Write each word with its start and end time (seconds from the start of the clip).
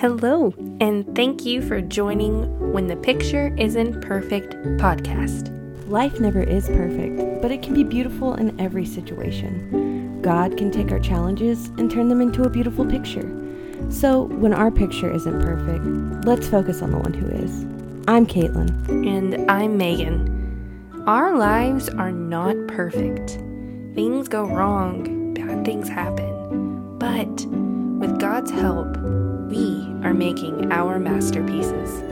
Hello, 0.00 0.54
and 0.80 1.14
thank 1.14 1.44
you 1.44 1.60
for 1.60 1.82
joining 1.82 2.72
When 2.72 2.86
the 2.86 2.96
Picture 2.96 3.54
Isn't 3.58 4.00
Perfect 4.00 4.54
podcast. 4.78 5.50
Life 5.90 6.18
never 6.20 6.42
is 6.42 6.68
perfect, 6.68 7.42
but 7.42 7.50
it 7.50 7.60
can 7.60 7.74
be 7.74 7.84
beautiful 7.84 8.32
in 8.32 8.58
every 8.58 8.86
situation. 8.86 10.22
God 10.22 10.56
can 10.56 10.70
take 10.70 10.90
our 10.90 11.00
challenges 11.00 11.66
and 11.76 11.90
turn 11.90 12.08
them 12.08 12.22
into 12.22 12.44
a 12.44 12.48
beautiful 12.48 12.86
picture. 12.86 13.30
So, 13.90 14.22
when 14.22 14.54
our 14.54 14.70
picture 14.70 15.12
isn't 15.12 15.42
perfect, 15.42 16.24
let's 16.24 16.48
focus 16.48 16.80
on 16.80 16.92
the 16.92 16.98
one 16.98 17.12
who 17.12 17.26
is. 17.26 17.64
I'm 18.08 18.24
Caitlin. 18.24 18.70
And 19.06 19.50
I'm 19.50 19.76
Megan. 19.76 21.04
Our 21.06 21.36
lives 21.36 21.90
are 21.90 22.10
not 22.10 22.56
perfect. 22.68 23.32
Things 23.94 24.28
go 24.28 24.46
wrong, 24.46 25.34
bad 25.34 25.66
things 25.66 25.90
happen. 25.90 26.96
But 26.96 27.44
with 28.00 28.18
God's 28.18 28.50
help, 28.50 28.96
we 29.50 29.89
are 30.02 30.14
making 30.14 30.72
our 30.72 30.98
masterpieces. 30.98 32.02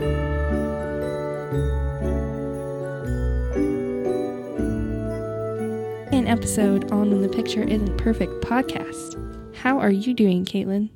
An 6.11 6.25
episode 6.27 6.91
on 6.91 7.11
When 7.11 7.21
the 7.21 7.29
Picture 7.29 7.61
Isn't 7.63 7.97
Perfect 7.97 8.41
podcast. 8.43 9.15
How 9.57 9.77
are 9.79 9.91
you 9.91 10.13
doing, 10.13 10.43
Caitlin? 10.43 10.89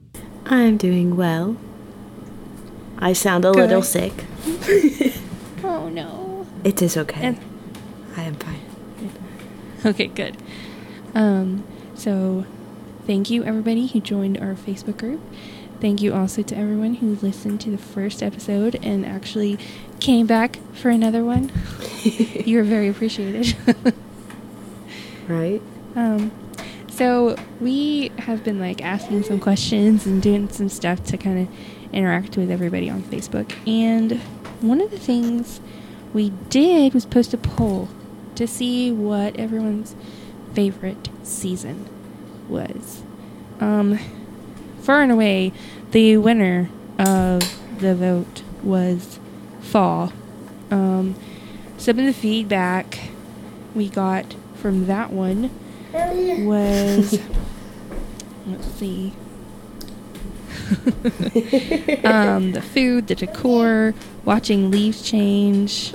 I'm 0.47 0.77
doing 0.77 1.15
well. 1.15 1.55
I 2.97 3.13
sound 3.13 3.45
a 3.45 3.51
Good. 3.51 3.69
little 3.69 3.81
sick. 3.83 4.13
Oh 5.65 5.87
no. 5.89 6.45
It 6.65 6.81
is 6.81 6.97
okay. 6.97 7.21
And- 7.21 7.39
I 8.17 8.23
am 8.23 8.35
fine. 8.35 8.59
Okay, 9.85 10.07
good. 10.07 10.35
Um, 11.15 11.63
so 11.95 12.45
thank 13.07 13.29
you 13.29 13.43
everybody 13.45 13.87
who 13.87 13.99
joined 14.01 14.37
our 14.39 14.55
Facebook 14.55 14.97
group. 14.97 15.21
Thank 15.83 16.01
you 16.01 16.13
also 16.13 16.41
to 16.43 16.57
everyone 16.57 16.93
who 16.93 17.15
listened 17.15 17.59
to 17.59 17.69
the 17.69 17.77
first 17.77 18.23
episode 18.23 18.79
and 18.81 19.05
actually 19.05 19.59
came 19.99 20.25
back 20.25 20.57
for 20.73 20.89
another 20.89 21.25
one. 21.25 21.51
you 22.03 22.57
are 22.61 22.63
very 22.63 22.87
appreciated. 22.87 23.53
Right? 25.27 25.61
um, 25.95 26.31
so 26.89 27.35
we 27.59 28.13
have 28.17 28.45
been 28.45 28.61
like 28.61 28.81
asking 28.81 29.23
some 29.23 29.41
questions 29.41 30.05
and 30.05 30.21
doing 30.21 30.47
some 30.49 30.69
stuff 30.69 31.03
to 31.05 31.17
kind 31.17 31.47
of 31.47 31.93
interact 31.93 32.37
with 32.37 32.49
everybody 32.49 32.89
on 32.89 33.03
Facebook. 33.03 33.53
And 33.67 34.21
one 34.61 34.79
of 34.79 34.89
the 34.89 34.99
things 34.99 35.59
we 36.13 36.29
did 36.49 36.93
was 36.93 37.05
post 37.05 37.33
a 37.33 37.37
poll 37.37 37.89
to 38.35 38.47
see 38.47 38.89
what 38.89 39.35
everyone's 39.35 39.95
favorite 40.53 41.09
season 41.23 41.89
was. 42.47 43.03
Um, 43.59 43.99
far 44.83 45.01
and 45.01 45.11
away, 45.11 45.51
the 45.91 46.17
winner 46.17 46.69
of 46.99 47.41
the 47.79 47.95
vote 47.95 48.43
was 48.61 49.19
fall. 49.61 50.13
Um, 50.69 51.15
some 51.77 51.99
of 51.99 52.05
the 52.05 52.13
feedback 52.13 52.99
we 53.75 53.89
got 53.89 54.35
from 54.55 54.85
that 54.87 55.11
one 55.11 55.49
was 55.91 57.19
let's 58.47 58.67
see 58.75 59.13
um, 62.03 62.53
the 62.53 62.61
food, 62.61 63.07
the 63.07 63.15
decor, 63.15 63.93
watching 64.23 64.71
leaves 64.71 65.01
change, 65.01 65.93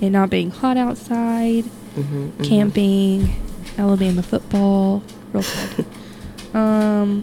it 0.00 0.10
not 0.10 0.30
being 0.30 0.50
hot 0.50 0.76
outside, 0.76 1.64
Mm-hmm, 1.94 2.42
camping, 2.42 3.36
Alabama 3.78 4.20
football, 4.22 5.02
real 5.32 5.44
good. 5.76 5.86
um, 6.56 7.22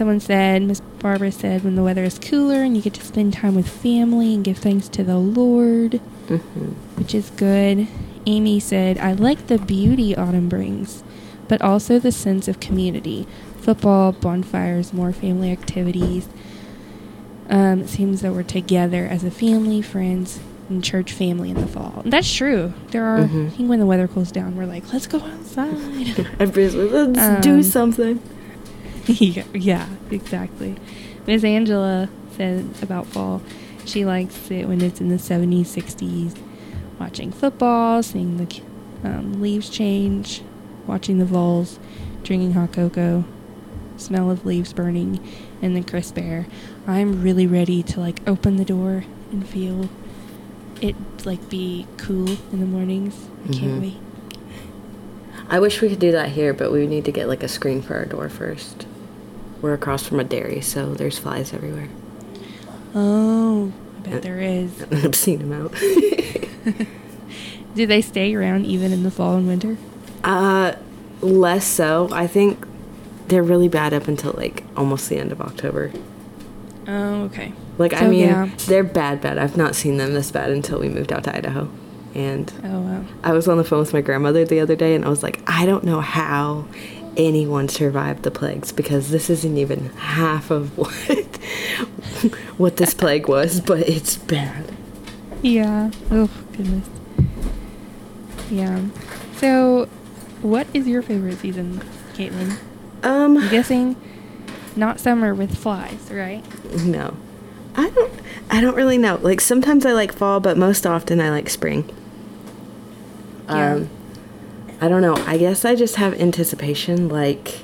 someone 0.00 0.18
said, 0.18 0.62
Miss 0.62 0.80
Barbara 0.80 1.30
said, 1.30 1.62
when 1.62 1.74
the 1.74 1.82
weather 1.82 2.02
is 2.04 2.18
cooler 2.18 2.62
and 2.62 2.74
you 2.74 2.80
get 2.82 2.94
to 2.94 3.04
spend 3.04 3.34
time 3.34 3.54
with 3.54 3.68
family 3.68 4.34
and 4.34 4.42
give 4.42 4.56
thanks 4.56 4.88
to 4.88 5.04
the 5.04 5.18
Lord, 5.18 6.00
Mm-hmm. 6.28 6.68
which 6.96 7.14
is 7.14 7.28
good. 7.36 7.86
Amy 8.24 8.60
said, 8.60 8.96
I 8.96 9.12
like 9.12 9.48
the 9.48 9.58
beauty 9.58 10.16
autumn 10.16 10.48
brings, 10.48 11.04
but 11.48 11.60
also 11.60 11.98
the 11.98 12.12
sense 12.12 12.48
of 12.48 12.60
community. 12.60 13.26
Football, 13.60 14.12
bonfires, 14.12 14.94
more 14.94 15.12
family 15.12 15.52
activities. 15.52 16.28
Um, 17.50 17.80
it 17.82 17.88
seems 17.90 18.22
that 18.22 18.32
we're 18.32 18.42
together 18.44 19.04
as 19.06 19.22
a 19.22 19.30
family, 19.30 19.82
friends, 19.82 20.40
and 20.70 20.82
church 20.82 21.12
family 21.12 21.50
in 21.50 21.60
the 21.60 21.66
fall. 21.66 22.00
And 22.04 22.12
that's 22.12 22.32
true. 22.32 22.72
There 22.92 23.04
are, 23.04 23.18
Mhm. 23.26 23.48
I 23.48 23.50
think 23.50 23.68
when 23.68 23.80
the 23.80 23.86
weather 23.86 24.08
cools 24.08 24.32
down, 24.32 24.56
we're 24.56 24.64
like, 24.66 24.90
let's 24.94 25.06
go 25.06 25.18
outside. 25.18 25.74
Everybody's 26.38 26.74
like, 26.74 26.90
let's 26.90 27.18
Um, 27.18 27.40
do 27.42 27.62
something. 27.62 28.18
yeah, 29.20 29.44
yeah, 29.54 29.88
exactly. 30.10 30.76
Miss 31.26 31.44
Angela 31.44 32.08
said 32.36 32.66
about 32.82 33.06
fall, 33.06 33.42
she 33.84 34.04
likes 34.04 34.50
it 34.50 34.66
when 34.68 34.80
it's 34.80 35.00
in 35.00 35.08
the 35.08 35.16
70s, 35.16 35.66
60s, 35.66 36.36
watching 36.98 37.32
football, 37.32 38.02
seeing 38.02 38.36
the 38.36 38.62
um, 39.04 39.40
leaves 39.40 39.68
change, 39.68 40.42
watching 40.86 41.18
the 41.18 41.24
voles, 41.24 41.78
drinking 42.22 42.52
hot 42.52 42.72
cocoa, 42.72 43.24
smell 43.96 44.30
of 44.30 44.46
leaves 44.46 44.72
burning, 44.72 45.18
and 45.62 45.74
the 45.76 45.82
crisp 45.82 46.18
air. 46.18 46.46
I'm 46.86 47.22
really 47.22 47.46
ready 47.46 47.82
to 47.84 48.00
like 48.00 48.20
open 48.28 48.56
the 48.56 48.64
door 48.64 49.04
and 49.32 49.46
feel 49.46 49.88
it 50.80 50.94
like 51.26 51.48
be 51.50 51.86
cool 51.98 52.28
in 52.52 52.60
the 52.60 52.66
mornings. 52.66 53.28
I 53.44 53.52
can't 53.52 53.72
Mhm. 53.72 53.80
wait. 53.80 53.96
I 55.48 55.58
wish 55.58 55.80
we 55.80 55.88
could 55.88 55.98
do 55.98 56.12
that 56.12 56.30
here, 56.30 56.54
but 56.54 56.70
we 56.72 56.86
need 56.86 57.04
to 57.06 57.12
get 57.12 57.28
like 57.28 57.42
a 57.42 57.48
screen 57.48 57.82
for 57.82 57.96
our 57.96 58.04
door 58.06 58.28
first. 58.28 58.86
We're 59.62 59.74
across 59.74 60.06
from 60.06 60.20
a 60.20 60.24
dairy, 60.24 60.60
so 60.60 60.94
there's 60.94 61.18
flies 61.18 61.52
everywhere. 61.52 61.88
Oh, 62.94 63.72
I 64.04 64.08
Uh, 64.08 64.10
bet 64.12 64.22
there 64.22 64.40
is. 64.40 64.82
I've 64.92 65.14
seen 65.14 65.38
them 65.40 65.52
out. 65.52 65.74
Do 67.74 67.86
they 67.86 68.00
stay 68.02 68.34
around 68.34 68.66
even 68.66 68.92
in 68.92 69.02
the 69.02 69.10
fall 69.10 69.36
and 69.36 69.46
winter? 69.46 69.76
uh, 70.24 70.74
less 71.22 71.66
so. 71.66 72.08
I 72.12 72.26
think 72.26 72.66
they're 73.28 73.42
really 73.42 73.68
bad 73.68 73.92
up 73.94 74.08
until 74.08 74.32
like 74.36 74.64
almost 74.76 75.08
the 75.08 75.16
end 75.18 75.30
of 75.32 75.40
October. 75.40 75.92
Oh, 76.88 77.22
okay. 77.24 77.52
Like, 77.78 77.94
I 77.94 78.08
mean, 78.08 78.20
yeah. 78.26 78.50
they're 78.66 78.82
bad, 78.82 79.20
bad. 79.20 79.38
I've 79.38 79.56
not 79.56 79.74
seen 79.74 79.96
them 79.98 80.14
this 80.14 80.30
bad 80.30 80.50
until 80.50 80.80
we 80.80 80.88
moved 80.88 81.12
out 81.12 81.24
to 81.24 81.34
Idaho. 81.36 81.70
And 82.14 82.52
Oh, 82.64 82.80
wow. 82.80 83.04
I 83.22 83.32
was 83.32 83.46
on 83.48 83.56
the 83.58 83.64
phone 83.64 83.78
with 83.80 83.92
my 83.92 84.00
grandmother 84.00 84.44
the 84.44 84.58
other 84.60 84.74
day 84.74 84.94
and 84.94 85.04
I 85.04 85.08
was 85.08 85.22
like, 85.22 85.40
I 85.46 85.64
don't 85.64 85.84
know 85.84 86.00
how 86.00 86.64
anyone 87.16 87.68
survived 87.68 88.22
the 88.22 88.30
plagues 88.30 88.72
because 88.72 89.10
this 89.10 89.28
isn't 89.30 89.56
even 89.56 89.90
half 89.96 90.50
of 90.50 90.76
what 90.78 91.36
what 92.58 92.76
this 92.76 92.94
plague 92.94 93.28
was, 93.28 93.60
but 93.60 93.80
it's 93.88 94.16
bad. 94.16 94.72
Yeah. 95.42 95.90
Oh, 96.10 96.28
goodness. 96.52 96.88
Yeah. 98.50 98.82
So, 99.36 99.86
what 100.42 100.66
is 100.74 100.86
your 100.86 101.02
favorite 101.02 101.38
season, 101.38 101.80
Caitlin? 102.14 102.56
Um 103.02 103.38
I'm 103.38 103.48
guessing 103.50 103.96
not 104.76 105.00
summer 105.00 105.34
with 105.34 105.56
flies, 105.56 106.10
right? 106.10 106.44
no. 106.84 107.16
I 107.76 107.88
don't 107.90 108.12
I 108.50 108.60
don't 108.60 108.74
really 108.74 108.98
know. 108.98 109.16
Like 109.22 109.40
sometimes 109.40 109.86
I 109.86 109.92
like 109.92 110.12
fall, 110.12 110.40
but 110.40 110.56
most 110.58 110.86
often 110.86 111.20
I 111.20 111.30
like 111.30 111.48
spring. 111.48 111.88
Yeah. 113.48 113.74
Um 113.74 113.90
I 114.80 114.88
don't 114.88 115.02
know. 115.02 115.14
I 115.26 115.36
guess 115.36 115.64
I 115.64 115.74
just 115.74 115.96
have 115.96 116.18
anticipation 116.20 117.08
like 117.08 117.60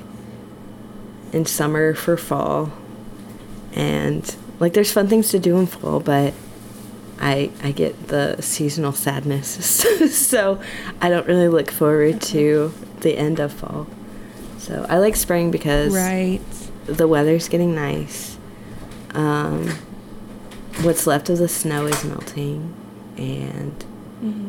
in 1.33 1.45
summer 1.45 1.93
for 1.93 2.15
fall. 2.17 2.71
And 3.73 4.35
like 4.59 4.73
there's 4.73 4.91
fun 4.91 5.07
things 5.07 5.29
to 5.29 5.39
do 5.39 5.57
in 5.57 5.65
fall, 5.67 5.99
but 5.99 6.33
I 7.19 7.51
I 7.63 7.71
get 7.71 8.07
the 8.09 8.39
seasonal 8.41 8.93
sadness. 8.93 9.47
so 10.15 10.61
I 11.01 11.09
don't 11.09 11.27
really 11.27 11.47
look 11.47 11.71
forward 11.71 12.21
to 12.23 12.73
the 13.01 13.17
end 13.17 13.39
of 13.39 13.51
fall. 13.53 13.87
So 14.59 14.85
I 14.89 14.97
like 14.97 15.15
spring 15.15 15.49
because 15.51 15.93
Right. 15.95 16.41
the 16.85 17.07
weather's 17.07 17.47
getting 17.47 17.73
nice. 17.73 18.37
Um, 19.13 19.69
what's 20.81 21.07
left 21.07 21.29
of 21.29 21.37
the 21.39 21.47
snow 21.47 21.85
is 21.85 22.03
melting, 22.03 22.73
and 23.17 23.71
hmm 24.19 24.46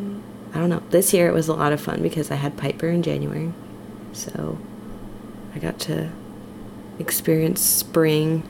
I 0.54 0.58
don't 0.58 0.70
know. 0.70 0.82
This 0.90 1.12
year 1.12 1.28
it 1.28 1.34
was 1.34 1.48
a 1.48 1.54
lot 1.54 1.72
of 1.72 1.80
fun 1.80 2.02
because 2.02 2.30
I 2.30 2.36
had 2.36 2.56
Piper 2.56 2.88
in 2.88 3.02
January, 3.02 3.52
so 4.12 4.58
I 5.54 5.58
got 5.58 5.78
to 5.80 6.10
experience 6.98 7.60
spring 7.60 8.42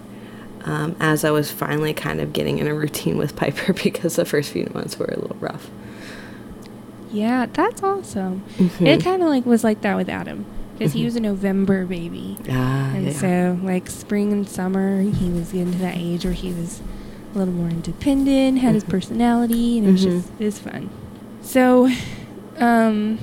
um, 0.64 0.96
as 1.00 1.24
I 1.24 1.30
was 1.30 1.50
finally 1.50 1.92
kind 1.94 2.20
of 2.20 2.32
getting 2.32 2.58
in 2.58 2.66
a 2.66 2.74
routine 2.82 3.16
with 3.18 3.36
Piper 3.36 3.72
because 3.72 4.16
the 4.16 4.24
first 4.24 4.50
few 4.52 4.70
months 4.74 4.98
were 4.98 5.06
a 5.06 5.18
little 5.18 5.36
rough. 5.40 5.70
Yeah, 7.10 7.46
that's 7.52 7.82
awesome. 7.82 8.42
Mhm. 8.58 8.86
It 8.86 9.02
kind 9.02 9.22
of 9.22 9.28
like 9.28 9.46
was 9.46 9.64
like 9.64 9.80
that 9.80 9.96
with 9.96 10.08
Adam 10.08 10.44
because 10.76 10.92
he 10.92 11.00
Mhm. 11.02 11.04
was 11.06 11.16
a 11.16 11.20
November 11.20 11.86
baby. 11.86 12.36
Ah, 12.50 12.92
And 12.94 13.06
yeah. 13.06 13.12
so, 13.12 13.58
like 13.62 13.88
spring 13.88 14.32
and 14.32 14.48
summer, 14.48 15.00
he 15.02 15.30
was 15.30 15.52
getting 15.52 15.72
to 15.72 15.78
that 15.78 15.96
age 15.96 16.24
where 16.24 16.34
he 16.34 16.52
was 16.52 16.80
a 17.34 17.38
little 17.38 17.54
more 17.54 17.68
independent, 17.70 18.58
had 18.58 18.74
his 18.74 18.84
Mhm. 18.84 18.88
personality, 18.90 19.78
and 19.78 19.88
it 19.88 19.92
was 19.92 20.00
Mhm. 20.06 20.10
just 20.10 20.28
it 20.38 20.44
was 20.44 20.58
fun. 20.58 20.90
So, 21.48 21.88
um, 22.58 23.18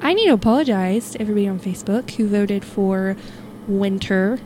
I 0.00 0.14
need 0.14 0.26
to 0.26 0.32
apologize 0.34 1.10
to 1.10 1.20
everybody 1.20 1.48
on 1.48 1.58
Facebook 1.58 2.12
who 2.12 2.28
voted 2.28 2.64
for 2.64 3.16
winter. 3.66 4.38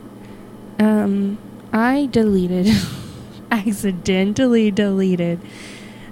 Um, 0.79 1.37
I 1.75 2.09
deleted, 2.11 2.69
accidentally 3.51 4.71
deleted 4.71 5.41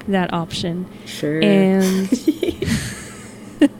that 0.06 0.30
option. 0.34 0.84
Sure. 1.06 1.42
And 1.42 2.10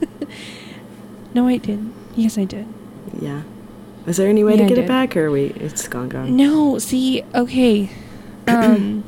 no, 1.35 1.45
I 1.45 1.57
didn't. 1.57 1.93
Yes, 2.15 2.39
I 2.39 2.45
did. 2.45 2.65
yeah. 3.21 3.43
Was 4.07 4.17
there 4.17 4.29
any 4.29 4.43
way 4.43 4.53
Yeah, 4.55 4.63
to 4.63 4.69
get 4.69 4.77
it 4.79 4.87
back, 4.87 5.15
or 5.15 5.29
we 5.29 5.43
it's 5.57 5.87
gone 5.87 6.09
gone? 6.09 6.35
No, 6.35 6.79
see, 6.79 7.23
okay. 7.35 7.91
Um, 8.47 9.03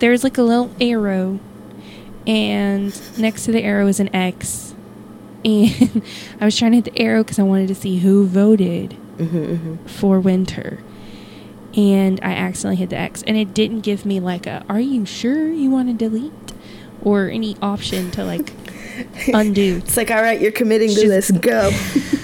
there's 0.00 0.24
like 0.24 0.36
a 0.36 0.42
little 0.42 0.68
arrow, 0.80 1.38
and 2.26 3.18
next 3.18 3.44
to 3.46 3.52
the 3.52 3.62
arrow 3.62 3.86
is 3.86 4.00
an 4.00 4.14
X. 4.14 4.74
And 5.44 6.02
I 6.40 6.44
was 6.44 6.56
trying 6.56 6.72
to 6.72 6.76
hit 6.76 6.84
the 6.84 6.98
arrow 6.98 7.22
because 7.22 7.38
I 7.38 7.42
wanted 7.42 7.68
to 7.68 7.74
see 7.74 7.98
who 7.98 8.26
voted 8.26 8.96
Mm-hmm, 9.18 9.36
mm-hmm. 9.36 9.86
for 9.86 10.18
winter. 10.20 10.80
And 11.76 12.18
I 12.22 12.32
accidentally 12.32 12.76
hit 12.76 12.90
the 12.90 12.98
X, 12.98 13.22
and 13.22 13.36
it 13.36 13.54
didn't 13.54 13.80
give 13.80 14.04
me 14.04 14.20
like 14.20 14.46
a 14.46 14.64
"Are 14.68 14.80
you 14.80 15.06
sure 15.06 15.48
you 15.48 15.70
want 15.70 15.88
to 15.88 15.94
delete?" 15.94 16.32
or 17.02 17.28
any 17.28 17.56
option 17.62 18.10
to 18.12 18.24
like 18.24 18.52
undo. 19.32 19.78
It's 19.78 19.96
like, 19.96 20.10
all 20.10 20.20
right, 20.20 20.40
you're 20.40 20.52
committing 20.52 20.90
to 20.94 21.08
this. 21.08 21.30
Go. 21.30 21.70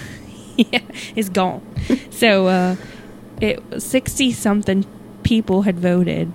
yeah, 0.56 0.80
it's 1.14 1.28
gone. 1.30 1.62
So 2.10 2.46
uh, 2.48 2.76
it 3.40 3.62
sixty 3.80 4.32
something 4.32 4.84
people 5.22 5.62
had 5.62 5.78
voted, 5.78 6.30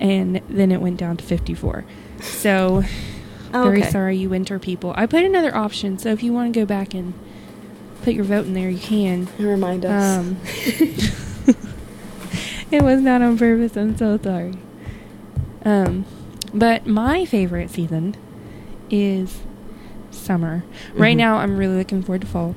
and 0.00 0.40
then 0.48 0.72
it 0.72 0.80
went 0.80 0.96
down 0.98 1.16
to 1.18 1.24
fifty 1.24 1.54
four. 1.54 1.84
So 2.24 2.82
Oh, 3.52 3.64
very 3.64 3.82
okay. 3.82 3.90
sorry, 3.90 4.16
you 4.16 4.28
winter 4.28 4.58
people. 4.58 4.92
I 4.96 5.06
put 5.06 5.22
another 5.22 5.54
option, 5.54 5.98
so 5.98 6.10
if 6.10 6.22
you 6.22 6.32
want 6.32 6.52
to 6.52 6.60
go 6.60 6.66
back 6.66 6.92
and 6.92 7.14
put 8.02 8.14
your 8.14 8.24
vote 8.24 8.46
in 8.46 8.54
there, 8.54 8.68
you 8.68 8.80
can. 8.80 9.28
Remind 9.38 9.84
us. 9.84 10.18
Um, 10.18 10.36
it 12.72 12.82
was 12.82 13.00
not 13.00 13.22
on 13.22 13.38
purpose. 13.38 13.76
I'm 13.76 13.96
so 13.96 14.18
sorry. 14.18 14.54
Um, 15.64 16.04
but 16.52 16.86
my 16.86 17.24
favorite 17.24 17.70
season 17.70 18.16
is 18.90 19.40
summer. 20.10 20.64
Right 20.94 21.14
Mhm. 21.14 21.18
now, 21.18 21.36
I'm 21.36 21.56
really 21.56 21.76
looking 21.76 22.02
forward 22.02 22.22
to 22.22 22.26
fall 22.26 22.56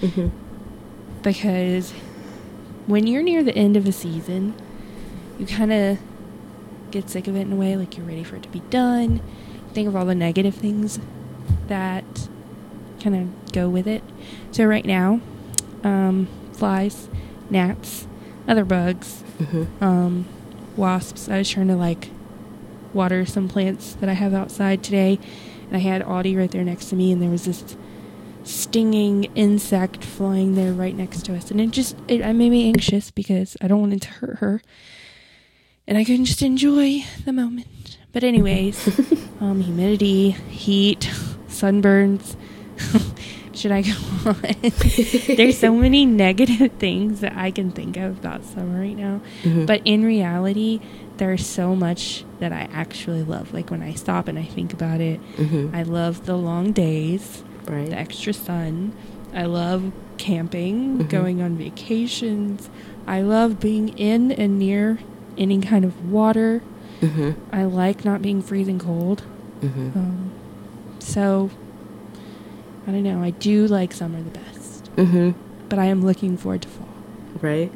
mm-hmm. 0.00 0.28
because 1.22 1.92
when 2.86 3.06
you're 3.06 3.22
near 3.22 3.44
the 3.44 3.54
end 3.56 3.76
of 3.76 3.86
a 3.86 3.92
season, 3.92 4.54
you 5.38 5.46
kind 5.46 5.72
of 5.72 5.98
get 6.92 7.10
sick 7.10 7.26
of 7.26 7.34
it 7.36 7.40
in 7.40 7.52
a 7.52 7.56
way, 7.56 7.76
like 7.76 7.96
you're 7.96 8.06
ready 8.06 8.22
for 8.24 8.36
it 8.36 8.42
to 8.44 8.48
be 8.48 8.60
done. 8.70 9.20
Think 9.72 9.88
of 9.88 9.96
all 9.96 10.04
the 10.04 10.14
negative 10.14 10.54
things 10.54 11.00
that 11.68 12.28
kind 13.02 13.16
of 13.16 13.52
go 13.52 13.68
with 13.68 13.86
it. 13.86 14.02
So 14.52 14.64
right 14.64 14.84
now, 14.84 15.20
um, 15.82 16.28
flies, 16.52 17.08
gnats, 17.50 18.06
other 18.46 18.64
bugs, 18.64 19.24
Mm-hmm. 19.38 19.82
um, 19.82 20.26
wasps. 20.76 21.28
I 21.28 21.38
was 21.38 21.50
trying 21.50 21.66
to 21.68 21.74
like 21.74 22.10
water 22.92 23.26
some 23.26 23.48
plants 23.48 23.94
that 23.94 24.08
I 24.08 24.12
have 24.12 24.32
outside 24.34 24.84
today, 24.84 25.18
and 25.66 25.76
I 25.76 25.80
had 25.80 26.02
Audie 26.02 26.36
right 26.36 26.50
there 26.50 26.62
next 26.62 26.90
to 26.90 26.96
me, 26.96 27.10
and 27.10 27.20
there 27.20 27.30
was 27.30 27.46
this 27.46 27.76
stinging 28.44 29.24
insect 29.34 30.04
flying 30.04 30.54
there 30.54 30.72
right 30.72 30.94
next 30.96 31.24
to 31.26 31.34
us, 31.34 31.50
and 31.50 31.60
it 31.60 31.70
just 31.72 31.96
it, 32.06 32.20
it 32.20 32.32
made 32.34 32.50
me 32.50 32.68
anxious 32.68 33.10
because 33.10 33.56
I 33.60 33.66
don't 33.68 33.80
want 33.80 33.94
it 33.94 34.02
to 34.02 34.08
hurt 34.10 34.36
her, 34.38 34.62
and 35.86 35.98
I 35.98 36.04
couldn't 36.04 36.26
just 36.26 36.42
enjoy 36.42 37.04
the 37.24 37.32
moment. 37.32 37.98
But 38.12 38.24
anyways, 38.24 38.88
um, 39.40 39.60
humidity, 39.60 40.30
heat, 40.30 41.10
sunburns. 41.48 42.36
Should 43.54 43.70
I 43.72 43.82
go 43.82 43.92
on? 44.26 44.36
There's 45.36 45.58
so 45.58 45.74
many 45.74 46.06
negative 46.06 46.72
things 46.78 47.20
that 47.20 47.36
I 47.36 47.50
can 47.50 47.70
think 47.70 47.96
of 47.98 48.18
about 48.18 48.44
summer 48.44 48.80
right 48.80 48.96
now. 48.96 49.20
Mhm. 49.42 49.66
But 49.66 49.82
in 49.84 50.04
reality, 50.04 50.80
there's 51.18 51.46
so 51.46 51.76
much 51.76 52.24
that 52.40 52.52
I 52.52 52.68
actually 52.72 53.22
love. 53.22 53.52
Like 53.52 53.70
when 53.70 53.82
I 53.82 53.92
stop 53.92 54.26
and 54.26 54.38
I 54.38 54.44
think 54.44 54.72
about 54.72 55.00
it, 55.02 55.20
Mm-hmm. 55.36 55.76
I 55.76 55.82
love 55.82 56.24
the 56.24 56.36
long 56.36 56.72
days, 56.72 57.44
right. 57.66 57.88
the 57.90 57.96
extra 57.98 58.32
sun. 58.32 58.94
I 59.34 59.44
love 59.44 59.92
camping, 60.16 60.98
Mhm. 61.00 61.08
going 61.10 61.42
on 61.42 61.56
vacations. 61.56 62.70
I 63.06 63.20
love 63.20 63.60
being 63.60 63.90
in 63.98 64.32
and 64.32 64.58
near 64.58 64.98
any 65.38 65.60
kind 65.60 65.84
of 65.84 66.10
water. 66.10 66.62
Mm-hmm. 67.00 67.32
I 67.54 67.64
like 67.64 68.04
not 68.04 68.22
being 68.22 68.42
freezing 68.42 68.78
cold. 68.78 69.24
Mm-hmm. 69.60 69.98
Um, 69.98 70.32
so, 70.98 71.50
I 72.86 72.92
don't 72.92 73.02
know. 73.02 73.22
I 73.22 73.30
do 73.30 73.66
like 73.66 73.92
summer 73.92 74.22
the 74.22 74.30
best, 74.30 74.84
mm-hmm. 74.96 75.30
but 75.68 75.78
I 75.78 75.86
am 75.86 76.04
looking 76.04 76.36
forward 76.36 76.62
to 76.62 76.68
fall. 76.68 76.88
Right. 77.40 77.72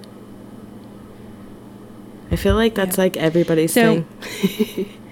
I 2.31 2.37
feel 2.37 2.55
like 2.55 2.75
that's 2.75 2.97
Yeah. 2.99 3.05
like 3.05 3.17
everybody's 3.17 3.73
So- 3.73 4.05
thing. 4.05 4.93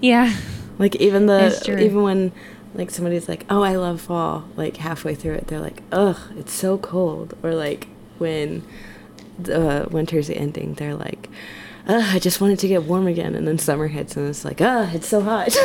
Yeah. 0.00 0.34
like 0.78 0.96
even 0.96 1.26
the 1.26 1.76
even 1.78 2.02
when 2.02 2.32
like 2.74 2.90
somebody's 2.90 3.28
like, 3.28 3.46
"Oh, 3.48 3.62
I 3.62 3.76
love 3.76 4.00
fall." 4.00 4.48
Like 4.56 4.78
halfway 4.78 5.14
through 5.14 5.34
it, 5.34 5.46
they're 5.46 5.60
like, 5.60 5.82
"Ugh, 5.92 6.16
it's 6.36 6.52
so 6.52 6.76
cold." 6.76 7.34
Or 7.42 7.54
like 7.54 7.86
when 8.18 8.64
the 9.38 9.86
winter's 9.90 10.30
ending, 10.30 10.74
they're 10.74 10.94
like, 10.94 11.28
"Ugh, 11.88 12.02
I 12.14 12.18
just 12.18 12.40
want 12.40 12.52
it 12.52 12.58
to 12.60 12.68
get 12.68 12.84
warm 12.84 13.06
again." 13.06 13.34
And 13.34 13.46
then 13.48 13.58
summer 13.58 13.88
hits, 13.88 14.16
and 14.16 14.28
it's 14.28 14.44
like, 14.44 14.60
"Ah, 14.60 14.90
it's 14.94 15.08
so 15.08 15.20
hot." 15.20 15.54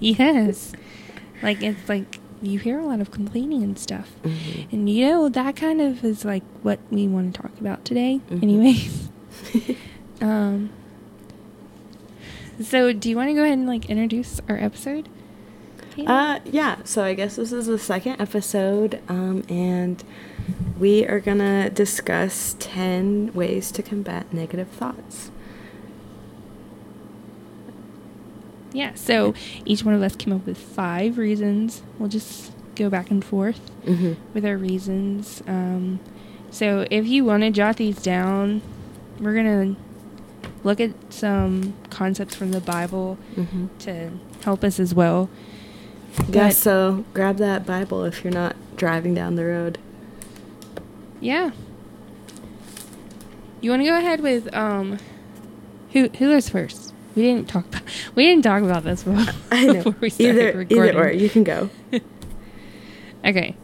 Yes. 0.00 0.72
Like 1.42 1.60
it's 1.62 1.88
like 1.88 2.20
you 2.40 2.60
hear 2.60 2.78
a 2.78 2.86
lot 2.86 3.00
of 3.00 3.10
complaining 3.10 3.64
and 3.64 3.76
stuff. 3.76 4.12
Mhm. 4.22 4.72
And 4.72 4.88
you 4.88 5.06
know 5.08 5.28
that 5.28 5.56
kind 5.56 5.80
of 5.80 6.04
is 6.04 6.24
like 6.24 6.44
what 6.62 6.78
we 6.90 7.08
want 7.08 7.34
to 7.34 7.42
talk 7.42 7.50
about 7.60 7.84
today. 7.84 8.20
Mhm. 8.30 8.42
Anyways. 8.44 9.08
um 10.20 10.70
So 12.62 12.92
do 12.92 13.10
you 13.10 13.16
want 13.16 13.30
to 13.30 13.34
go 13.34 13.42
ahead 13.42 13.58
and 13.58 13.66
like 13.66 13.86
introduce 13.90 14.40
our 14.48 14.56
episode? 14.56 15.08
Uh, 16.06 16.38
yeah. 16.44 16.76
So 16.84 17.02
I 17.02 17.14
guess 17.14 17.34
this 17.36 17.50
is 17.52 17.66
the 17.66 17.78
second 17.78 18.20
episode, 18.20 19.00
um, 19.08 19.42
and 19.48 20.02
we 20.78 21.06
are 21.06 21.20
gonna 21.20 21.70
discuss 21.70 22.56
ten 22.58 23.32
ways 23.34 23.70
to 23.72 23.82
combat 23.82 24.32
negative 24.32 24.68
thoughts. 24.68 25.30
yeah, 28.74 28.94
so 28.94 29.34
each 29.66 29.84
one 29.84 29.94
of 29.94 30.02
us 30.02 30.16
came 30.16 30.32
up 30.32 30.46
with 30.46 30.56
five 30.56 31.18
reasons. 31.18 31.82
We'll 31.98 32.08
just 32.08 32.52
go 32.74 32.88
back 32.88 33.10
and 33.10 33.22
forth 33.24 33.60
Mm-hmm. 33.84 34.12
with 34.32 34.46
our 34.46 34.56
reasons. 34.56 35.42
Um, 35.46 35.98
so 36.50 36.86
if 36.90 37.06
you 37.06 37.24
want 37.24 37.42
to 37.42 37.50
jot 37.50 37.76
these 37.76 38.00
down, 38.00 38.62
we're 39.20 39.34
gonna 39.34 39.76
look 40.64 40.80
at 40.80 40.92
some 41.12 41.74
concepts 41.90 42.34
from 42.34 42.52
the 42.52 42.60
Bible 42.60 43.18
Mm-hmm. 43.36 43.66
to 43.80 44.10
help 44.44 44.64
us 44.64 44.80
as 44.80 44.94
well. 44.94 45.28
Yeah. 46.28 46.48
But- 46.48 46.54
So 46.56 47.04
grab 47.12 47.36
that 47.38 47.66
Bible 47.66 48.04
if 48.04 48.24
you're 48.24 48.32
not 48.32 48.56
driving 48.76 49.14
down 49.14 49.34
the 49.34 49.44
road. 49.44 49.78
Yeah. 51.22 51.50
You 53.60 53.70
want 53.70 53.80
to 53.82 53.86
go 53.88 53.96
ahead 53.96 54.20
with 54.20 54.52
um, 54.54 54.98
who 55.92 56.08
who 56.08 56.30
goes 56.32 56.48
first? 56.48 56.92
We 57.14 57.22
didn't 57.22 57.48
talk 57.48 57.66
about 57.66 57.82
we 58.16 58.24
didn't 58.26 58.42
talk 58.42 58.62
about 58.62 58.82
this 58.84 59.04
before, 59.04 59.32
I 59.52 59.66
know. 59.66 59.72
before 59.84 59.96
we 60.00 60.10
started 60.10 60.36
either 60.48 60.58
recording. 60.58 60.96
either 60.96 61.08
or. 61.08 61.12
You 61.12 61.30
can 61.30 61.44
go. 61.44 61.70
Okay. 63.24 63.54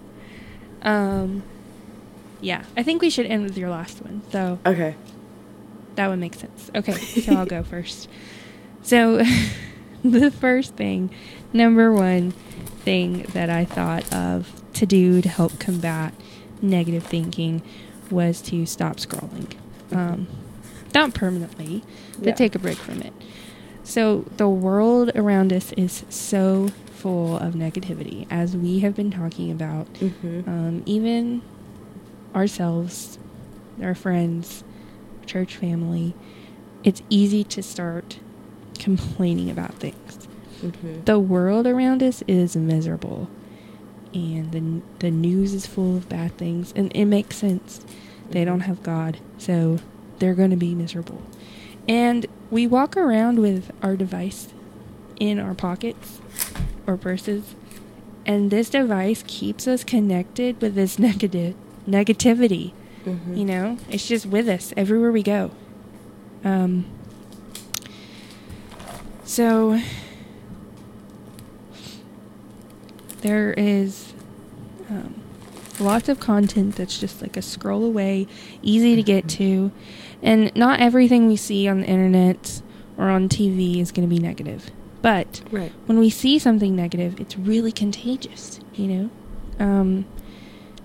Um. 0.82 1.42
Yeah, 2.40 2.62
I 2.76 2.84
think 2.84 3.02
we 3.02 3.10
should 3.10 3.26
end 3.26 3.42
with 3.42 3.58
your 3.58 3.70
last 3.70 4.00
one. 4.00 4.22
So 4.30 4.60
Okay. 4.64 4.94
that 5.96 6.06
would 6.06 6.20
make 6.20 6.34
sense. 6.34 6.70
Okay, 6.76 6.92
so 6.92 7.34
I'll 7.34 7.44
go 7.44 7.64
first. 7.64 8.08
So, 8.82 9.16
the 10.04 10.30
first 10.30 10.76
thing, 10.76 11.10
number 11.52 11.92
one 11.92 12.30
thing 12.84 13.22
that 13.32 13.50
I 13.50 13.64
thought 13.64 14.14
of 14.14 14.48
to 14.74 14.86
do 14.86 15.20
to 15.22 15.28
help 15.28 15.58
combat 15.58 16.14
negative 16.62 17.04
thinking 17.04 17.62
was 18.10 18.40
to 18.42 18.66
stop 18.66 18.96
scrolling. 18.96 19.52
Um, 19.92 20.26
not 20.94 21.14
permanently, 21.14 21.82
but 22.18 22.28
Yeah. 22.28 22.34
take 22.34 22.54
a 22.54 22.58
break 22.58 22.78
from 22.78 23.00
it. 23.02 23.12
So, 23.84 24.24
the 24.36 24.48
world 24.48 25.10
around 25.14 25.52
us 25.52 25.72
is 25.72 26.04
so 26.10 26.68
full 26.86 27.36
of 27.38 27.54
negativity, 27.54 28.26
as 28.30 28.56
we 28.56 28.80
have 28.80 28.94
been 28.94 29.10
talking 29.10 29.50
about 29.50 29.92
Mm-hmm. 29.94 30.48
um, 30.48 30.82
even 30.84 31.42
ourselves, 32.34 33.18
our 33.82 33.94
friends, 33.94 34.64
church 35.26 35.56
family, 35.56 36.14
it's 36.84 37.02
easy 37.10 37.44
to 37.44 37.62
start 37.62 38.18
complaining 38.78 39.50
about 39.50 39.74
things. 39.74 40.28
mm-hmm. 40.62 41.04
The 41.04 41.18
world 41.18 41.66
around 41.66 42.02
us 42.02 42.22
is 42.28 42.56
miserable, 42.56 43.28
and 44.14 44.52
the 44.52 44.82
the 45.00 45.10
news 45.10 45.54
is 45.54 45.66
full 45.66 45.96
of 45.96 46.08
bad 46.08 46.36
things, 46.38 46.72
and 46.76 46.90
it 46.94 47.04
makes 47.06 47.36
sense. 47.36 47.80
They 48.30 48.44
don't 48.44 48.60
have 48.60 48.82
God, 48.82 49.18
so 49.38 49.78
they're 50.18 50.34
going 50.34 50.50
to 50.50 50.56
be 50.56 50.74
miserable. 50.74 51.22
And 51.88 52.26
we 52.50 52.66
walk 52.66 52.96
around 52.96 53.38
with 53.38 53.70
our 53.82 53.96
device 53.96 54.48
in 55.18 55.38
our 55.38 55.54
pockets 55.54 56.20
or 56.86 56.96
purses, 56.96 57.54
and 58.26 58.50
this 58.50 58.68
device 58.70 59.24
keeps 59.26 59.66
us 59.66 59.84
connected 59.84 60.60
with 60.60 60.74
this 60.74 60.98
negative 61.08 61.54
negativity. 61.86 62.72
Mhm. 63.06 63.36
You 63.38 63.44
know, 63.44 63.78
it's 63.90 64.06
just 64.06 64.26
with 64.26 64.48
us 64.48 64.74
everywhere 64.76 65.12
we 65.12 65.22
go. 65.22 65.50
Um, 66.44 66.84
so 69.24 69.80
there 73.22 73.52
is 73.56 74.12
um, 74.90 75.14
lots 75.80 76.08
of 76.08 76.18
content 76.20 76.76
that's 76.76 76.98
just 76.98 77.20
like 77.22 77.36
a 77.36 77.42
scroll 77.42 77.84
away, 77.84 78.26
easy 78.62 78.96
to 78.96 79.02
get 79.02 79.28
to, 79.30 79.70
and 80.22 80.54
not 80.56 80.80
everything 80.80 81.26
we 81.28 81.36
see 81.36 81.68
on 81.68 81.80
the 81.80 81.86
internet 81.86 82.62
or 82.96 83.08
on 83.10 83.28
TV 83.28 83.80
is 83.80 83.92
going 83.92 84.08
to 84.08 84.12
be 84.14 84.20
negative. 84.20 84.70
But 85.02 85.42
Right. 85.52 85.70
when 85.86 85.98
we 85.98 86.10
see 86.10 86.38
something 86.38 86.74
negative, 86.74 87.20
it's 87.20 87.36
really 87.38 87.70
contagious, 87.70 88.58
you 88.74 88.88
know? 88.88 89.10
Um, 89.60 90.06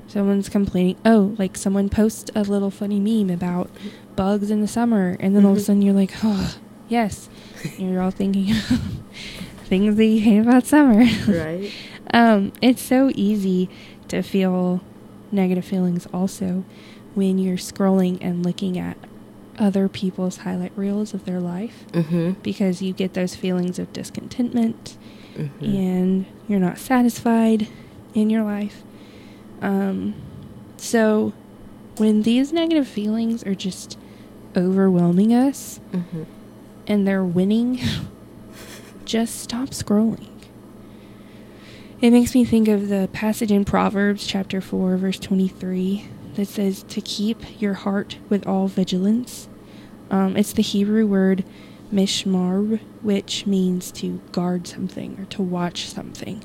someone's 0.07 0.49
complaining, 0.49 0.95
oh, 1.05 1.35
like 1.39 1.57
someone 1.57 1.89
posts 1.89 2.29
a 2.35 2.41
little 2.43 2.69
funny 2.69 2.99
meme 2.99 3.31
about 3.33 3.69
bugs 4.15 4.51
in 4.51 4.61
the 4.61 4.67
summer, 4.67 5.17
and 5.19 5.35
then 5.35 5.43
all 5.45 5.53
of 5.53 5.57
a 5.57 5.61
Mhm. 5.61 5.65
sudden 5.65 5.81
you're 5.81 5.93
like, 5.95 6.13
oh, 6.23 6.55
yes. 6.89 7.29
and 7.79 7.91
you're 7.91 8.01
all 8.01 8.11
thinking 8.11 8.53
things 9.65 9.95
that 9.95 10.05
you 10.05 10.19
hate 10.19 10.39
about 10.39 10.65
summer. 10.65 11.05
Right. 11.27 11.71
um, 12.11 12.51
it's 12.61 12.81
so 12.81 13.11
easy 13.15 13.69
to 14.09 14.21
feel 14.21 14.81
negative 15.31 15.65
feelings 15.65 16.07
also 16.13 16.63
when 17.15 17.37
you're 17.37 17.57
scrolling 17.57 18.17
and 18.21 18.43
looking 18.45 18.77
at 18.77 18.97
other 19.59 19.87
people's 19.87 20.37
highlight 20.37 20.71
reels 20.75 21.13
of 21.13 21.25
their 21.25 21.39
life 21.39 21.85
Mm-hmm. 21.91 22.31
because 22.41 22.81
you 22.81 22.91
get 22.93 23.13
those 23.13 23.35
feelings 23.35 23.77
of 23.79 23.93
discontentment 23.93 24.97
mm-hmm. 25.35 25.63
and 25.65 26.25
you're 26.47 26.59
not 26.59 26.77
satisfied 26.79 27.67
in 28.15 28.29
your 28.31 28.43
life. 28.43 28.83
Um, 29.61 30.15
so 30.77 31.33
when 31.97 32.23
these 32.23 32.51
negative 32.51 32.87
feelings 32.87 33.43
are 33.45 33.55
just 33.55 33.97
overwhelming 34.55 35.33
us 35.33 35.79
Mm-hmm. 35.91 36.23
and 36.87 37.07
they're 37.07 37.23
winning, 37.23 37.79
just 39.05 39.39
stop 39.39 39.69
scrolling. 39.69 40.32
It 42.03 42.11
makes 42.11 42.35
me 42.35 42.43
think 42.43 42.67
of 42.67 42.89
the 42.89 43.07
passage 43.13 43.49
in 43.49 43.63
Proverbs 43.63 44.27
chapter 44.27 44.59
4 44.59 44.97
verse 44.97 45.17
23 45.19 46.05
that 46.35 46.49
says 46.49 46.83
to 46.89 46.99
keep 46.99 47.61
your 47.61 47.75
heart 47.75 48.17
with 48.27 48.45
all 48.45 48.67
vigilance. 48.67 49.47
Um, 50.11 50.35
it's 50.35 50.51
the 50.51 50.63
Hebrew 50.63 51.07
word 51.07 51.45
mishmar, 51.93 52.81
which 53.01 53.45
means 53.45 53.89
to 53.93 54.19
guard 54.33 54.67
something 54.67 55.17
or 55.17 55.23
to 55.27 55.41
watch 55.41 55.87
something. 55.87 56.43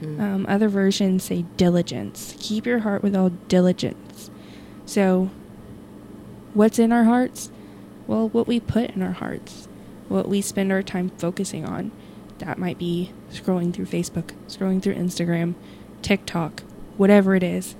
Mm. 0.00 0.20
Um, 0.20 0.46
other 0.48 0.68
versions 0.68 1.24
say 1.24 1.46
diligence. 1.56 2.36
Keep 2.38 2.64
your 2.64 2.78
heart 2.78 3.02
with 3.02 3.16
all 3.16 3.30
diligence. 3.48 4.30
So, 4.86 5.30
what's 6.54 6.78
in 6.78 6.92
our 6.92 7.02
hearts? 7.02 7.50
Well, 8.06 8.28
what 8.28 8.46
we 8.46 8.60
put 8.60 8.90
in 8.90 9.02
our 9.02 9.10
hearts, 9.10 9.66
what 10.08 10.28
we 10.28 10.40
spend 10.40 10.70
our 10.70 10.84
time 10.84 11.10
focusing 11.18 11.64
on. 11.64 11.90
That 12.44 12.58
might 12.58 12.76
be 12.76 13.12
scrolling 13.30 13.72
through 13.72 13.86
Facebook, 13.86 14.32
scrolling 14.48 14.82
through 14.82 14.96
Instagram, 14.96 15.54
TikTok, 16.02 16.62
whatever 16.96 17.36
it 17.36 17.42
is. 17.44 17.76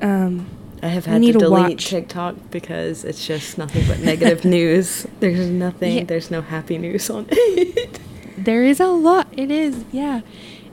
Um, 0.00 0.46
I 0.82 0.86
have 0.86 1.04
had 1.04 1.20
need 1.20 1.32
to 1.32 1.38
to 1.40 1.44
delete 1.44 1.62
watch. 1.72 1.86
TikTok 1.86 2.36
because 2.50 3.04
it's 3.04 3.26
just 3.26 3.58
nothing 3.58 3.86
but 3.86 4.00
negative 4.00 4.44
news. 4.46 5.06
There's 5.20 5.46
nothing. 5.50 5.98
Yeah. 5.98 6.04
There's 6.04 6.30
no 6.30 6.40
happy 6.40 6.78
news 6.78 7.10
on 7.10 7.26
it. 7.30 8.00
there 8.38 8.64
is 8.64 8.80
a 8.80 8.86
lot. 8.86 9.28
It 9.32 9.50
is, 9.50 9.84
yeah, 9.92 10.22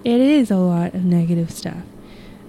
it 0.06 0.22
is 0.22 0.50
a 0.50 0.56
lot 0.56 0.94
of 0.94 1.04
negative 1.04 1.52
stuff. 1.52 1.84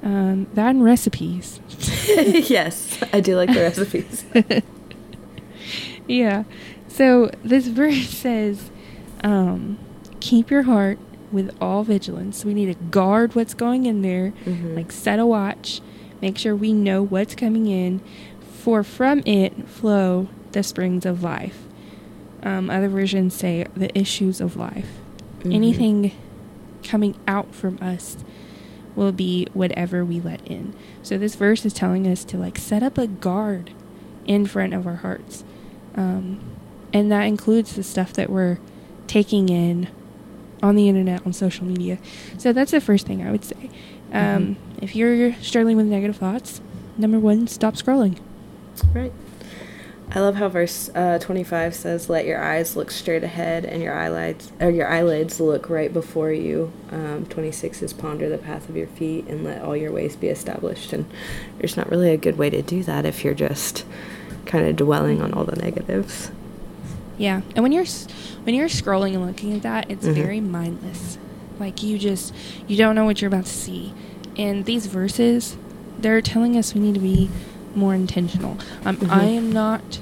Um, 0.04 0.46
that 0.54 0.70
and 0.70 0.84
recipes. 0.84 1.58
yes, 2.48 3.02
I 3.12 3.18
do 3.20 3.34
like 3.34 3.52
the 3.52 3.60
recipes. 3.60 4.24
yeah. 6.06 6.44
So 6.86 7.32
this 7.42 7.66
verse 7.66 8.08
says, 8.08 8.70
um, 9.24 9.80
keep 10.20 10.50
your 10.50 10.62
heart 10.62 10.98
with 11.30 11.54
all 11.60 11.84
vigilance. 11.84 12.44
We 12.44 12.54
need 12.54 12.66
to 12.66 12.74
guard 12.90 13.34
what's 13.34 13.54
going 13.54 13.86
in 13.86 14.02
there, 14.02 14.32
Mhm. 14.46 14.76
like 14.76 14.90
set 14.92 15.18
a 15.18 15.26
watch, 15.26 15.80
make 16.22 16.38
sure 16.38 16.56
we 16.56 16.72
know 16.72 17.02
what's 17.02 17.34
coming 17.34 17.66
in, 17.66 18.00
for 18.40 18.82
from 18.82 19.22
it 19.26 19.68
flow 19.68 20.28
the 20.52 20.62
springs 20.62 21.04
of 21.06 21.22
life. 21.22 21.66
Um, 22.42 22.70
other 22.70 22.88
versions 22.88 23.34
say 23.34 23.66
the 23.76 23.96
issues 23.98 24.40
of 24.40 24.56
life. 24.56 24.88
Mhm. 25.42 25.54
Anything 25.54 26.12
coming 26.82 27.14
out 27.26 27.54
from 27.54 27.78
us 27.82 28.16
will 28.96 29.12
be 29.12 29.46
whatever 29.52 30.04
we 30.04 30.20
let 30.20 30.40
in. 30.46 30.72
So 31.02 31.18
this 31.18 31.34
verse 31.34 31.64
is 31.66 31.72
telling 31.72 32.06
us 32.06 32.24
to 32.24 32.38
like 32.38 32.58
set 32.58 32.82
up 32.82 32.96
a 32.98 33.06
guard 33.06 33.70
in 34.26 34.46
front 34.46 34.72
of 34.74 34.86
our 34.86 34.96
hearts. 34.96 35.44
Um, 35.94 36.38
and 36.92 37.10
that 37.12 37.24
includes 37.24 37.74
the 37.76 37.82
stuff 37.82 38.12
that 38.14 38.30
we're 38.30 38.58
taking 39.06 39.48
in 39.48 39.88
on 40.62 40.76
the 40.76 40.88
internet, 40.88 41.24
on 41.26 41.32
social 41.32 41.64
media. 41.66 41.98
So 42.38 42.52
that's 42.52 42.70
the 42.70 42.80
first 42.80 43.06
thing 43.06 43.26
I 43.26 43.30
would 43.30 43.44
say. 43.44 43.70
Um, 44.12 44.56
If 44.80 44.94
you're 44.96 45.34
struggling 45.34 45.76
with 45.76 45.86
negative 45.86 46.16
thoughts, 46.16 46.60
number 46.96 47.18
one, 47.18 47.46
stop 47.46 47.74
scrolling. 47.74 48.18
Right. 48.94 49.12
I 50.10 50.20
love 50.20 50.36
how 50.36 50.48
verse 50.48 50.88
uh, 50.94 51.18
25 51.18 51.74
says, 51.74 52.08
"Let 52.08 52.24
your 52.24 52.40
eyes 52.42 52.76
look 52.76 52.90
straight 52.90 53.22
ahead, 53.22 53.66
and 53.66 53.82
your 53.82 53.92
eyelids 53.92 54.50
or 54.58 54.70
your 54.70 54.88
eyelids 54.88 55.38
look 55.38 55.68
right 55.68 55.92
before 55.92 56.32
you." 56.32 56.72
Um, 56.90 57.26
26 57.28 57.82
is 57.82 57.92
ponder 57.92 58.28
the 58.30 58.38
path 58.38 58.70
of 58.70 58.76
your 58.76 58.86
feet, 58.86 59.26
and 59.28 59.44
let 59.44 59.60
all 59.60 59.76
your 59.76 59.92
ways 59.92 60.16
be 60.16 60.28
established. 60.28 60.94
And 60.94 61.04
there's 61.58 61.76
not 61.76 61.90
really 61.90 62.10
a 62.10 62.16
good 62.16 62.38
way 62.38 62.48
to 62.48 62.62
do 62.62 62.82
that 62.84 63.04
if 63.04 63.22
you're 63.22 63.34
just 63.34 63.84
kind 64.46 64.66
of 64.66 64.76
dwelling 64.76 65.20
on 65.20 65.34
all 65.34 65.44
the 65.44 65.56
negatives. 65.56 66.30
Yeah, 67.18 67.40
and 67.56 67.62
when 67.62 67.72
you're 67.72 67.84
when 68.44 68.54
you're 68.54 68.68
scrolling 68.68 69.14
and 69.14 69.26
looking 69.26 69.52
at 69.54 69.62
that, 69.62 69.90
it's 69.90 70.06
Mhm. 70.06 70.14
very 70.14 70.40
mindless. 70.40 71.18
Like 71.58 71.82
you 71.82 71.98
just 71.98 72.32
you 72.66 72.76
don't 72.76 72.94
know 72.94 73.04
what 73.04 73.20
you're 73.20 73.28
about 73.28 73.46
to 73.46 73.52
see. 73.52 73.92
And 74.36 74.64
these 74.64 74.86
verses, 74.86 75.56
they're 75.98 76.22
telling 76.22 76.56
us 76.56 76.74
we 76.74 76.80
need 76.80 76.94
to 76.94 77.00
be 77.00 77.28
more 77.74 77.94
intentional. 77.94 78.56
Um, 78.84 78.96
Mhm. 78.98 79.10
I 79.10 79.24
am 79.24 79.50
not 79.52 79.98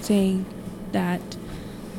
saying 0.00 0.46
that 0.92 1.20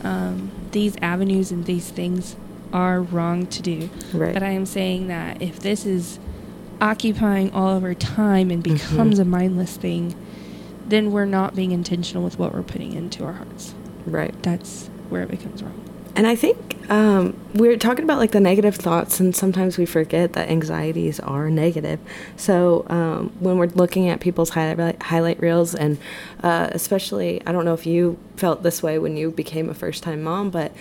um, 0.04 0.52
these 0.72 0.96
avenues 1.02 1.52
and 1.52 1.66
these 1.66 1.90
things 1.90 2.36
are 2.72 3.02
wrong 3.02 3.46
to 3.48 3.62
do, 3.62 3.90
Right. 4.14 4.34
but 4.34 4.44
I 4.44 4.52
am 4.52 4.66
saying 4.66 5.08
that 5.08 5.42
if 5.42 5.60
this 5.60 5.86
is 5.86 6.20
occupying 6.82 7.52
all 7.52 7.76
of 7.76 7.84
our 7.84 7.94
time 7.96 8.52
and 8.52 8.62
becomes 8.62 9.18
Mhm. 9.18 9.22
a 9.22 9.26
mindless 9.26 9.76
thing, 9.76 10.14
then 10.88 11.12
we're 11.12 11.26
not 11.26 11.56
being 11.56 11.72
intentional 11.72 12.24
with 12.24 12.38
what 12.38 12.54
we're 12.54 12.62
putting 12.62 12.94
into 12.94 13.24
our 13.26 13.34
hearts 13.34 13.74
right. 14.08 14.34
that's 14.44 14.90
where 15.10 15.22
it 15.24 15.30
becomes 15.30 15.62
wrong. 15.64 15.84
And 16.16 16.26
I 16.26 16.36
think 16.36 16.58
um, 16.90 17.38
we're 17.54 17.78
talking 17.78 18.04
about 18.04 18.18
like 18.18 18.32
the 18.32 18.40
negative 18.40 18.76
thoughts, 18.76 19.20
and 19.20 19.36
sometimes 19.36 19.78
we 19.78 19.86
forget 19.86 20.34
that 20.34 20.50
anxieties 20.50 21.20
are 21.20 21.48
negative. 21.52 22.00
So 22.38 22.86
um, 22.90 23.32
when 23.40 23.58
we're 23.60 23.68
looking 23.68 24.10
at 24.10 24.20
people's 24.20 24.50
highlight 24.50 25.00
highlight 25.04 25.40
reels, 25.40 25.76
and 25.76 26.00
uh, 26.42 26.70
especially, 26.72 27.46
I 27.46 27.52
don't 27.52 27.66
know 27.66 27.76
if 27.76 27.86
you 27.86 28.18
felt 28.36 28.64
this 28.64 28.82
way 28.82 28.98
when 28.98 29.16
you 29.16 29.30
became 29.30 29.70
a 29.70 29.76
first 29.76 30.02
time 30.02 30.24
mom, 30.24 30.50
but 30.50 30.72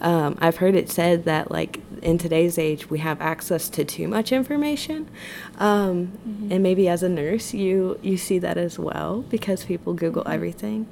um, 0.00 0.38
I've 0.40 0.58
heard 0.58 0.76
it 0.76 0.88
said 0.90 1.24
that 1.24 1.50
like 1.50 1.80
in 2.02 2.16
today's 2.18 2.56
age 2.56 2.88
we 2.88 2.98
have 3.00 3.20
access 3.20 3.68
to 3.70 3.84
too 3.84 4.06
much 4.06 4.30
information, 4.30 5.08
um, 5.58 6.12
Mhm. 6.28 6.52
and 6.52 6.62
maybe 6.62 6.88
as 6.88 7.02
a 7.02 7.08
nurse 7.08 7.52
you 7.52 7.98
you 8.00 8.16
see 8.16 8.38
that 8.38 8.56
as 8.58 8.78
well 8.78 9.24
because 9.28 9.64
people 9.64 9.92
Google 9.94 10.22
Mhm. 10.22 10.34
everything, 10.34 10.86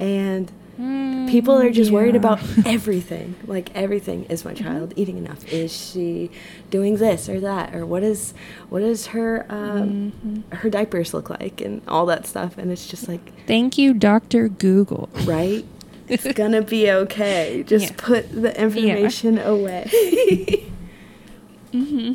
and 0.00 0.50
people 0.76 1.54
are 1.56 1.70
just 1.70 1.90
worried 1.92 2.16
about 2.16 2.40
everything 2.66 3.34
like 3.46 3.74
everything 3.76 4.24
is 4.24 4.44
my 4.44 4.52
child 4.54 4.92
eating 4.96 5.16
enough 5.18 5.46
is 5.52 5.70
she 5.74 6.30
doing 6.70 6.96
this 6.96 7.28
or 7.28 7.38
that 7.40 7.74
or 7.74 7.86
what 7.86 8.02
is 8.02 8.34
what 8.70 8.80
does 8.80 9.06
her 9.08 9.46
um, 9.48 10.12
Mhm. 10.26 10.42
her 10.58 10.68
diapers 10.70 11.14
look 11.14 11.30
like 11.30 11.60
and 11.60 11.80
all 11.86 12.06
that 12.06 12.26
stuff 12.26 12.58
and 12.58 12.72
it's 12.72 12.86
just 12.88 13.06
like 13.08 13.32
Thank 13.46 13.78
you, 13.78 13.94
Dr. 13.94 14.48
Google. 14.48 15.08
right 15.24 15.64
it's 16.08 16.26
gonna 16.32 16.62
be 16.62 16.90
okay 16.90 17.62
just 17.66 17.90
Yeah. 17.90 17.94
put 17.96 18.30
the 18.32 18.60
information 18.60 19.38
away 19.38 20.64
hmm 21.72 22.12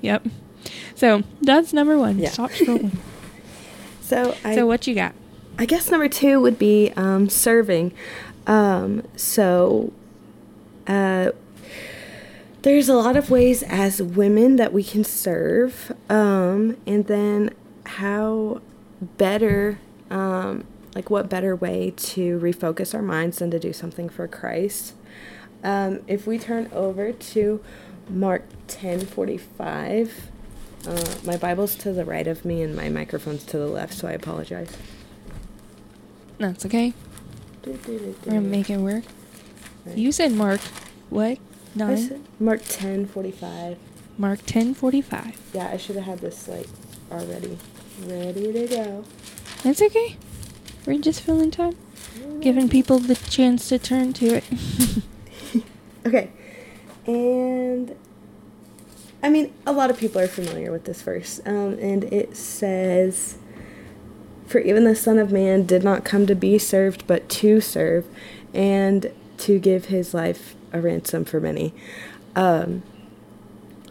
Yep. 0.00 0.26
So 0.96 1.22
that's 1.40 1.72
number 1.72 1.96
one. 1.96 2.18
Yeah. 2.18 2.30
Stop 2.30 2.50
scrolling. 2.50 2.96
so 4.00 4.36
I 4.44 4.54
so 4.56 4.66
what 4.66 4.86
you 4.88 4.94
got? 4.96 5.14
I 5.62 5.64
guess 5.64 5.92
number 5.92 6.08
two 6.08 6.40
would 6.40 6.58
be 6.58 6.92
um, 6.96 7.28
serving. 7.28 7.92
Um, 8.48 9.06
so, 9.14 9.92
uh, 10.88 11.30
there's 12.62 12.88
a 12.88 12.94
lot 12.94 13.16
of 13.16 13.30
ways 13.30 13.62
as 13.62 14.02
women 14.02 14.56
that 14.56 14.72
we 14.72 14.82
can 14.82 15.04
serve, 15.04 15.92
um, 16.10 16.76
and 16.84 17.06
then 17.06 17.50
how 17.86 18.60
better, 19.00 19.78
um, 20.10 20.64
like 20.96 21.10
what 21.10 21.30
better 21.30 21.54
way 21.54 21.92
to 21.96 22.40
refocus 22.40 22.92
our 22.92 23.00
minds 23.00 23.38
than 23.38 23.52
to 23.52 23.60
do 23.60 23.72
something 23.72 24.08
for 24.08 24.26
Christ. 24.26 24.94
Um, 25.62 26.00
if 26.08 26.26
we 26.26 26.40
turn 26.40 26.70
over 26.72 27.12
to 27.12 27.62
Mark 28.10 28.46
10:45, 28.66 30.10
uh, 30.88 31.14
my 31.22 31.36
Bible's 31.36 31.76
to 31.76 31.92
the 31.92 32.04
right 32.04 32.26
of 32.26 32.44
me 32.44 32.62
and 32.62 32.74
my 32.74 32.88
microphone's 32.88 33.44
to 33.44 33.58
the 33.58 33.68
left, 33.68 33.94
so 33.94 34.08
I 34.08 34.12
apologize. 34.12 34.76
That's 36.48 36.66
okay. 36.66 36.92
We're 37.66 37.76
gonna 38.24 38.40
make 38.40 38.68
it 38.70 38.78
work. 38.78 39.04
Right. 39.84 39.96
You 39.96 40.12
said 40.12 40.32
Mark 40.32 40.60
what? 41.10 41.38
Nine? 41.74 42.24
Mark 42.38 42.62
ten 42.66 43.06
forty 43.06 43.30
five. 43.30 43.78
Mark 44.18 44.40
ten 44.46 44.74
forty 44.74 45.00
five. 45.00 45.38
Yeah, 45.54 45.68
I 45.72 45.76
should 45.76 45.96
have 45.96 46.04
had 46.04 46.18
this 46.20 46.48
like 46.48 46.68
already 47.10 47.58
ready 48.04 48.52
to 48.52 48.66
go. 48.66 49.04
That's 49.62 49.80
okay. 49.82 50.16
We're 50.86 51.00
just 51.00 51.20
filling 51.20 51.50
time. 51.50 51.76
Giving 52.40 52.68
people 52.68 52.98
the 52.98 53.14
chance 53.14 53.68
to 53.68 53.78
turn 53.78 54.12
to 54.14 54.26
it. 54.36 54.44
Okay. 56.04 56.30
And 57.06 57.94
I 59.22 59.30
mean, 59.30 59.52
a 59.66 59.72
lot 59.72 59.90
of 59.90 59.98
people 59.98 60.20
are 60.20 60.26
familiar 60.26 60.72
with 60.72 60.84
this 60.84 61.02
verse. 61.02 61.40
Um, 61.46 61.78
and 61.78 62.04
it 62.04 62.36
says, 62.36 63.38
For 64.52 64.58
even 64.58 64.84
the 64.84 64.94
Son 64.94 65.18
of 65.18 65.32
Man 65.32 65.64
did 65.64 65.82
not 65.82 66.04
come 66.04 66.26
to 66.26 66.34
be 66.34 66.58
served, 66.58 67.06
but 67.06 67.26
to 67.30 67.62
serve, 67.62 68.04
and 68.52 69.10
to 69.38 69.58
give 69.58 69.86
his 69.86 70.12
life 70.12 70.54
a 70.74 70.80
ransom 70.82 71.24
for 71.24 71.40
many. 71.40 71.72
Um, 72.36 72.82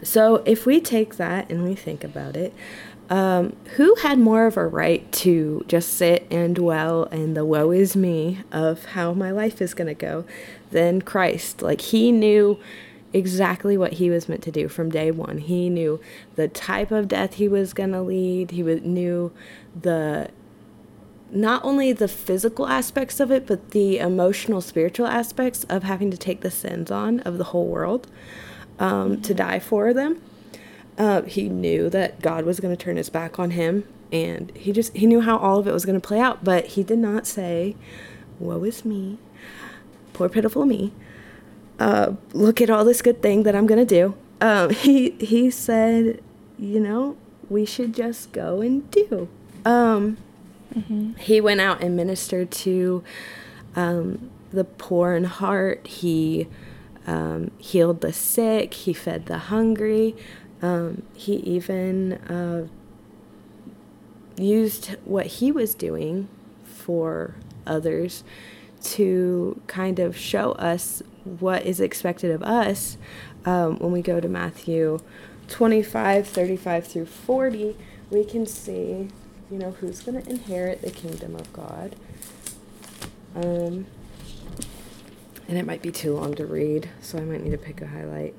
so 0.03 0.43
if 0.45 0.67
we 0.67 0.79
take 0.79 1.15
that 1.15 1.49
and 1.49 1.63
we 1.63 1.73
think 1.73 2.03
about 2.03 2.37
it, 2.37 2.53
um, 3.09 3.55
who 3.77 3.95
had 4.03 4.19
more 4.19 4.45
of 4.45 4.55
a 4.55 4.67
right 4.67 5.11
to 5.13 5.65
just 5.67 5.93
sit 5.93 6.27
and 6.29 6.55
dwell 6.55 7.05
in 7.05 7.33
the 7.33 7.43
woe 7.43 7.71
is 7.71 7.95
me 7.95 8.41
of 8.51 8.85
how 8.85 9.13
my 9.13 9.31
life 9.31 9.63
is 9.63 9.73
going 9.73 9.87
to 9.87 9.95
go 9.95 10.25
than 10.69 11.01
Christ? 11.01 11.63
Like, 11.63 11.81
he 11.81 12.11
knew 12.11 12.59
exactly 13.13 13.77
what 13.77 13.93
he 13.93 14.11
was 14.11 14.29
meant 14.29 14.43
to 14.43 14.51
do 14.51 14.67
from 14.67 14.91
day 14.91 15.09
one. 15.09 15.39
He 15.39 15.69
knew 15.69 15.99
the 16.35 16.47
type 16.47 16.91
of 16.91 17.07
death 17.07 17.33
he 17.33 17.47
was 17.47 17.73
going 17.73 17.93
to 17.93 18.01
lead, 18.01 18.51
he 18.51 18.61
knew 18.61 19.31
the 19.75 20.29
not 21.31 21.63
only 21.63 21.93
the 21.93 22.07
physical 22.07 22.67
aspects 22.67 23.19
of 23.19 23.31
it, 23.31 23.47
but 23.47 23.71
the 23.71 23.97
emotional, 23.97 24.61
spiritual 24.61 25.07
aspects 25.07 25.63
of 25.65 25.83
having 25.83 26.11
to 26.11 26.17
take 26.17 26.41
the 26.41 26.51
sins 26.51 26.91
on 26.91 27.19
of 27.21 27.37
the 27.37 27.45
whole 27.45 27.67
world 27.67 28.07
um, 28.79 29.21
to 29.21 29.33
die 29.33 29.59
for 29.59 29.93
them. 29.93 30.21
Uh, 30.97 31.21
he 31.23 31.47
knew 31.47 31.89
that 31.89 32.21
God 32.21 32.45
was 32.45 32.59
going 32.59 32.75
to 32.75 32.81
turn 32.81 32.97
his 32.97 33.09
back 33.09 33.39
on 33.39 33.51
him, 33.51 33.85
and 34.11 34.51
he 34.55 34.71
just 34.71 34.95
he 34.95 35.07
knew 35.07 35.21
how 35.21 35.37
all 35.37 35.57
of 35.57 35.67
it 35.67 35.73
was 35.73 35.85
going 35.85 35.99
to 35.99 36.05
play 36.05 36.19
out. 36.19 36.43
But 36.43 36.67
he 36.67 36.83
did 36.83 36.99
not 36.99 37.25
say, 37.25 37.75
"Woe 38.39 38.63
is 38.65 38.83
me, 38.83 39.17
poor 40.13 40.27
pitiful 40.27 40.65
me." 40.65 40.91
Uh, 41.79 42.13
look 42.33 42.61
at 42.61 42.69
all 42.69 42.85
this 42.85 43.01
good 43.01 43.21
thing 43.21 43.43
that 43.43 43.55
I'm 43.55 43.65
going 43.65 43.79
to 43.79 43.85
do. 43.85 44.15
Um, 44.41 44.69
he 44.71 45.11
he 45.11 45.49
said, 45.49 46.21
you 46.59 46.79
know, 46.79 47.15
we 47.49 47.65
should 47.65 47.93
just 47.93 48.31
go 48.33 48.61
and 48.61 48.89
do. 48.91 49.29
Um, 49.63 50.17
hmm 50.73 51.11
he 51.19 51.41
went 51.41 51.61
out 51.61 51.81
and 51.83 51.95
ministered 51.95 52.51
to 52.51 53.03
um, 53.75 54.29
the 54.51 54.63
poor 54.63 55.13
in 55.13 55.23
heart. 55.25 55.85
He 55.87 56.47
um, 57.07 57.51
healed 57.57 58.01
the 58.01 58.13
sick. 58.13 58.73
He 58.73 58.93
fed 58.93 59.25
the 59.25 59.37
hungry. 59.37 60.15
Um, 60.61 61.03
he 61.15 61.35
even 61.37 62.13
uh, 62.13 62.67
used 64.37 64.95
what 65.05 65.25
he 65.27 65.51
was 65.51 65.73
doing 65.75 66.27
for 66.63 67.35
others 67.65 68.23
to 68.81 69.61
kind 69.67 69.99
of 69.99 70.17
show 70.17 70.53
us 70.53 71.03
what 71.23 71.65
is 71.65 71.79
expected 71.79 72.31
of 72.31 72.41
us 72.41 72.97
um, 73.45 73.77
when 73.77 73.91
we 73.91 74.01
go 74.01 74.19
to 74.19 74.27
Matthew 74.27 74.99
25, 75.47 76.27
35 76.27 76.87
through 76.87 77.05
40. 77.05 77.77
We 78.09 78.23
can 78.23 78.45
see, 78.45 79.09
you 79.51 79.57
know, 79.57 79.71
who's 79.71 80.01
going 80.01 80.21
to 80.21 80.29
inherit 80.29 80.81
the 80.81 80.91
kingdom 80.91 81.35
of 81.35 81.51
God. 81.51 81.95
Um, 83.35 83.85
and 85.47 85.57
it 85.57 85.65
might 85.65 85.81
be 85.81 85.91
too 85.91 86.15
long 86.15 86.33
to 86.35 86.45
read, 86.45 86.89
so 87.01 87.17
I 87.17 87.21
might 87.21 87.43
need 87.43 87.51
to 87.51 87.57
pick 87.57 87.81
a 87.81 87.87
highlight. 87.87 88.33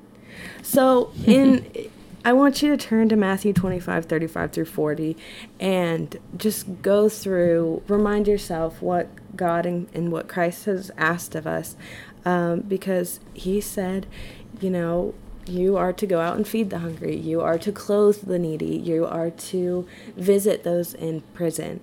So, 0.63 1.11
in 1.25 1.89
I 2.25 2.31
want 2.31 2.61
you 2.61 2.69
to 2.69 2.77
turn 2.77 3.09
to 3.09 3.17
Matthew 3.17 3.51
25, 3.51 4.05
35 4.05 4.51
through 4.53 4.65
40 4.65 5.17
and 5.59 6.17
just 6.37 6.81
go 6.81 7.09
through, 7.09 7.83
remind 7.89 8.29
yourself 8.29 8.81
what 8.81 9.09
God 9.35 9.65
and, 9.65 9.89
and 9.93 10.09
what 10.09 10.29
Christ 10.29 10.65
has 10.65 10.89
asked 10.97 11.35
of 11.35 11.45
us. 11.45 11.75
Um, 12.23 12.61
because 12.61 13.19
he 13.33 13.59
said, 13.59 14.07
you 14.61 14.69
know, 14.69 15.13
you 15.45 15.77
are 15.77 15.93
to 15.93 16.07
go 16.07 16.19
out 16.19 16.35
and 16.35 16.47
feed 16.47 16.69
the 16.69 16.79
hungry, 16.79 17.15
you 17.15 17.41
are 17.41 17.57
to 17.57 17.71
clothe 17.71 18.21
the 18.21 18.39
needy, 18.39 18.75
you 18.77 19.05
are 19.05 19.29
to 19.29 19.87
visit 20.15 20.63
those 20.63 20.93
in 20.93 21.21
prison. 21.33 21.79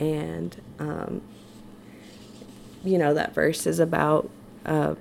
And, 0.00 0.60
um, 0.78 1.22
you 2.84 2.98
know, 2.98 3.14
that 3.14 3.34
verse 3.34 3.66
is 3.66 3.78
about. 3.78 4.30
Uh, 4.64 4.94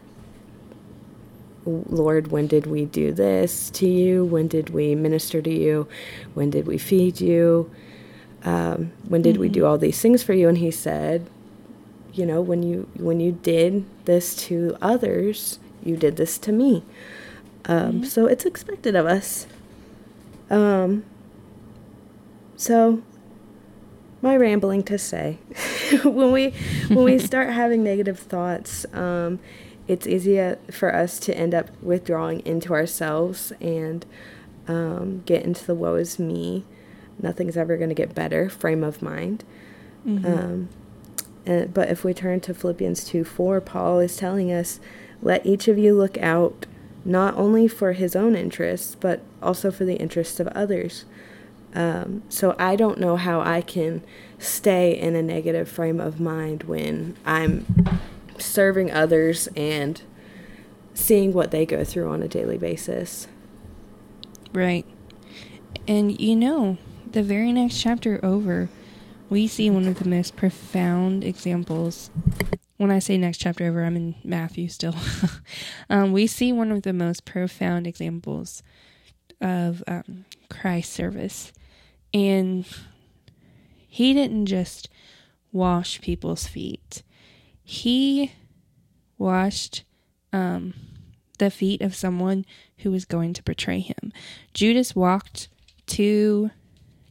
Lord, 1.63 2.29
when 2.31 2.47
did 2.47 2.65
we 2.65 2.85
do 2.85 3.11
this 3.11 3.69
to 3.71 3.87
you? 3.87 4.25
When 4.25 4.47
did 4.47 4.71
we 4.71 4.95
minister 4.95 5.41
to 5.43 5.53
you? 5.53 5.87
When 6.33 6.49
did 6.49 6.65
we 6.65 6.79
feed 6.79 7.21
you? 7.21 7.69
Um, 8.43 8.91
when 9.07 9.21
did 9.21 9.37
we 9.37 9.47
do 9.47 9.65
all 9.65 9.77
these 9.77 10.01
things 10.01 10.23
for 10.23 10.33
you? 10.33 10.49
And 10.49 10.57
he 10.57 10.71
said, 10.71 11.29
you 12.13 12.25
know, 12.25 12.41
when 12.41 12.63
you 12.63 12.89
when 12.95 13.19
you 13.19 13.31
did 13.31 13.85
this 14.05 14.35
to 14.47 14.75
others, 14.81 15.59
you 15.83 15.95
did 15.95 16.17
this 16.17 16.37
to 16.39 16.51
me. 16.51 16.83
Um, 17.65 18.01
Mhm. 18.01 18.05
So 18.05 18.25
it's 18.25 18.45
expected 18.45 18.95
of 18.95 19.05
us. 19.05 19.47
Um, 20.49 21.03
so 22.57 23.01
my 24.21 24.35
rambling 24.35 24.83
to 24.83 24.97
say 24.97 25.37
when 26.03 26.31
we 26.31 26.51
when 26.89 27.03
we 27.05 27.17
start 27.17 27.49
having 27.53 27.83
negative 27.83 28.19
thoughts 28.19 28.85
um, 28.93 29.39
it's 29.87 30.05
easier 30.05 30.59
for 30.69 30.93
us 30.93 31.17
to 31.19 31.35
end 31.35 31.55
up 31.55 31.69
withdrawing 31.81 32.41
into 32.45 32.73
ourselves 32.73 33.51
and 33.61 34.05
um, 34.67 35.23
get 35.25 35.43
into 35.43 35.65
the 35.65 35.73
woe 35.73 35.95
is 35.95 36.19
me 36.19 36.63
nothing's 37.19 37.57
ever 37.57 37.77
going 37.77 37.89
to 37.89 37.95
get 37.95 38.13
better 38.13 38.49
frame 38.49 38.83
of 38.83 39.01
mind 39.01 39.43
Mhm. 40.05 40.25
um, 40.25 40.69
and, 41.45 41.73
but 41.73 41.89
if 41.89 42.03
we 42.03 42.13
turn 42.13 42.39
to 42.41 42.53
Philippians 42.53 43.03
2 43.05 43.23
4, 43.23 43.61
Paul 43.61 43.99
is 43.99 44.15
telling 44.17 44.51
us, 44.51 44.79
let 45.23 45.43
each 45.45 45.67
of 45.67 45.77
you 45.79 45.93
look 45.95 46.17
out 46.19 46.65
not 47.03 47.35
only 47.35 47.67
for 47.67 47.93
his 47.93 48.15
own 48.15 48.35
interests, 48.35 48.95
but 48.95 49.21
also 49.41 49.71
for 49.71 49.85
the 49.85 49.95
interests 49.95 50.39
of 50.39 50.47
others. 50.49 51.05
Um, 51.73 52.23
so 52.29 52.55
I 52.59 52.75
don't 52.75 52.99
know 52.99 53.15
how 53.15 53.41
I 53.41 53.61
can 53.61 54.03
stay 54.39 54.97
in 54.97 55.15
a 55.15 55.21
negative 55.21 55.69
frame 55.69 55.99
of 55.99 56.19
mind 56.19 56.63
when 56.63 57.15
I'm 57.25 57.65
serving 58.37 58.91
others 58.91 59.47
and 59.55 60.01
seeing 60.93 61.33
what 61.33 61.51
they 61.51 61.65
go 61.65 61.83
through 61.83 62.09
on 62.09 62.21
a 62.21 62.27
daily 62.27 62.57
basis. 62.57 63.27
Right. 64.53 64.85
And 65.87 66.19
you 66.19 66.35
know, 66.35 66.77
the 67.09 67.23
very 67.23 67.51
next 67.51 67.81
chapter 67.81 68.19
over, 68.23 68.69
we 69.29 69.47
see 69.47 69.69
one 69.69 69.87
of 69.87 69.99
the 69.99 70.09
most 70.09 70.35
profound 70.35 71.23
examples. 71.23 72.09
When 72.81 72.89
I 72.89 72.97
say 72.97 73.15
next 73.15 73.37
chapter 73.37 73.67
over, 73.67 73.83
I'm 73.83 73.95
in 73.95 74.15
Matthew 74.23 74.67
still. 74.67 74.95
um, 75.91 76.13
we 76.13 76.25
see 76.25 76.51
one 76.51 76.71
of 76.71 76.81
the 76.81 76.93
most 76.93 77.25
profound 77.25 77.85
examples 77.85 78.63
of 79.39 79.83
um, 79.85 80.25
Christ's 80.49 80.91
service. 80.91 81.53
And 82.11 82.65
he 83.87 84.15
didn't 84.15 84.47
just 84.47 84.89
wash 85.51 86.01
people's 86.01 86.47
feet, 86.47 87.03
he 87.63 88.31
washed 89.19 89.83
um, 90.33 90.73
the 91.37 91.51
feet 91.51 91.83
of 91.83 91.93
someone 91.93 92.47
who 92.79 92.89
was 92.89 93.05
going 93.05 93.33
to 93.33 93.43
betray 93.43 93.79
him. 93.79 94.11
Judas 94.55 94.95
walked 94.95 95.49
to 95.85 96.49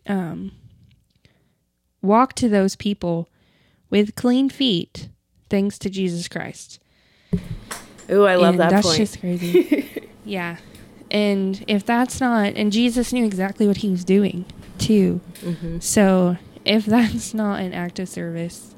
um, 0.08 0.50
walked 2.02 2.34
to 2.38 2.48
those 2.48 2.74
people 2.74 3.28
with 3.88 4.16
clean 4.16 4.48
feet, 4.48 5.08
thanks 5.50 5.78
to 5.80 5.90
Jesus 5.90 6.28
Christ. 6.28 6.80
Ooh, 8.10 8.24
I 8.24 8.36
love 8.36 8.54
And 8.54 8.60
that 8.60 8.70
that's 8.70 8.86
point. 8.86 8.96
just 8.98 9.20
crazy. 9.20 10.08
yeah. 10.24 10.56
And 11.10 11.62
if 11.68 11.84
that's 11.84 12.20
not, 12.20 12.54
and 12.54 12.72
Jesus 12.72 13.12
knew 13.12 13.24
exactly 13.24 13.66
what 13.66 13.78
he 13.78 13.88
was 13.90 14.04
doing 14.04 14.44
too. 14.78 15.20
hmm 15.42 15.78
So 15.80 16.36
if 16.64 16.86
that's 16.86 17.34
not 17.42 17.60
an 17.60 17.72
act 17.72 17.98
of 17.98 18.08
service 18.08 18.74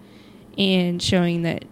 and 0.59 1.03
showing 1.03 1.43
that 1.43 1.65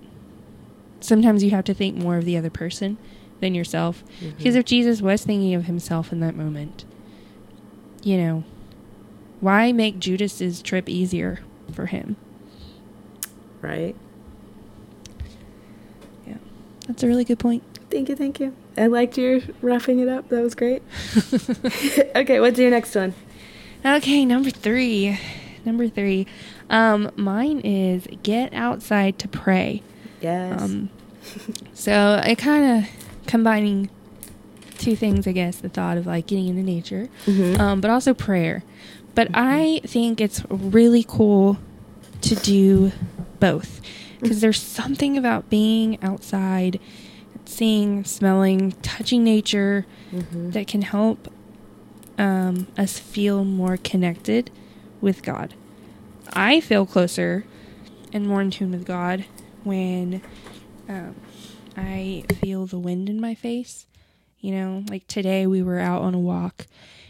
sometimes 1.00 1.42
you 1.42 1.50
have 1.50 1.64
to 1.64 1.74
think 1.74 1.96
more 1.96 2.16
of 2.18 2.24
the 2.24 2.36
other 2.36 2.50
person 2.50 2.98
than 3.40 3.54
yourself, 3.54 4.04
because 4.36 4.54
Mhm. 4.54 4.58
if 4.58 4.64
Jesus 4.66 5.00
was 5.00 5.24
thinking 5.24 5.54
of 5.54 5.64
himself 5.64 6.12
in 6.12 6.20
that 6.20 6.36
moment, 6.36 6.84
you 8.02 8.18
know, 8.18 8.44
why 9.40 9.72
make 9.72 9.98
Judas's 9.98 10.60
trip 10.60 10.88
easier 10.90 11.40
for 11.72 11.86
him? 11.86 12.16
Right. 13.62 13.96
Yeah. 16.90 16.92
That's 16.92 17.02
a 17.02 17.06
really 17.06 17.24
good 17.24 17.38
point. 17.38 17.62
Thank 17.90 18.08
you, 18.08 18.16
thank 18.16 18.40
you. 18.40 18.54
I 18.76 18.86
liked 18.86 19.18
your 19.18 19.40
roughing 19.62 19.98
it 20.00 20.08
up. 20.08 20.28
That 20.28 20.42
was 20.42 20.54
great. 20.54 20.82
okay, 22.16 22.40
what's 22.40 22.58
your 22.58 22.70
next 22.70 22.94
one? 22.94 23.14
Okay, 23.84 24.24
number 24.24 24.50
three. 24.50 25.18
number 25.64 25.88
three. 25.88 26.26
Um, 26.68 27.10
mine 27.16 27.60
is 27.60 28.06
get 28.22 28.52
outside 28.54 29.18
to 29.18 29.28
pray. 29.28 29.82
Yes. 30.20 30.60
Um, 30.62 30.90
so 31.74 32.20
I 32.22 32.34
kind 32.34 32.78
of 32.84 32.90
combining 33.26 33.90
two 34.78 34.96
things, 34.96 35.26
I 35.26 35.32
guess, 35.32 35.56
the 35.56 35.68
thought 35.68 35.96
of 35.98 36.06
like 36.06 36.26
getting 36.26 36.46
into 36.48 36.62
nature, 36.62 37.08
Mhm. 37.26 37.58
um, 37.58 37.80
but 37.80 37.90
also 37.90 38.14
prayer. 38.14 38.62
But 39.14 39.28
I 39.34 39.80
think 39.84 40.20
it's 40.20 40.42
really 40.48 41.04
cool 41.06 41.58
to 42.22 42.34
do 42.36 42.92
both 43.40 43.80
because 44.20 44.40
there's 44.40 44.60
something 44.60 45.16
about 45.16 45.48
being 45.50 46.02
outside, 46.02 46.78
seeing, 47.46 48.04
smelling, 48.04 48.72
touching 48.82 49.24
nature 49.24 49.86
Mhm. 50.12 50.52
that 50.52 50.66
can 50.66 50.82
help 50.82 51.32
um, 52.18 52.66
us 52.76 52.98
feel 52.98 53.44
more 53.44 53.76
connected 53.78 54.50
with 55.00 55.22
God. 55.22 55.54
I 56.34 56.60
feel 56.60 56.84
closer 56.84 57.44
and 58.12 58.26
more 58.26 58.42
in 58.42 58.50
tune 58.50 58.72
with 58.72 58.84
God 58.84 59.24
when 59.64 60.20
um, 60.88 61.14
I 61.76 62.24
feel 62.40 62.66
the 62.66 62.78
wind 62.78 63.08
in 63.08 63.20
my 63.20 63.34
face. 63.34 63.86
You 64.40 64.52
know, 64.52 64.84
like 64.90 65.06
today 65.06 65.46
we 65.46 65.62
were 65.62 65.78
out 65.78 66.02
on 66.02 66.14
a 66.14 66.18
walk 66.18 66.66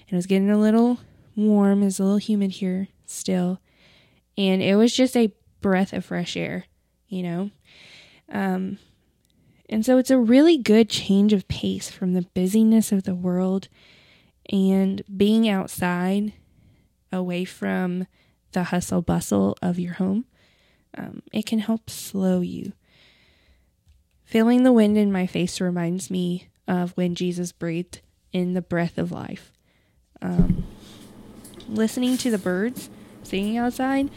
and 0.07 0.12
it 0.12 0.16
was 0.16 0.27
getting 0.27 0.51
a 0.51 0.59
little 0.59 0.99
warm, 1.37 1.83
it's 1.83 1.99
a 1.99 2.03
little 2.05 2.18
humid 2.18 2.53
here 2.53 2.88
still. 3.07 3.61
And 4.38 4.62
it 4.62 4.77
was 4.77 4.94
just 4.94 5.16
a 5.16 5.33
breath 5.61 5.92
of 5.92 6.05
fresh 6.05 6.37
air, 6.37 6.66
you 7.11 7.23
know? 7.23 7.51
Um, 8.33 8.79
and 9.68 9.85
so 9.85 9.99
it's 9.99 10.11
a 10.11 10.18
really 10.18 10.57
good 10.57 10.88
change 10.88 11.33
of 11.33 11.46
pace 11.49 11.90
from 11.90 12.14
the 12.14 12.23
busyness 12.35 12.90
of 12.90 13.05
the 13.05 13.14
world 13.14 13.68
and 14.51 15.03
being 15.14 15.49
outside 15.49 16.33
away 17.12 17.44
from 17.44 18.07
the 18.53 18.64
hustle 18.64 19.03
bustle 19.03 19.57
of 19.62 19.79
your 19.79 19.94
home. 19.94 20.25
Um, 20.96 21.23
it 21.33 21.46
can 21.46 21.61
help 21.61 21.88
slow 21.88 22.40
you. 22.40 22.73
Feeling 24.25 24.62
the 24.62 24.73
wind 24.73 24.96
in 24.96 25.12
my 25.12 25.27
face 25.27 25.61
reminds 25.61 26.11
me 26.11 26.49
of 26.66 26.92
when 26.92 27.14
Jesus 27.14 27.53
breathed 27.53 28.01
in 28.33 28.55
the 28.55 28.62
breath 28.62 28.99
of 28.99 29.12
life. 29.12 29.53
Um, 30.23 30.64
listening 31.68 32.16
to 32.18 32.31
the 32.31 32.38
birds 32.38 32.90
singing 33.23 33.57
outside, 33.57 34.11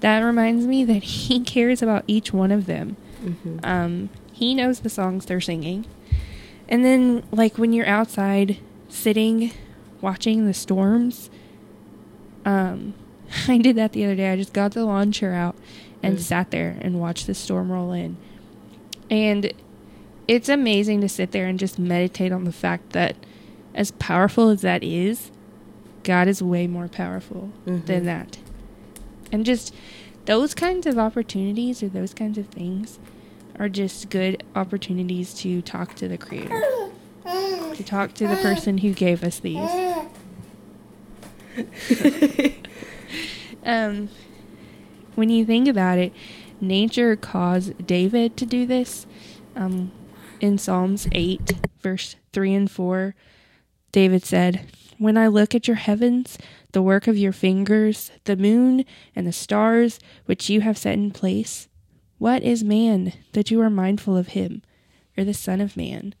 that 0.00 0.20
reminds 0.20 0.66
me 0.66 0.84
that 0.84 1.02
He 1.02 1.40
cares 1.44 1.82
about 1.82 2.04
each 2.06 2.32
one 2.32 2.50
of 2.52 2.66
them. 2.66 2.96
Mhm. 3.24 3.60
Um, 3.64 4.10
he 4.32 4.54
knows 4.54 4.80
the 4.80 4.90
songs 4.90 5.26
they're 5.26 5.40
singing. 5.40 5.84
And 6.68 6.84
then, 6.84 7.22
like, 7.32 7.58
when 7.58 7.72
you're 7.72 7.86
outside 7.86 8.58
sitting, 8.88 9.52
watching 10.00 10.46
the 10.46 10.54
storms, 10.54 11.28
um, 12.44 12.94
I 13.48 13.58
did 13.58 13.76
that 13.76 13.92
the 13.92 14.04
other 14.04 14.14
day. 14.14 14.30
I 14.32 14.36
just 14.36 14.52
got 14.52 14.72
the 14.72 14.84
lawn 14.84 15.12
chair 15.12 15.34
out 15.34 15.56
and 16.02 16.16
Mm. 16.16 16.20
sat 16.20 16.50
there 16.50 16.76
and 16.80 17.00
watched 17.00 17.26
the 17.26 17.34
storm 17.34 17.72
roll 17.72 17.92
in. 17.92 18.16
And 19.10 19.52
it's 20.28 20.48
amazing 20.48 21.00
to 21.00 21.08
sit 21.08 21.32
there 21.32 21.46
and 21.46 21.58
just 21.58 21.78
meditate 21.78 22.30
on 22.30 22.44
the 22.44 22.52
fact 22.52 22.90
that, 22.92 23.16
as 23.74 23.90
powerful 23.92 24.48
as 24.50 24.60
that 24.60 24.84
is, 24.84 25.30
God 26.04 26.28
is 26.28 26.42
way 26.42 26.66
more 26.66 26.86
powerful 26.88 27.50
Mhm. 27.66 27.86
than 27.86 28.04
that. 28.04 28.38
And 29.32 29.44
just 29.44 29.74
those 30.24 30.54
kinds 30.54 30.86
of 30.86 30.98
opportunities 30.98 31.82
or 31.82 31.88
those 31.88 32.14
kinds 32.14 32.38
of 32.38 32.48
things 32.48 32.98
are 33.58 33.68
just 33.68 34.10
good 34.10 34.42
opportunities 34.54 35.34
to 35.34 35.62
talk 35.62 35.94
to 35.96 36.08
the 36.08 36.18
creator, 36.18 36.62
to 37.74 37.84
talk 37.84 38.14
to 38.14 38.28
the 38.28 38.36
person 38.36 38.78
who 38.78 38.92
gave 38.92 39.24
us 39.24 39.40
these. 39.40 39.70
Um, 43.68 44.08
when 45.14 45.28
you 45.28 45.44
think 45.44 45.68
about 45.68 45.98
it, 45.98 46.12
nature 46.58 47.16
caused 47.16 47.86
David 47.86 48.36
to 48.38 48.46
do 48.46 48.64
this. 48.64 49.06
Um, 49.54 49.92
in 50.40 50.56
Psalms 50.56 51.06
8, 51.12 51.66
verse 51.82 52.16
3 52.32 52.54
and 52.54 52.70
4, 52.70 53.14
David 53.92 54.24
said, 54.24 54.64
When 54.96 55.18
I 55.18 55.26
look 55.26 55.54
at 55.54 55.68
your 55.68 55.76
heavens, 55.76 56.38
the 56.72 56.82
work 56.82 57.06
of 57.06 57.16
your 57.16 57.32
fingers, 57.32 58.10
the 58.24 58.36
moon 58.36 58.84
and 59.16 59.26
the 59.26 59.32
stars 59.32 59.98
which 60.26 60.50
you 60.50 60.60
have 60.60 60.78
set 60.78 60.94
in 60.94 61.10
place, 61.10 61.68
what 62.18 62.42
is 62.42 62.64
man 62.64 63.12
that 63.32 63.50
you 63.50 63.60
are 63.60 63.70
mindful 63.70 64.16
of 64.16 64.28
him, 64.28 64.62
or 65.16 65.24
the 65.24 65.34
Son 65.34 65.60
of 65.60 65.76
Man 65.76 66.14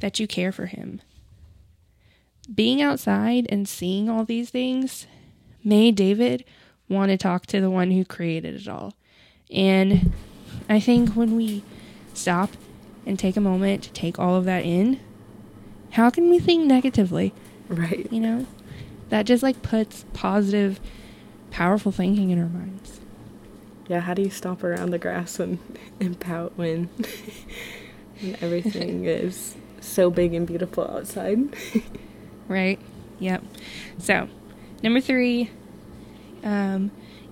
that 0.00 0.18
you 0.18 0.26
care 0.26 0.52
for 0.52 0.66
him? 0.66 1.00
Being 2.52 2.80
outside 2.80 3.46
and 3.50 3.68
seeing 3.68 4.08
all 4.08 4.24
these 4.24 4.50
things 4.50 5.06
made 5.62 5.96
David 5.96 6.44
want 6.88 7.10
to 7.10 7.18
talk 7.18 7.44
to 7.46 7.60
the 7.60 7.70
one 7.70 7.90
who 7.90 8.04
created 8.04 8.54
it 8.54 8.68
all. 8.68 8.94
And 9.50 10.12
I 10.68 10.80
think 10.80 11.10
when 11.10 11.36
we 11.36 11.62
stop 12.14 12.50
and 13.04 13.18
take 13.18 13.36
a 13.36 13.40
moment 13.40 13.82
to 13.84 13.92
take 13.92 14.18
all 14.18 14.34
of 14.34 14.46
that 14.46 14.64
in, 14.64 14.98
how 15.92 16.10
can 16.10 16.30
we 16.30 16.38
think 16.38 16.66
negatively? 16.66 17.34
right. 17.68 18.10
You 18.10 18.20
know? 18.20 18.46
That 19.08 19.24
just 19.24 19.42
like 19.42 19.62
puts 19.62 20.04
positive, 20.12 20.80
powerful 21.50 21.92
thinking 21.92 22.30
in 22.30 22.38
our 22.38 22.48
minds. 22.48 23.00
Yeah, 23.88 24.00
how 24.00 24.14
do 24.14 24.22
you 24.22 24.30
stomp 24.30 24.62
around 24.62 24.90
the 24.90 24.98
grass 24.98 25.40
and, 25.40 25.58
and 25.98 26.18
pout 26.20 26.52
when, 26.56 26.84
when 28.20 28.36
everything 28.42 29.04
is 29.06 29.56
so 29.80 30.10
big 30.10 30.34
and 30.34 30.46
beautiful 30.46 30.84
outside? 30.84 31.38
Right? 32.48 32.78
Yep. 33.18 33.44
So, 33.98 34.28
number 34.82 35.00
three, 35.00 35.50
um, 36.44 36.90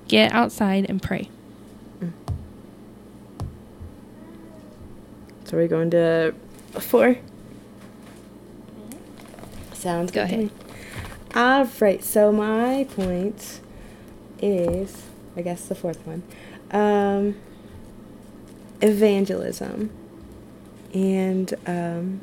get 0.09 0.33
outside 0.33 0.87
and 0.89 1.03
pray. 1.03 1.29
so 5.45 5.57
we're 5.57 5.69
going 5.69 5.91
to 5.91 6.35
four. 6.81 7.17
Sounds 9.73 10.11
Go 10.11 10.23
good. 10.27 10.31
to 10.31 10.35
ahead. 10.35 10.51
All 11.37 11.69
right. 11.81 12.03
So 12.03 12.33
my 12.33 12.87
point 12.97 13.61
is, 14.41 15.03
I 15.37 15.43
guess, 15.43 15.67
the 15.67 15.75
fourth 15.75 16.01
one, 16.07 16.23
um, 16.71 17.37
evangelism, 18.81 19.91
and 20.95 21.53
um, 21.67 22.23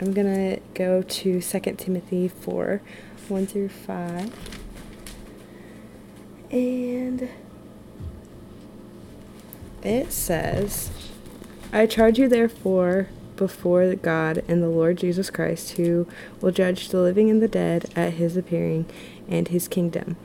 I'm 0.00 0.14
gonna 0.14 0.60
go 0.72 1.02
to 1.02 1.42
Second 1.42 1.76
Timothy 1.76 2.26
four, 2.26 2.80
one 3.28 3.46
through 3.46 3.68
five, 3.68 4.32
and 6.50 7.28
it 9.82 10.10
says. 10.10 10.90
I 11.70 11.84
charge 11.86 12.18
you 12.18 12.28
therefore 12.28 13.08
before 13.36 13.94
God 13.94 14.42
and 14.48 14.62
the 14.62 14.68
Lord 14.68 14.98
Jesus 14.98 15.30
Christ, 15.30 15.72
who 15.72 16.06
will 16.40 16.52
judge 16.52 16.88
the 16.88 17.00
living 17.00 17.30
and 17.30 17.42
the 17.42 17.48
dead 17.48 17.90
at 17.96 18.14
his 18.14 18.36
appearing 18.36 18.86
and 19.28 19.48
his 19.48 19.68
kingdom. 19.68 20.16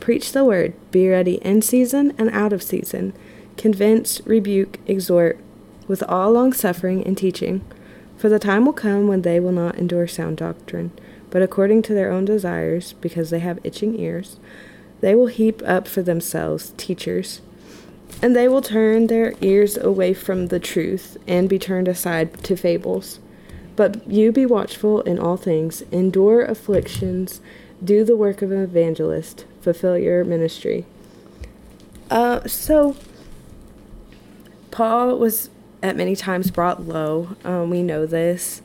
Preach 0.00 0.32
the 0.32 0.44
word, 0.44 0.74
be 0.90 1.08
ready 1.08 1.34
in 1.36 1.62
season 1.62 2.12
and 2.18 2.30
out 2.30 2.52
of 2.52 2.62
season. 2.62 3.12
Convince, 3.56 4.20
rebuke, 4.26 4.80
exhort 4.86 5.38
with 5.86 6.02
all 6.04 6.32
longsuffering 6.32 7.06
and 7.06 7.16
teaching. 7.16 7.64
For 8.16 8.28
the 8.28 8.38
time 8.38 8.64
will 8.64 8.72
come 8.72 9.08
when 9.08 9.22
they 9.22 9.40
will 9.40 9.52
not 9.52 9.76
endure 9.76 10.06
sound 10.06 10.38
doctrine, 10.38 10.92
but 11.30 11.42
according 11.42 11.82
to 11.82 11.94
their 11.94 12.10
own 12.10 12.24
desires, 12.24 12.94
because 12.94 13.30
they 13.30 13.40
have 13.40 13.58
itching 13.64 13.98
ears, 13.98 14.38
they 15.00 15.14
will 15.14 15.26
heap 15.26 15.60
up 15.64 15.88
for 15.88 16.02
themselves 16.02 16.72
teachers 16.76 17.40
and 18.20 18.36
they 18.36 18.48
will 18.48 18.62
turn 18.62 19.06
their 19.06 19.34
ears 19.40 19.76
away 19.76 20.14
from 20.14 20.48
the 20.48 20.60
truth 20.60 21.16
and 21.26 21.48
be 21.48 21.58
turned 21.58 21.88
aside 21.88 22.42
to 22.44 22.56
fables. 22.56 23.20
But 23.74 24.06
you 24.08 24.32
be 24.32 24.46
watchful 24.46 25.00
in 25.02 25.18
all 25.18 25.36
things, 25.36 25.82
endure 25.90 26.44
afflictions, 26.44 27.40
do 27.82 28.04
the 28.04 28.16
work 28.16 28.42
of 28.42 28.52
an 28.52 28.62
evangelist, 28.62 29.44
fulfill 29.60 29.96
your 29.96 30.24
ministry. 30.24 30.84
Uh, 32.10 32.46
so, 32.46 32.96
Paul 34.70 35.18
was 35.18 35.48
at 35.82 35.96
many 35.96 36.14
times 36.14 36.50
brought 36.50 36.86
low. 36.86 37.36
Um, 37.44 37.70
we 37.70 37.82
know 37.82 38.06
this. 38.06 38.62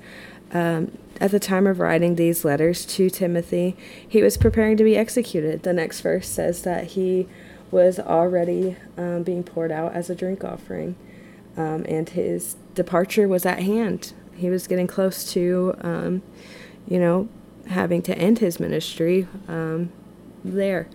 Um, 0.51 0.97
at 1.19 1.31
the 1.31 1.39
time 1.39 1.65
of 1.65 1.79
writing 1.79 2.15
these 2.15 2.45
letters 2.45 2.85
to 2.85 3.09
Timothy, 3.09 3.75
he 4.07 4.21
was 4.21 4.37
preparing 4.37 4.77
to 4.77 4.83
be 4.83 4.95
executed. 4.95 5.63
The 5.63 5.73
next 5.73 6.01
verse 6.01 6.27
says 6.27 6.61
that 6.63 6.87
he 6.87 7.27
was 7.71 7.99
already 7.99 8.75
um, 8.97 9.23
being 9.23 9.43
poured 9.43 9.71
out 9.71 9.93
as 9.93 10.09
a 10.09 10.15
drink 10.15 10.43
offering, 10.43 10.95
um, 11.55 11.85
and 11.87 12.09
his 12.09 12.55
departure 12.75 13.27
was 13.27 13.45
at 13.45 13.59
hand. 13.59 14.13
He 14.35 14.49
was 14.49 14.67
getting 14.67 14.87
close 14.87 15.31
to, 15.33 15.75
um, 15.81 16.21
you 16.87 16.99
know, 16.99 17.27
having 17.67 18.01
to 18.03 18.17
end 18.17 18.39
his 18.39 18.59
ministry 18.59 19.27
um, 19.47 19.91
there. 20.43 20.87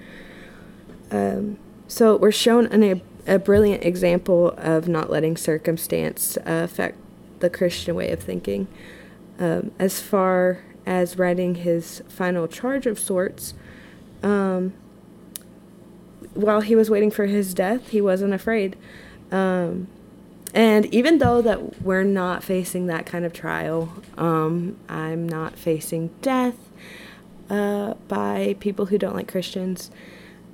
Um, 1.11 1.59
so 1.89 2.17
we're 2.17 2.33
shown 2.33 2.67
an, 2.67 2.83
a, 2.83 3.03
a 3.27 3.39
brilliant 3.39 3.85
example 3.85 4.55
of 4.57 4.89
not 4.89 5.11
letting 5.11 5.37
circumstance 5.37 6.39
affect 6.47 6.97
the 7.41 7.51
Christian 7.51 7.95
way 7.95 8.11
of 8.11 8.21
thinking. 8.21 8.69
Um, 9.39 9.73
as 9.79 10.01
far 10.01 10.65
as 10.87 11.19
writing 11.19 11.57
his 11.57 12.03
final 12.09 12.47
charge 12.47 12.87
of 12.87 12.99
sorts, 12.99 13.55
um, 14.23 14.73
while 16.35 16.61
he 16.61 16.75
was 16.75 16.91
waiting 16.91 17.11
for 17.11 17.27
his 17.27 17.55
death, 17.55 17.89
he 17.89 18.01
wasn't 18.01 18.35
afraid. 18.35 18.77
Um, 19.31 19.89
and 20.55 20.87
even 20.87 21.19
though 21.19 21.41
that 21.43 21.83
we're 21.83 22.05
not 22.05 22.45
facing 22.45 22.87
that 22.87 23.07
kind 23.07 23.25
of 23.25 23.33
trial, 23.33 23.93
um, 24.19 24.77
I'm 24.89 25.29
not 25.29 25.57
facing 25.57 26.11
death 26.21 26.57
uh, 27.49 27.95
by 28.09 28.57
people 28.61 28.87
who 28.87 28.99
don't 28.99 29.15
like 29.15 29.29
Christians. 29.29 29.91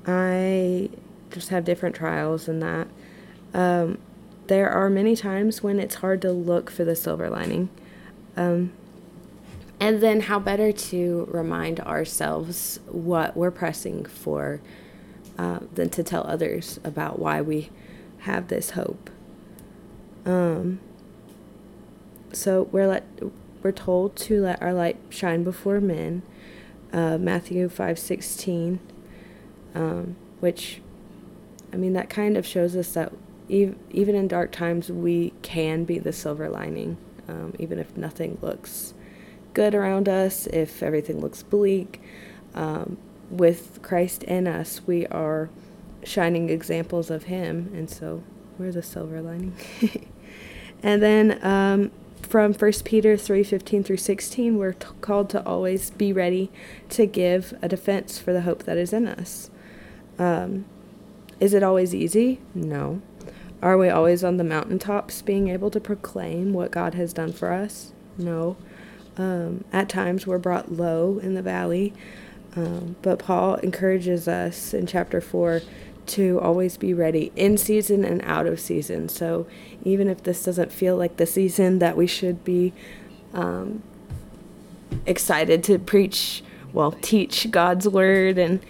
I 0.06 0.90
just 1.30 1.48
have 1.48 1.64
different 1.64 1.96
trials 1.96 2.46
than 2.46 2.60
that. 2.60 2.88
Um, 3.54 3.98
there 4.46 4.70
are 4.70 4.88
many 4.88 5.14
times 5.14 5.62
when 5.62 5.78
it's 5.78 5.96
hard 5.96 6.22
to 6.22 6.32
look 6.32 6.70
for 6.70 6.84
the 6.84 6.96
silver 6.96 7.28
lining. 7.28 7.68
Um, 8.36 8.72
and 9.80 10.00
then, 10.00 10.22
how 10.22 10.40
better 10.40 10.72
to 10.72 11.28
remind 11.30 11.80
ourselves 11.80 12.80
what 12.86 13.36
we're 13.36 13.52
pressing 13.52 14.04
for 14.04 14.60
uh, 15.38 15.60
than 15.72 15.88
to 15.90 16.02
tell 16.02 16.26
others 16.26 16.80
about 16.84 17.18
why 17.18 17.40
we 17.40 17.70
have 18.18 18.48
this 18.48 18.70
hope. 18.70 19.10
Um, 20.26 20.80
so 22.32 22.68
we're 22.72 22.88
let 22.88 23.04
we're 23.62 23.72
told 23.72 24.16
to 24.16 24.42
let 24.42 24.60
our 24.60 24.74
light 24.74 24.98
shine 25.08 25.44
before 25.44 25.80
men. 25.80 26.22
Uh, 26.92 27.18
Matthew 27.18 27.68
five 27.68 27.98
sixteen, 27.98 28.80
um, 29.74 30.16
which, 30.40 30.80
I 31.72 31.76
mean, 31.76 31.92
that 31.92 32.08
kind 32.08 32.36
of 32.36 32.46
shows 32.46 32.74
us 32.76 32.92
that 32.92 33.12
ev- 33.50 33.76
even 33.90 34.14
in 34.14 34.28
dark 34.28 34.52
times 34.52 34.90
we 34.90 35.32
can 35.42 35.84
be 35.84 35.98
the 35.98 36.12
silver 36.12 36.48
lining, 36.48 36.96
um, 37.28 37.54
even 37.58 37.78
if 37.78 37.96
nothing 37.96 38.38
looks 38.40 38.94
good 39.54 39.74
around 39.74 40.08
us, 40.08 40.46
if 40.46 40.82
everything 40.82 41.20
looks 41.20 41.42
bleak. 41.42 42.00
Um, 42.54 42.96
with 43.30 43.80
Christ 43.82 44.22
in 44.24 44.46
us, 44.46 44.80
we 44.86 45.06
are 45.06 45.50
shining 46.04 46.50
examples 46.50 47.10
of 47.10 47.24
Him, 47.24 47.70
and 47.74 47.90
so 47.90 48.22
we're 48.58 48.72
the 48.72 48.82
silver 48.82 49.20
lining. 49.20 49.56
and 50.82 51.02
then 51.02 51.44
um, 51.44 51.90
from 52.22 52.52
1 52.52 52.72
Peter 52.84 53.16
3 53.16 53.42
15 53.42 53.84
through 53.84 53.96
16, 53.96 54.56
we're 54.56 54.72
t- 54.72 54.86
called 55.00 55.30
to 55.30 55.44
always 55.46 55.90
be 55.90 56.12
ready 56.12 56.50
to 56.90 57.06
give 57.06 57.54
a 57.62 57.68
defense 57.68 58.18
for 58.18 58.32
the 58.32 58.42
hope 58.42 58.64
that 58.64 58.76
is 58.76 58.92
in 58.92 59.06
us. 59.06 59.50
Um, 60.18 60.64
is 61.40 61.54
it 61.54 61.62
always 61.62 61.94
easy? 61.94 62.40
No. 62.54 63.00
Are 63.62 63.78
we 63.78 63.88
always 63.88 64.22
on 64.22 64.36
the 64.36 64.44
mountaintops 64.44 65.22
being 65.22 65.48
able 65.48 65.70
to 65.70 65.80
proclaim 65.80 66.52
what 66.52 66.70
God 66.70 66.94
has 66.94 67.12
done 67.12 67.32
for 67.32 67.52
us? 67.52 67.92
No. 68.16 68.56
Um, 69.16 69.64
at 69.72 69.88
times 69.88 70.26
we're 70.26 70.38
brought 70.38 70.72
low 70.72 71.18
in 71.18 71.34
the 71.34 71.42
valley, 71.42 71.92
um, 72.56 72.96
but 73.02 73.18
Paul 73.18 73.56
encourages 73.56 74.26
us 74.26 74.72
in 74.74 74.86
chapter 74.86 75.20
4 75.20 75.62
to 76.06 76.40
always 76.40 76.76
be 76.76 76.94
ready 76.94 77.30
in 77.36 77.58
season 77.58 78.04
and 78.04 78.22
out 78.22 78.46
of 78.46 78.58
season. 78.58 79.08
So 79.08 79.46
even 79.84 80.08
if 80.08 80.22
this 80.22 80.42
doesn't 80.42 80.72
feel 80.72 80.96
like 80.96 81.18
the 81.18 81.26
season 81.26 81.78
that 81.80 81.96
we 81.96 82.06
should 82.06 82.44
be 82.44 82.72
um, 83.34 83.82
excited 85.06 85.62
to 85.64 85.78
preach, 85.78 86.42
well, 86.72 86.92
teach 86.92 87.50
God's 87.50 87.88
word 87.88 88.38
and 88.38 88.60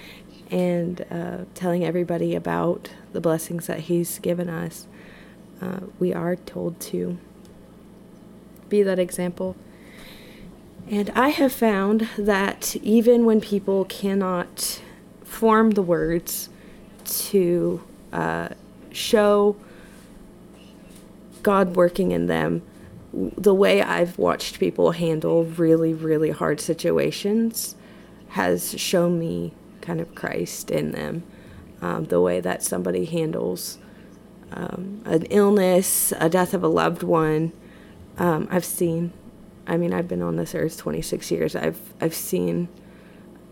and 0.51 1.05
uh, 1.11 1.45
telling 1.53 1.85
everybody 1.85 2.35
about 2.35 2.91
the 3.13 3.21
blessings 3.21 3.67
that 3.67 3.81
He's 3.81 4.19
given 4.19 4.49
us, 4.49 4.87
uh, 5.61 5.81
we 5.99 6.15
are 6.15 6.37
told 6.37 6.81
to 6.81 7.19
be 8.71 8.83
that 8.83 8.99
example. 8.99 9.57
And 10.91 11.11
I 11.11 11.29
have 11.29 11.53
found 11.53 12.09
that 12.17 12.75
even 12.77 13.27
when 13.27 13.43
people 13.43 13.85
cannot 13.85 14.81
form 15.23 15.73
the 15.73 15.83
words 15.83 16.49
to 17.05 17.83
uh, 18.11 18.49
show 18.91 19.57
God 21.43 21.77
working 21.77 22.13
in 22.13 22.27
them, 22.27 22.63
the 23.13 23.55
way 23.55 23.83
I've 23.83 24.17
watched 24.17 24.59
people 24.59 24.93
handle 24.93 25.45
really, 25.45 25.93
really 25.93 26.31
hard 26.31 26.59
situations 26.59 27.75
has 28.29 28.79
shown 28.81 29.19
me 29.19 29.53
kind 29.83 30.01
of 30.01 30.15
Christ 30.15 30.71
in 30.71 30.93
them. 30.93 31.23
Um, 31.83 32.07
the 32.07 32.21
way 32.21 32.41
that 32.41 32.63
somebody 32.63 33.05
handles 33.05 33.79
um, 34.53 35.03
an 35.05 35.25
illness, 35.25 36.13
a 36.19 36.29
death 36.29 36.55
of 36.55 36.63
a 36.65 36.69
loved 36.69 37.03
one. 37.03 37.53
Um, 38.17 38.49
I've 38.51 38.65
seen 38.65 39.13
I 39.69 39.77
mean, 39.77 39.93
I've 39.93 40.09
been 40.09 40.23
on 40.23 40.37
this 40.37 40.55
earth 40.55 40.79
26 40.79 41.31
years. 41.31 41.55
I've 41.55 41.79
I've 42.01 42.15
seen 42.15 42.69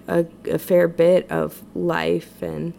a, 0.08 0.26
a 0.50 0.58
fair 0.58 0.88
bit 0.88 1.30
of 1.30 1.62
life 1.76 2.42
and 2.42 2.72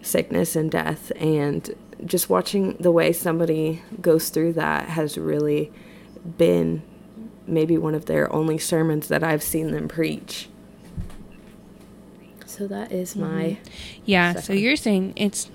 sickness 0.00 0.56
and 0.56 0.70
death, 0.70 1.12
and 1.16 1.74
just 2.04 2.28
watching 2.30 2.76
the 2.80 2.90
way 2.90 3.12
somebody 3.12 3.82
goes 4.00 4.30
through 4.30 4.54
that 4.54 4.88
has 4.88 5.16
really 5.18 5.70
been 6.38 6.82
maybe 7.46 7.76
one 7.76 7.94
of 7.94 8.06
their 8.06 8.32
only 8.32 8.58
sermons 8.58 9.08
that 9.08 9.22
I've 9.22 9.42
seen 9.42 9.72
them 9.72 9.88
preach. 9.88 10.48
So 12.46 12.66
that 12.66 12.92
is 12.92 13.16
my 13.16 13.58
mm-hmm. 13.60 14.00
yeah. 14.04 14.32
Second. 14.32 14.46
So 14.46 14.52
you're 14.54 14.76
saying 14.76 15.12
it's 15.16 15.50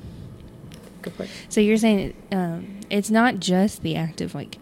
so 1.50 1.62
you're 1.62 1.78
saying 1.78 2.14
um, 2.32 2.82
it's 2.90 3.10
not 3.10 3.40
just 3.40 3.82
the 3.82 3.96
act 3.96 4.20
of 4.20 4.36
like 4.36 4.58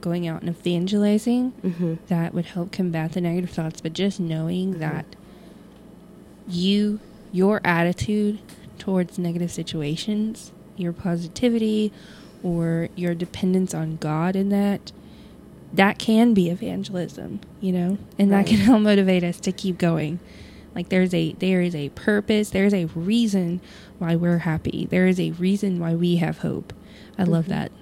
going 0.00 0.26
out 0.26 0.42
and 0.42 0.50
evangelizing 0.50 1.52
mm-hmm. 1.62 1.94
that 2.08 2.34
would 2.34 2.46
help 2.46 2.72
combat 2.72 3.12
the 3.12 3.20
negative 3.20 3.50
thoughts, 3.50 3.80
but 3.80 3.92
just 3.92 4.20
knowing 4.20 4.72
mm-hmm. 4.72 4.80
that 4.80 5.16
you, 6.48 7.00
your 7.32 7.60
attitude 7.64 8.40
towards 8.78 9.18
negative 9.18 9.50
situations, 9.50 10.52
your 10.76 10.92
positivity, 10.92 11.92
or 12.42 12.88
your 12.94 13.14
dependence 13.14 13.74
on 13.74 13.96
God 13.96 14.36
in 14.36 14.50
that, 14.50 14.92
that 15.72 15.98
can 15.98 16.34
be 16.34 16.48
evangelism, 16.50 17.40
you 17.60 17.72
know, 17.72 17.98
and 18.18 18.30
right. 18.30 18.44
that 18.44 18.46
can 18.46 18.58
help 18.58 18.80
motivate 18.80 19.24
us 19.24 19.40
to 19.40 19.52
keep 19.52 19.78
going. 19.78 20.20
Like 20.74 20.90
there's 20.90 21.14
a 21.14 21.32
there 21.32 21.62
is 21.62 21.74
a 21.74 21.88
purpose, 21.90 22.50
there's 22.50 22.74
a 22.74 22.84
reason 22.86 23.62
why 23.98 24.14
we're 24.14 24.38
happy. 24.38 24.86
There 24.90 25.06
is 25.06 25.18
a 25.18 25.30
reason 25.32 25.80
why 25.80 25.94
we 25.94 26.16
have 26.16 26.38
hope. 26.38 26.74
I 27.16 27.22
mm-hmm. 27.22 27.32
love 27.32 27.48
that. 27.48 27.72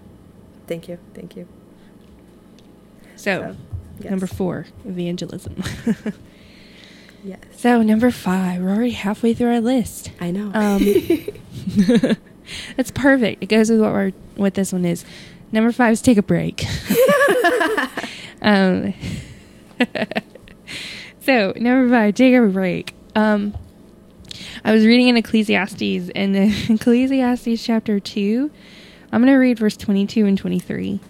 Thank 0.66 0.88
you. 0.88 0.98
Thank 1.12 1.36
you. 1.36 1.48
So, 3.24 3.40
so 3.40 3.56
yes. 4.00 4.10
number 4.10 4.26
four, 4.26 4.66
evangelism. 4.84 5.56
yes. 7.24 7.40
So, 7.56 7.80
number 7.80 8.10
five, 8.10 8.60
we're 8.60 8.68
already 8.68 8.90
halfway 8.90 9.32
through 9.32 9.54
our 9.54 9.60
list. 9.62 10.10
I 10.20 10.30
know. 10.30 10.50
Um, 10.52 12.16
that's 12.76 12.90
perfect. 12.90 13.42
It 13.42 13.46
goes 13.46 13.70
with 13.70 13.80
what 13.80 13.88
our 13.88 14.10
what 14.36 14.52
this 14.52 14.74
one 14.74 14.84
is. 14.84 15.06
Number 15.52 15.72
five 15.72 15.94
is 15.94 16.02
take 16.02 16.18
a 16.18 16.22
break. 16.22 16.66
um, 18.42 18.92
so, 21.20 21.54
number 21.56 21.88
five, 21.88 22.14
take 22.14 22.34
a 22.34 22.46
break. 22.46 22.94
Um, 23.14 23.56
I 24.66 24.72
was 24.72 24.84
reading 24.84 25.08
in 25.08 25.16
Ecclesiastes, 25.16 26.10
in 26.10 26.34
Ecclesiastes 26.68 27.64
chapter 27.64 28.00
2, 28.00 28.50
I'm 29.12 29.22
going 29.22 29.32
to 29.32 29.38
read 29.38 29.58
verse 29.58 29.76
22 29.76 30.26
and 30.26 30.36
23. 30.36 31.00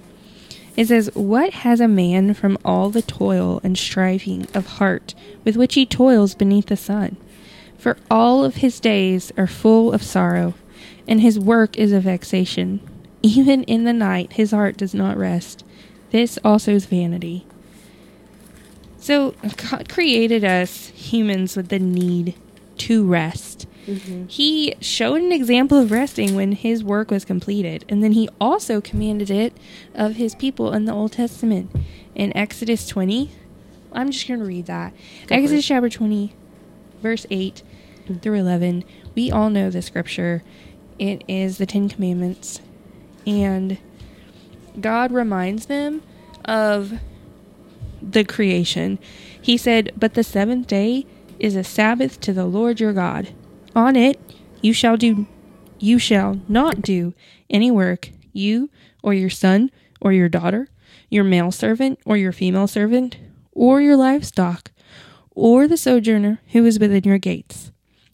It 0.77 0.89
says, 0.89 1.11
What 1.15 1.53
has 1.53 1.81
a 1.81 1.89
man 1.89 2.35
from 2.35 2.59
all 2.65 2.91
the 2.91 3.03
toil 3.03 3.61
and 3.63 3.79
striving 3.79 4.47
of 4.55 4.67
heart 4.67 5.15
with 5.45 5.57
which 5.57 5.75
he 5.75 5.87
toils 5.87 6.35
beneath 6.35 6.67
the 6.67 6.77
sun? 6.77 7.17
For 7.79 7.97
all 8.11 8.45
of 8.45 8.57
his 8.57 8.81
days 8.81 9.31
are 9.37 9.47
full 9.47 9.93
of 9.93 10.03
sorrow, 10.03 10.55
and 11.07 11.21
his 11.21 11.39
work 11.39 11.77
is 11.79 11.93
a 11.93 12.01
vexation. 12.01 12.81
Even 13.23 13.63
in 13.65 13.85
the 13.85 13.93
night 13.93 14.33
his 14.35 14.51
heart 14.51 14.77
does 14.77 14.95
not 14.95 15.17
rest. 15.17 15.65
This 16.11 16.39
also 16.45 16.73
is 16.73 16.87
vanity. 16.87 17.47
So, 18.99 19.35
God 19.71 19.89
created 19.89 20.45
us 20.45 20.89
humans 20.89 21.57
with 21.57 21.69
the 21.69 21.79
need 21.79 22.35
to 22.79 23.05
rest. 23.05 23.67
Mm-hmm. 23.87 24.27
He 24.27 24.75
showed 24.81 25.21
an 25.21 25.33
example 25.33 25.79
of 25.79 25.91
resting 25.91 26.35
when 26.35 26.53
his 26.53 26.83
work 26.83 27.11
was 27.11 27.25
completed, 27.25 27.85
and 27.89 28.03
then 28.03 28.13
he 28.13 28.29
also 28.41 28.81
commanded 28.81 29.31
it 29.31 29.57
of 29.95 30.17
his 30.17 30.35
people 30.35 30.73
in 30.73 30.85
the 30.85 30.93
Old 30.93 31.13
Testament. 31.13 31.71
In 32.15 32.35
Exodus 32.37 32.87
20, 32.87 33.31
I'm 33.93 34.11
just 34.11 34.27
going 34.27 34.41
to 34.41 34.47
read 34.47 34.67
that. 34.67 34.93
Go 35.27 35.37
Exodus 35.37 35.67
chapter 35.67 35.89
20, 35.89 36.35
verse 37.03 37.27
8 37.31 37.63
mm-hmm. 38.05 38.15
through 38.19 38.35
11. 38.35 38.85
We 39.15 39.31
all 39.31 39.51
know 39.51 39.71
the 39.71 39.83
scripture. 39.83 40.43
It 40.99 41.23
is 41.29 41.59
the 41.59 41.67
Ten 41.67 41.89
Commandments. 41.89 42.61
And 43.27 43.79
God 44.81 45.13
reminds 45.13 45.67
them 45.67 46.03
of 46.45 47.01
the 48.03 48.25
creation. 48.25 48.99
He 49.41 49.57
said, 49.57 49.93
But 49.97 50.15
the 50.15 50.25
seventh 50.25 50.67
day 50.67 51.07
is 51.39 51.57
a 51.57 51.65
Sabbath 51.65 52.21
to 52.21 52.33
the 52.33 52.47
Lord 52.47 52.81
your 52.81 52.93
God. 52.93 53.33
On 53.75 53.97
it 53.97 54.21
you 54.63 54.73
shall 54.73 54.97
do 54.97 55.27
you 55.79 55.99
shall 55.99 56.41
not 56.49 56.81
do 56.81 57.13
any 57.51 57.71
work, 57.71 58.11
you 58.33 58.71
or 59.03 59.13
your 59.13 59.31
son 59.31 59.71
or 60.01 60.13
your 60.13 60.29
daughter, 60.29 60.69
your 61.11 61.25
male 61.25 61.51
servant 61.51 61.99
or 62.07 62.17
your 62.17 62.33
female 62.33 62.67
servant, 62.67 63.17
or 63.53 63.81
your 63.81 63.97
livestock, 63.97 64.71
or 65.31 65.69
the 65.69 65.77
sojourner 65.77 66.41
who 66.53 66.65
is 66.65 66.79
within 66.79 67.05
your 67.05 67.19
gates. 67.19 67.73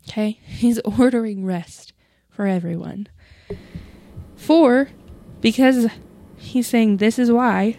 Okay? 0.09 0.41
He's 0.45 0.81
ordering 0.81 1.45
rest 1.45 1.93
for 2.31 2.47
everyone. 2.47 3.09
Four, 4.37 4.89
because 5.41 5.87
he's 6.37 6.67
saying 6.67 6.97
this 6.97 7.19
is 7.19 7.31
why. 7.31 7.79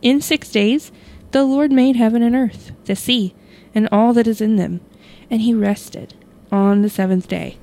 In 0.00 0.20
six 0.20 0.50
days, 0.50 0.92
the 1.32 1.44
Lord 1.44 1.72
made 1.72 1.96
heaven 1.96 2.22
and 2.22 2.36
earth, 2.36 2.70
the 2.84 2.94
sea, 2.94 3.34
and 3.74 3.88
all 3.90 4.12
that 4.12 4.28
is 4.28 4.40
in 4.40 4.56
them, 4.56 4.80
and 5.28 5.42
he 5.42 5.52
rested 5.52 6.14
on 6.50 6.82
the 6.82 6.90
seventh 6.90 7.28
day. 7.28 7.56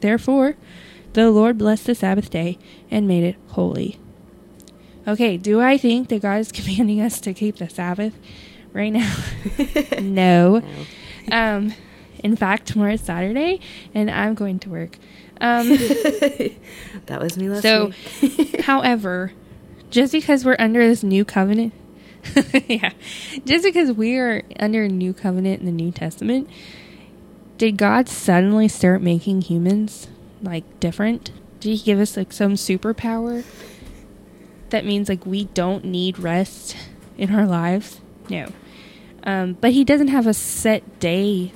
Therefore, 0.00 0.56
the 1.14 1.30
Lord 1.30 1.58
blessed 1.58 1.86
the 1.86 1.94
Sabbath 1.94 2.30
day 2.30 2.58
and 2.90 3.08
made 3.08 3.24
it 3.24 3.36
holy. 3.48 3.98
Okay, 5.06 5.36
do 5.36 5.60
I 5.60 5.76
think 5.76 6.08
that 6.08 6.22
God 6.22 6.40
is 6.40 6.52
commanding 6.52 7.00
us 7.00 7.20
to 7.20 7.34
keep 7.34 7.56
the 7.56 7.68
Sabbath 7.68 8.14
right 8.72 8.92
now? 8.92 9.14
no. 10.00 10.58
No. 10.58 10.62
Um, 11.32 11.72
in 12.22 12.36
fact, 12.36 12.66
tomorrow 12.66 12.92
is 12.92 13.00
Saturday, 13.00 13.58
and 13.94 14.10
I'm 14.10 14.34
going 14.34 14.58
to 14.58 14.68
work. 14.68 14.98
Um, 15.40 15.70
that 15.70 17.18
was 17.18 17.38
me 17.38 17.48
last 17.48 17.62
so, 17.62 17.92
week. 18.20 18.60
however, 18.60 19.32
just 19.88 20.12
because 20.12 20.44
we're 20.44 20.56
under 20.58 20.86
this 20.86 21.02
new 21.02 21.24
covenant, 21.24 21.72
yeah, 22.66 22.92
just 23.46 23.64
because 23.64 23.92
we 23.92 24.18
are 24.18 24.42
under 24.60 24.84
a 24.84 24.88
new 24.88 25.14
covenant 25.14 25.60
in 25.60 25.66
the 25.66 25.72
New 25.72 25.92
Testament, 25.92 26.50
did 27.58 27.76
God 27.76 28.08
suddenly 28.08 28.68
start 28.68 29.00
making 29.00 29.42
humans 29.42 30.08
like 30.42 30.64
different? 30.80 31.30
Did 31.60 31.70
He 31.70 31.84
give 31.84 32.00
us 32.00 32.16
like 32.16 32.32
some 32.32 32.54
superpower 32.54 33.44
that 34.70 34.84
means 34.84 35.08
like 35.08 35.24
we 35.24 35.44
don't 35.44 35.84
need 35.84 36.18
rest 36.18 36.76
in 37.16 37.34
our 37.34 37.46
lives? 37.46 38.00
No. 38.28 38.48
Um, 39.22 39.54
but 39.54 39.72
He 39.72 39.84
doesn't 39.84 40.08
have 40.08 40.26
a 40.26 40.34
set 40.34 40.98
day 40.98 41.52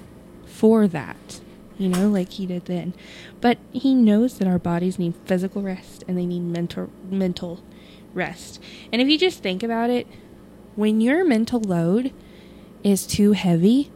for 0.46 0.86
that, 0.88 1.40
you 1.78 1.88
know, 1.88 2.08
like 2.08 2.30
He 2.32 2.46
did 2.46 2.66
then. 2.66 2.94
But 3.40 3.58
He 3.72 3.94
knows 3.94 4.38
that 4.38 4.48
our 4.48 4.58
bodies 4.58 4.98
need 4.98 5.14
physical 5.24 5.62
rest 5.62 6.04
and 6.06 6.16
they 6.16 6.26
need 6.26 6.42
mental 6.42 6.90
mental 7.10 7.62
rest. 8.14 8.60
And 8.92 9.02
if 9.02 9.08
you 9.08 9.18
just 9.18 9.42
think 9.42 9.62
about 9.62 9.90
it, 9.90 10.06
when 10.76 11.00
your 11.00 11.24
mental 11.24 11.60
load 11.60 12.12
is 12.84 13.06
too 13.06 13.32
heavy, 13.32 13.90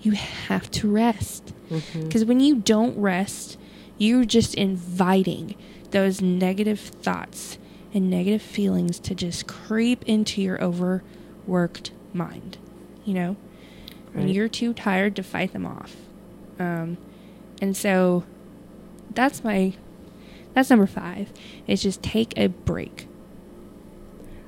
you 0.00 0.12
have 0.12 0.70
to 0.72 0.90
rest. 0.90 1.52
Because 2.04 2.24
when 2.24 2.40
you 2.40 2.56
don't 2.56 2.98
rest, 2.98 3.58
you're 3.98 4.24
just 4.24 4.54
inviting 4.54 5.54
those 5.90 6.20
negative 6.20 6.80
thoughts 6.80 7.58
and 7.92 8.10
negative 8.10 8.42
feelings 8.42 8.98
to 9.00 9.14
just 9.14 9.46
creep 9.46 10.04
into 10.04 10.40
your 10.40 10.62
overworked 10.62 11.90
mind. 12.12 12.58
You 13.04 13.14
know? 13.14 13.36
When 14.12 14.28
you're 14.28 14.48
too 14.48 14.74
tired 14.74 15.14
to 15.16 15.22
fight 15.22 15.52
them 15.52 15.66
off. 15.66 15.96
Um, 16.58 16.96
and 17.60 17.76
so 17.76 18.24
that's 19.14 19.44
my 19.44 19.74
that's 20.54 20.70
number 20.70 20.86
five. 20.86 21.32
Is 21.66 21.82
just 21.82 22.02
take 22.02 22.36
a 22.36 22.48
break. 22.48 23.06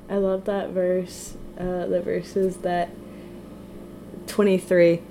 I 0.08 0.16
love 0.16 0.44
that 0.46 0.70
verse, 0.70 1.36
uh, 1.56 1.86
the 1.86 2.00
verses 2.02 2.58
that 2.58 2.90
23, 4.26 5.02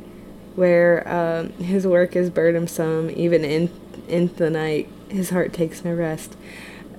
where 0.59 1.07
um, 1.07 1.49
his 1.53 1.87
work 1.87 2.15
is 2.17 2.29
burdensome, 2.29 3.09
even 3.11 3.45
in, 3.45 3.69
in 4.09 4.27
the 4.35 4.49
night, 4.49 4.89
his 5.07 5.29
heart 5.29 5.53
takes 5.53 5.85
no 5.85 5.93
rest. 5.93 6.35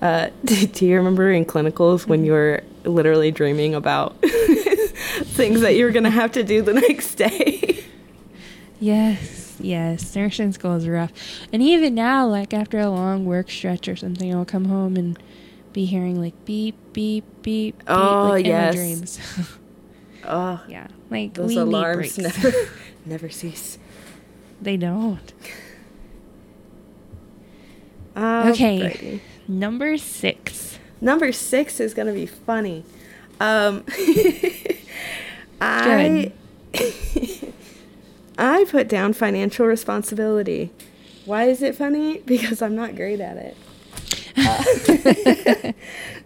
Uh, 0.00 0.30
do, 0.44 0.66
do 0.66 0.86
you 0.86 0.96
remember 0.96 1.30
in 1.30 1.44
clinicals 1.44 2.06
when 2.06 2.24
you 2.24 2.32
were 2.32 2.62
literally 2.84 3.30
dreaming 3.30 3.74
about 3.74 4.18
things 4.22 5.60
that 5.60 5.74
you 5.76 5.84
were 5.84 5.90
going 5.90 6.04
to 6.04 6.10
have 6.10 6.32
to 6.32 6.42
do 6.42 6.62
the 6.62 6.72
next 6.88 7.16
day? 7.16 7.84
Yes, 8.80 9.56
yes. 9.60 10.16
Nursing 10.16 10.52
school 10.52 10.76
is 10.76 10.88
rough. 10.88 11.12
And 11.52 11.62
even 11.62 11.94
now, 11.94 12.26
like 12.26 12.54
after 12.54 12.78
a 12.78 12.88
long 12.88 13.26
work 13.26 13.50
stretch 13.50 13.88
or 13.88 13.96
something, 13.96 14.34
I'll 14.34 14.46
come 14.46 14.64
home 14.64 14.96
and 14.96 15.18
be 15.74 15.84
hearing 15.84 16.18
like 16.18 16.46
beep, 16.46 16.76
beep, 16.94 17.24
beep, 17.42 17.76
beep 17.76 17.82
Oh, 17.86 18.28
like 18.30 18.46
yes. 18.46 18.74
in 18.74 18.80
my 18.80 18.84
dreams. 18.86 19.20
oh, 20.24 20.64
yeah. 20.66 20.86
Like 21.10 21.34
those 21.34 21.48
we 21.48 21.58
alarms 21.58 22.16
never, 22.16 22.52
never 23.04 23.28
cease. 23.30 23.78
they 24.60 24.76
don't. 24.76 25.32
Okay. 28.16 28.86
Okay. 28.90 29.20
Number 29.48 29.96
six. 29.96 30.78
Number 31.00 31.32
six 31.32 31.80
is 31.80 31.94
gonna 31.94 32.12
be 32.12 32.26
funny. 32.26 32.84
Um, 33.40 33.84
I 35.60 36.32
I 38.38 38.64
put 38.70 38.88
down 38.88 39.12
financial 39.14 39.66
responsibility. 39.66 40.70
Why 41.24 41.44
is 41.44 41.62
it 41.62 41.74
funny? 41.76 42.18
Because 42.26 42.60
I'm 42.62 42.74
not 42.74 42.96
great 42.96 43.20
at 43.20 43.36
it. 43.36 43.56
Uh, 44.36 45.72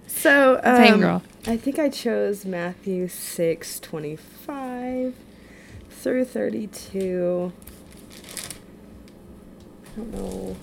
so 0.06 0.60
um, 0.64 0.76
Same 0.76 1.00
girl. 1.00 1.22
I 1.46 1.56
think 1.56 1.78
I 1.78 1.88
chose 1.88 2.44
Matthew 2.44 3.08
six 3.08 3.78
twenty 3.78 4.16
five 4.16 5.14
through 6.04 6.26
thirty 6.26 6.66
two. 6.66 7.50
I 9.86 9.96
don't 9.96 10.12
know. 10.12 10.56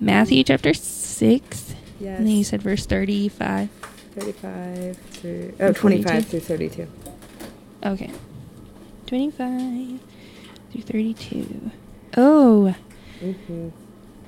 Matthew 0.00 0.42
chapter 0.42 0.74
six. 0.74 1.76
Yes. 2.00 2.18
And 2.18 2.26
then 2.26 2.34
you 2.34 2.42
said 2.42 2.60
verse 2.60 2.86
thirty-five. 2.86 3.70
35 4.16 4.96
through 4.96 5.54
oh 5.60 5.72
25 5.72 6.04
42? 6.04 6.22
through 6.22 6.40
32 6.40 6.88
Okay. 7.84 8.10
Twenty-five 9.06 10.00
through 10.72 10.82
thirty-two. 10.82 11.70
Oh, 12.16 12.74
mm-hmm. 13.20 13.68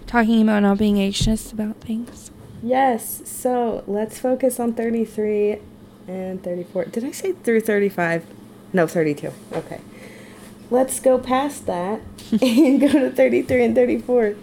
talking 0.06 0.42
about 0.42 0.60
not 0.60 0.78
being 0.78 1.00
anxious 1.00 1.50
about 1.52 1.76
things. 1.80 2.30
Yes 2.66 3.22
so 3.24 3.82
let's 3.86 4.18
focus 4.18 4.58
on 4.58 4.72
33 4.72 5.58
and 6.08 6.42
34 6.42 6.86
did 6.86 7.04
i 7.04 7.10
say 7.12 7.32
through 7.32 7.60
35 7.60 8.24
no 8.72 8.86
32 8.86 9.32
okay. 9.52 9.80
Let's 10.68 10.98
go 10.98 11.16
past 11.18 11.66
that 11.66 12.00
and 12.42 12.80
go 12.80 12.88
to 12.88 13.10
33 13.12 13.64
and 13.64 13.74
34 13.76 14.34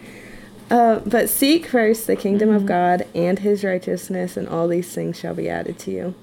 uh, 0.71 0.99
but 1.05 1.29
seek 1.29 1.65
first 1.67 2.07
the 2.07 2.15
kingdom 2.15 2.49
of 2.49 2.61
Mhm. 2.63 2.67
god 2.67 3.05
and 3.13 3.39
his 3.39 3.63
righteousness 3.65 4.37
and 4.37 4.47
all 4.47 4.69
these 4.69 4.93
things 4.95 5.19
shall 5.19 5.33
be 5.35 5.49
added 5.49 5.77
to 5.79 5.91
you. 5.91 6.13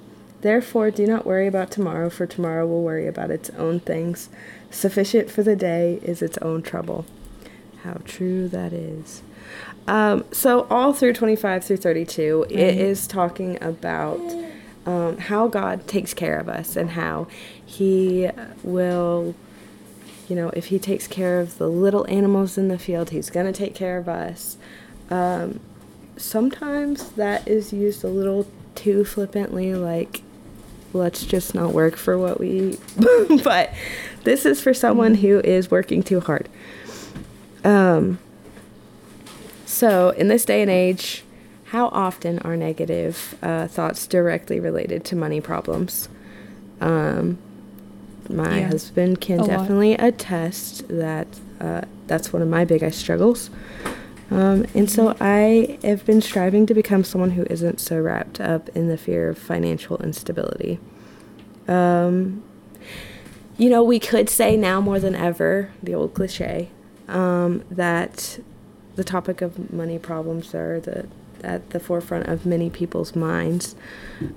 Therefore 0.40 0.90
do 0.90 1.06
not 1.06 1.26
worry 1.26 1.46
about 1.46 1.70
tomorrow 1.70 2.08
for 2.08 2.26
tomorrow 2.26 2.66
will 2.66 2.82
worry 2.82 3.06
about 3.06 3.30
its 3.30 3.50
own 3.50 3.80
things. 3.80 4.30
Sufficient 4.70 5.30
for 5.30 5.42
the 5.42 5.54
day 5.56 6.00
is 6.02 6.22
its 6.22 6.38
own 6.38 6.62
trouble. 6.62 7.04
How 7.84 7.98
true 8.06 8.48
that 8.48 8.72
is 8.72 9.20
um, 9.88 10.24
so 10.33 10.66
all 10.70 10.92
through 10.92 11.12
25 11.12 11.64
through 11.64 11.76
32 11.79 12.46
it 12.48 12.55
Right. 12.57 12.74
is 12.79 13.07
talking 13.07 13.62
about 13.62 14.20
um, 14.87 15.18
how 15.18 15.48
god 15.48 15.87
takes 15.87 16.14
care 16.14 16.38
of 16.38 16.48
us 16.48 16.76
and 16.76 16.90
how 16.90 17.26
he 17.64 18.29
will 18.62 19.35
you 20.29 20.37
know, 20.37 20.50
if 20.50 20.66
he 20.66 20.79
takes 20.79 21.09
care 21.09 21.40
of 21.40 21.59
the 21.59 21.66
little 21.66 22.07
animals 22.09 22.57
in 22.57 22.68
the 22.68 22.79
field, 22.79 23.11
he's 23.11 23.31
going 23.31 23.46
to 23.46 23.53
take 23.53 23.74
care 23.74 23.98
of 23.98 24.09
us. 24.09 24.57
Um, 25.11 25.59
sometimes 26.16 27.09
that 27.12 27.48
is 27.48 27.72
used 27.72 28.05
a 28.05 28.07
little 28.07 28.46
too 28.76 29.05
flippantly, 29.05 29.74
like, 29.74 30.22
let's 30.92 31.26
just 31.26 31.53
not 31.53 31.72
work 31.72 31.96
for 31.96 32.16
what 32.16 32.38
we 32.38 32.48
eat. 32.48 32.81
but 33.42 33.74
this 34.22 34.46
is 34.46 34.61
for 34.61 34.72
someone 34.72 35.16
who 35.16 35.40
is 35.40 35.68
working 35.68 36.00
too 36.05 36.20
hard. 36.20 36.48
Um, 37.64 38.20
so, 39.70 40.11
in 40.11 40.28
this 40.28 40.44
day 40.44 40.62
and 40.62 40.70
age, 40.70 41.24
how 41.66 41.87
often 41.88 42.40
are 42.40 42.56
negative 42.56 43.37
uh, 43.42 43.68
thoughts 43.68 44.06
directly 44.06 44.59
related 44.59 45.04
to 45.06 45.16
money 45.16 45.40
problems? 45.40 46.09
Um, 46.80 47.38
my 48.29 48.60
Yeah. 48.60 48.68
husband 48.68 49.21
can 49.21 49.38
A 49.38 49.44
lot. 49.44 49.48
definitely 49.48 49.92
attest 49.94 50.88
that 50.88 51.29
uh, 51.60 51.83
that's 52.08 52.33
one 52.33 52.42
of 52.42 52.48
my 52.48 52.64
biggest 52.64 52.98
struggles. 52.98 53.50
Um, 54.31 54.66
and 54.75 54.90
so 54.90 55.16
I 55.21 55.79
have 55.83 56.04
been 56.06 56.21
striving 56.21 56.66
to 56.66 56.75
become 56.75 57.02
someone 57.04 57.31
who 57.33 57.44
isn't 57.50 57.81
so 57.81 57.98
wrapped 58.00 58.40
up 58.40 58.68
in 58.71 58.88
the 58.88 58.96
fear 58.96 59.29
of 59.29 59.38
financial 59.38 59.96
instability. 59.98 60.79
Um, 61.68 62.42
you 63.58 63.68
know, 63.68 63.83
we 63.83 64.00
could 64.00 64.29
say 64.29 64.56
now 64.56 64.81
more 64.81 64.98
than 64.98 65.14
ever, 65.14 65.71
the 65.83 65.94
old 65.94 66.14
cliche, 66.14 66.71
um, 67.08 67.62
that 67.71 68.38
the 69.01 69.05
topic 69.05 69.40
of 69.40 69.73
money 69.73 69.98
problems 69.98 70.55
are 70.55 70.79
the, 70.79 71.07
at 71.42 71.71
the 71.71 71.81
forefront 71.81 72.29
of 72.29 72.44
many 72.44 72.69
people's 72.69 73.17
minds. 73.17 73.75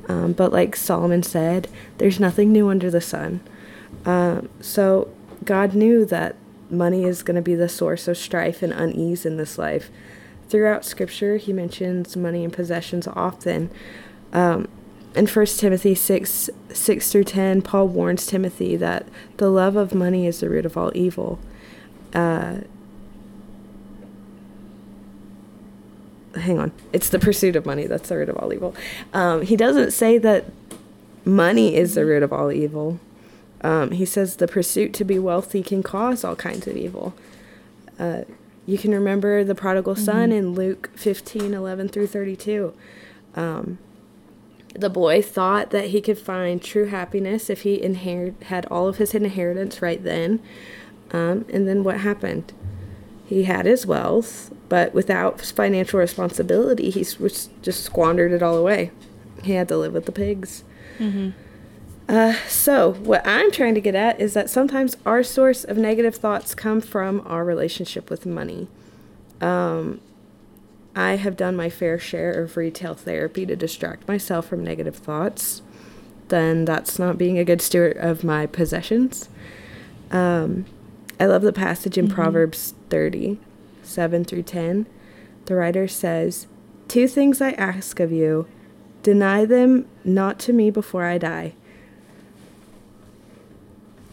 Um, 0.07 0.31
but 0.31 0.53
like 0.53 0.77
Solomon 0.77 1.21
said, 1.21 1.67
there's 1.97 2.17
nothing 2.17 2.53
new 2.53 2.69
under 2.69 2.89
the 2.89 3.01
sun. 3.01 3.41
Um, 4.05 4.47
so 4.61 5.09
God 5.43 5.73
knew 5.73 6.05
that 6.05 6.37
money 6.69 7.03
is 7.03 7.23
going 7.23 7.35
to 7.35 7.41
be 7.41 7.55
the 7.55 7.67
source 7.67 8.07
of 8.07 8.17
strife 8.17 8.63
and 8.63 8.71
unease 8.71 9.25
in 9.25 9.35
this 9.35 9.57
life. 9.57 9.89
Throughout 10.47 10.85
Scripture, 10.85 11.35
He 11.35 11.51
mentions 11.51 12.15
money 12.15 12.45
and 12.45 12.53
possessions 12.53 13.05
often. 13.05 13.69
Um, 14.31 14.69
in 15.13 15.27
1 15.27 15.45
Timothy 15.47 15.93
6 15.93 16.49
6 16.69 17.11
through 17.11 17.25
10, 17.25 17.63
Paul 17.63 17.89
warns 17.89 18.25
Timothy 18.25 18.77
that 18.77 19.09
the 19.35 19.49
love 19.49 19.75
of 19.75 19.93
money 19.93 20.25
is 20.25 20.39
the 20.39 20.49
root 20.49 20.65
of 20.65 20.77
all 20.77 20.93
evil. 20.95 21.37
Uh, 22.13 22.59
hang 26.35 26.59
on. 26.59 26.71
It's 26.91 27.09
the 27.09 27.19
pursuit 27.19 27.55
of 27.55 27.65
money 27.65 27.85
that's 27.87 28.09
the 28.09 28.17
root 28.17 28.29
of 28.29 28.37
all 28.37 28.51
evil. 28.53 28.75
Um, 29.13 29.41
he 29.43 29.55
doesn't 29.55 29.91
say 29.91 30.17
that 30.19 30.45
money 31.25 31.75
is 31.75 31.95
the 31.95 32.05
root 32.05 32.23
of 32.23 32.33
all 32.33 32.51
evil. 32.51 32.99
Um, 33.61 33.91
he 33.91 34.05
says 34.05 34.37
the 34.37 34.47
pursuit 34.47 34.93
to 34.95 35.05
be 35.05 35.17
wealthy 35.19 35.63
can 35.63 35.83
cause 35.83 36.23
all 36.23 36.35
kinds 36.35 36.67
of 36.67 36.75
evil. 36.75 37.13
Uh, 37.97 38.21
you 38.65 38.77
can 38.77 38.91
remember 38.91 39.43
the 39.43 39.55
prodigal 39.55 39.95
son 39.95 40.29
Mhm. 40.31 40.37
in 40.37 40.53
Luke 40.53 40.89
15 40.95 41.53
11 41.53 41.87
through 41.89 42.07
32. 42.07 42.73
Um, 43.35 43.77
the 44.75 44.89
boy 44.89 45.21
thought 45.21 45.69
that 45.69 45.87
he 45.89 46.01
could 46.01 46.17
find 46.17 46.61
true 46.61 46.85
happiness 46.85 47.49
if 47.49 47.61
he 47.61 47.81
inherit, 47.81 48.33
had 48.43 48.65
all 48.67 48.87
of 48.87 48.97
his 48.97 49.13
inheritance 49.13 49.81
right 49.81 50.03
then. 50.03 50.39
Um, 51.11 51.45
and 51.53 51.67
then 51.67 51.83
what 51.83 51.99
happened? 51.99 52.51
He 53.25 53.43
had 53.43 53.65
his 53.65 53.85
wealth, 53.85 54.53
but 54.69 54.93
without 54.93 55.41
financial 55.41 55.99
responsibility, 55.99 56.89
he 56.89 57.05
was 57.19 57.49
just 57.61 57.83
squandered 57.83 58.31
it 58.31 58.43
all 58.43 58.57
away. 58.57 58.91
He 59.43 59.53
had 59.53 59.67
to 59.69 59.77
live 59.77 59.93
with 59.93 60.05
the 60.05 60.11
pigs. 60.11 60.63
Mm-hmm. 60.99 61.29
Uh, 62.07 62.33
so, 62.47 62.93
what 62.93 63.25
I'm 63.25 63.49
trying 63.51 63.75
to 63.75 63.81
get 63.81 63.95
at 63.95 64.19
is 64.19 64.33
that 64.33 64.49
sometimes 64.49 64.97
our 65.05 65.23
source 65.23 65.63
of 65.63 65.77
negative 65.77 66.15
thoughts 66.15 66.53
come 66.53 66.81
from 66.81 67.23
our 67.25 67.45
relationship 67.45 68.09
with 68.09 68.25
money. 68.25 68.67
Um, 69.39 70.01
I 70.95 71.15
have 71.15 71.37
done 71.37 71.55
my 71.55 71.69
fair 71.69 71.97
share 71.97 72.31
of 72.31 72.57
retail 72.57 72.93
therapy 72.93 73.45
to 73.45 73.55
distract 73.55 74.07
myself 74.07 74.47
from 74.47 74.63
negative 74.63 74.95
thoughts. 74.97 75.61
Then 76.27 76.65
that's 76.65 76.99
not 76.99 77.17
being 77.17 77.39
a 77.39 77.45
good 77.45 77.61
steward 77.61 77.97
of 77.97 78.23
my 78.23 78.45
possessions. 78.45 79.29
Um, 80.11 80.65
I 81.19 81.25
love 81.25 81.41
the 81.41 81.53
passage 81.53 81.97
in 81.97 82.07
Mhm. 82.07 82.13
Proverbs 82.13 82.72
30, 82.93 83.39
7 83.81 84.23
through 84.23 84.43
10. 84.43 84.85
The 85.45 85.55
writer 85.55 85.87
says, 85.87 86.45
Two 86.87 87.07
things 87.07 87.41
I 87.41 87.53
ask 87.53 87.99
of 87.99 88.11
you, 88.11 88.47
deny 89.01 89.45
them 89.45 89.87
not 90.03 90.37
to 90.41 90.53
me 90.53 90.69
before 90.69 91.03
I 91.03 91.17
die. 91.17 91.55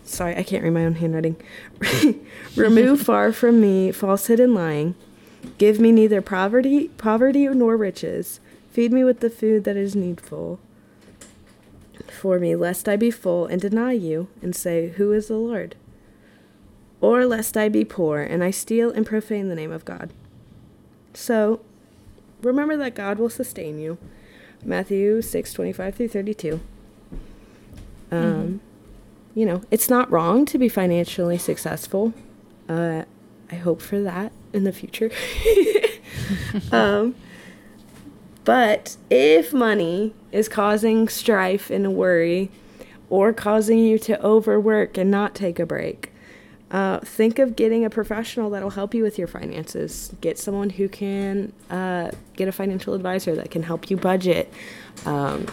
Sorry, 0.02 0.34
I 0.34 0.42
can't 0.42 0.64
read 0.64 0.72
my 0.72 0.86
own 0.86 0.94
handwriting. 0.94 1.36
Remove 2.56 3.02
far 3.02 3.32
from 3.32 3.60
me 3.60 3.92
falsehood 3.92 4.40
and 4.40 4.54
lying. 4.54 4.94
Give 5.58 5.78
me 5.78 5.92
neither 5.92 6.22
poverty, 6.22 6.88
poverty 6.88 7.46
nor 7.48 7.76
riches. 7.76 8.40
Feed 8.70 8.94
me 8.94 9.04
with 9.04 9.20
the 9.20 9.28
food 9.28 9.64
that 9.64 9.76
is 9.76 9.94
needful 9.94 10.58
for 12.08 12.38
me, 12.38 12.56
lest 12.56 12.88
I 12.88 12.96
be 12.96 13.10
full 13.10 13.44
and 13.44 13.60
deny 13.60 13.92
you 13.92 14.28
and 14.40 14.56
say, 14.56 14.88
Who 14.96 15.12
is 15.12 15.28
the 15.28 15.36
Lord? 15.36 15.76
Or 17.00 17.24
lest 17.26 17.56
I 17.56 17.68
be 17.68 17.84
poor 17.84 18.20
and 18.20 18.44
I 18.44 18.50
steal 18.50 18.90
and 18.90 19.06
profane 19.06 19.48
the 19.48 19.54
name 19.54 19.72
of 19.72 19.84
God. 19.84 20.10
So, 21.14 21.60
remember 22.42 22.76
that 22.76 22.94
God 22.94 23.18
will 23.18 23.30
sustain 23.30 23.78
you. 23.78 23.98
Matthew 24.64 25.22
6 25.22 25.52
25 25.52 25.94
through 25.94 26.08
32. 26.08 26.60
Um, 28.12 28.20
Mhm. 28.20 28.58
You 29.34 29.46
know, 29.46 29.62
it's 29.70 29.88
not 29.88 30.10
wrong 30.10 30.44
to 30.46 30.58
be 30.58 30.68
financially 30.68 31.38
successful. 31.38 32.12
Uh, 32.68 33.04
I 33.50 33.54
hope 33.54 33.80
for 33.80 34.00
that 34.00 34.32
in 34.52 34.64
the 34.64 34.72
future. 34.72 35.10
um, 36.72 37.14
but 38.44 38.96
if 39.08 39.52
money 39.52 40.14
is 40.32 40.48
causing 40.48 41.08
strife 41.08 41.70
and 41.70 41.94
worry 41.94 42.50
or 43.08 43.32
causing 43.32 43.78
you 43.78 43.98
to 44.00 44.20
overwork 44.24 44.98
and 44.98 45.10
not 45.10 45.34
take 45.34 45.58
a 45.60 45.66
break, 45.66 46.12
uh, 46.70 47.00
think 47.00 47.38
of 47.38 47.56
getting 47.56 47.84
a 47.84 47.90
professional 47.90 48.50
that'll 48.50 48.70
help 48.70 48.94
you 48.94 49.02
with 49.02 49.18
your 49.18 49.26
finances. 49.26 50.14
Get 50.20 50.38
someone 50.38 50.70
who 50.70 50.88
can 50.88 51.52
uh, 51.68 52.12
get 52.36 52.46
a 52.46 52.52
financial 52.52 52.94
advisor 52.94 53.34
that 53.34 53.50
can 53.50 53.64
help 53.64 53.90
you 53.90 53.96
budget 53.96 54.52
um, 55.04 55.46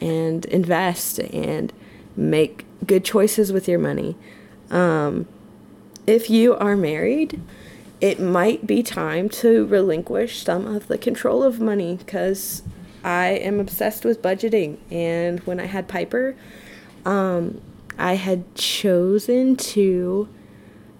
and 0.00 0.44
invest 0.46 1.20
and 1.20 1.72
make 2.16 2.66
good 2.86 3.04
choices 3.04 3.52
with 3.52 3.66
your 3.66 3.78
money. 3.78 4.16
Um, 4.70 5.26
if 6.06 6.28
you 6.28 6.54
are 6.56 6.76
married, 6.76 7.40
it 8.00 8.20
might 8.20 8.66
be 8.66 8.82
time 8.82 9.28
to 9.28 9.66
relinquish 9.66 10.44
some 10.44 10.66
of 10.66 10.88
the 10.88 10.98
control 10.98 11.42
of 11.42 11.60
money 11.60 11.96
because 11.96 12.62
I 13.02 13.28
am 13.28 13.58
obsessed 13.58 14.04
with 14.04 14.20
budgeting. 14.20 14.76
And 14.90 15.40
when 15.40 15.60
I 15.60 15.66
had 15.66 15.88
Piper, 15.88 16.36
um, 17.04 17.60
I 17.98 18.14
had 18.14 18.54
chosen 18.54 19.56
to 19.56 20.28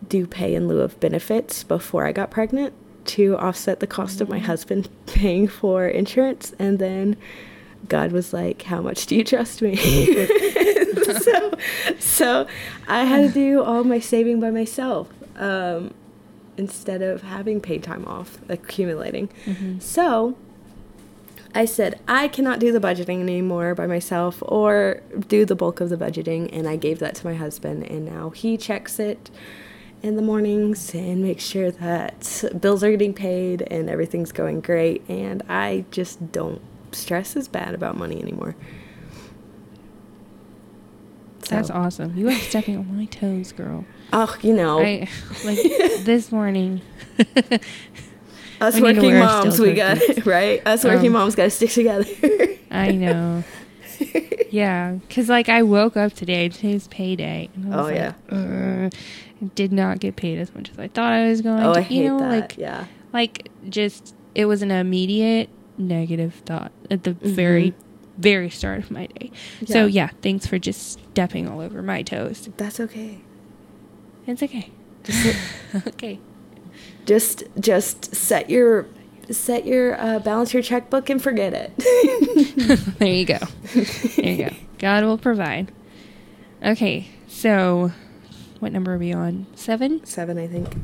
do 0.09 0.27
pay 0.27 0.55
in 0.55 0.69
lieu 0.69 0.81
of 0.81 0.99
benefits 1.01 1.63
before 1.65 2.07
I 2.07 2.13
got 2.13 2.31
pregnant 2.31 2.73
to 3.07 3.37
offset 3.39 3.81
the 3.81 3.87
cost 3.87 4.21
of 4.21 4.29
my 4.29 4.39
husband 4.39 4.89
paying 5.07 5.49
for 5.49 5.87
insurance. 5.89 6.55
And 6.59 6.79
then 6.79 7.17
God 7.89 8.13
was 8.13 8.33
like, 8.33 8.63
How 8.63 8.81
much 8.81 9.07
do 9.07 9.17
you 9.17 9.25
trust 9.25 9.63
me? 9.63 9.77
so, 11.21 11.53
so 11.99 12.47
I 12.87 13.05
had 13.05 13.29
to 13.29 13.33
do 13.33 13.63
all 13.63 13.85
my 13.85 13.99
saving 14.01 14.41
by 14.41 14.51
myself 14.51 15.09
um, 15.37 15.95
instead 16.57 17.03
of 17.03 17.23
having 17.23 17.61
paid 17.61 17.83
time 17.83 18.05
off 18.07 18.39
accumulating. 18.49 19.29
Mhm. 19.47 19.81
So 19.81 20.37
I 21.55 21.65
said, 21.65 21.99
I 22.07 22.29
cannot 22.29 22.59
do 22.59 22.73
the 22.73 22.81
budgeting 22.81 23.21
anymore 23.21 23.75
by 23.75 23.87
myself 23.87 24.43
or 24.43 25.01
do 25.29 25.45
the 25.47 25.55
bulk 25.57 25.81
of 25.81 25.89
the 25.89 25.97
budgeting. 25.97 26.51
And 26.53 26.69
I 26.69 26.77
gave 26.77 26.99
that 26.99 27.15
to 27.17 27.27
my 27.27 27.35
husband, 27.35 27.85
and 27.85 28.05
now 28.05 28.31
he 28.31 28.57
checks 28.59 28.99
it 28.99 29.31
in 30.03 30.17
the 30.17 30.23
mornings 30.23 30.95
and 30.95 31.23
make 31.23 31.41
sure 31.41 31.71
that 31.71 32.45
bills 32.61 32.85
are 32.85 32.91
getting 32.91 33.15
paid 33.15 33.63
and 33.63 33.91
everything's 33.91 34.33
going 34.33 34.61
great. 34.61 35.03
And 35.09 35.43
I 35.49 35.85
just 35.91 36.33
don't 36.33 36.61
stress 36.93 37.37
as 37.37 37.49
bad 37.49 37.75
about 37.75 37.97
money 37.97 38.21
anymore. 38.21 38.55
That's 41.49 41.71
awesome. 41.71 42.17
You 42.17 42.29
are 42.29 42.35
stepping 42.35 42.77
on 42.77 42.95
my 42.97 43.07
toes, 43.07 43.53
girl. 43.53 43.85
Oh, 44.13 44.37
you 44.43 44.53
know, 44.53 44.81
I 44.81 45.09
like 45.45 45.59
this 46.05 46.31
morning. 46.31 46.83
us 48.61 48.81
working 48.81 49.19
moms, 49.19 49.59
we 49.59 49.73
got 49.73 49.97
it, 49.99 50.27
right? 50.27 50.61
Us 50.67 50.85
working 50.85 51.07
Um, 51.09 51.15
moms 51.15 51.35
got 51.35 51.45
to 51.45 51.51
stick 51.51 51.71
together. 51.71 52.05
I 52.71 52.93
know. 52.93 53.45
Yeah, 54.51 54.93
because 55.07 55.29
like 55.29 55.51
I 55.51 55.63
woke 55.63 55.97
up 55.99 56.15
today. 56.15 56.49
Today's 56.49 56.89
payday. 56.89 57.51
And 57.55 57.75
I 57.75 57.79
Oh, 57.79 57.83
was 57.85 57.93
yeah. 57.93 58.13
like, 58.31 58.93
"Ugh." 58.93 58.93
did 59.55 59.73
not 59.73 60.01
get 60.01 60.17
paid 60.17 60.39
as 60.39 60.53
much 60.55 60.69
as 60.71 60.79
I 60.79 60.89
thought 60.89 61.13
I 61.13 61.29
was 61.29 61.43
going 61.43 61.63
oh, 61.63 61.75
to. 61.75 61.79
I 61.79 61.83
hate 61.83 61.99
you 62.03 62.09
know, 62.09 62.19
that. 62.19 62.29
like 62.31 62.57
yeah. 62.59 62.87
like 63.13 63.51
just 63.69 64.15
it 64.35 64.47
was 64.47 64.63
an 64.63 64.71
immediate 64.71 65.49
negative 65.77 66.35
thought 66.47 66.73
at 66.91 67.05
the 67.05 67.13
very 67.13 67.75
very 68.17 68.49
start 68.51 68.79
of 68.81 68.91
my 68.91 69.07
day. 69.07 69.31
So 69.61 69.65
Mm-hmm. 69.65 69.75
Yeah. 69.75 69.87
yeah, 70.05 70.11
thanks 70.23 70.47
for 70.47 70.59
just 70.59 70.93
stepping 71.11 71.47
all 71.47 71.61
over 71.61 71.83
my 71.83 72.03
toes. 72.03 72.49
That's 72.57 72.81
okay. 72.81 73.19
It's 74.27 74.43
okay. 74.43 74.71
Just 75.05 75.37
okay. 75.89 76.19
just 77.05 77.45
just 77.61 78.15
set 78.15 78.49
your 78.51 78.87
set 79.31 79.67
your 79.67 80.01
uh, 80.01 80.19
balance 80.21 80.53
your 80.53 80.63
checkbook 80.63 81.11
and 81.11 81.23
forget 81.23 81.53
it. 81.55 82.97
there 82.99 83.13
you 83.13 83.25
go. 83.25 83.39
There 84.17 84.33
you 84.33 84.51
go. 84.51 84.57
God 84.79 85.05
will 85.05 85.19
provide. 85.19 85.73
Okay, 86.65 87.09
so 87.27 87.93
what 88.59 88.73
number 88.73 88.95
are 88.95 88.99
we 88.99 89.13
on? 89.13 89.47
Seven? 89.55 90.05
Seven, 90.05 90.39
I 90.39 90.47
think. 90.47 90.75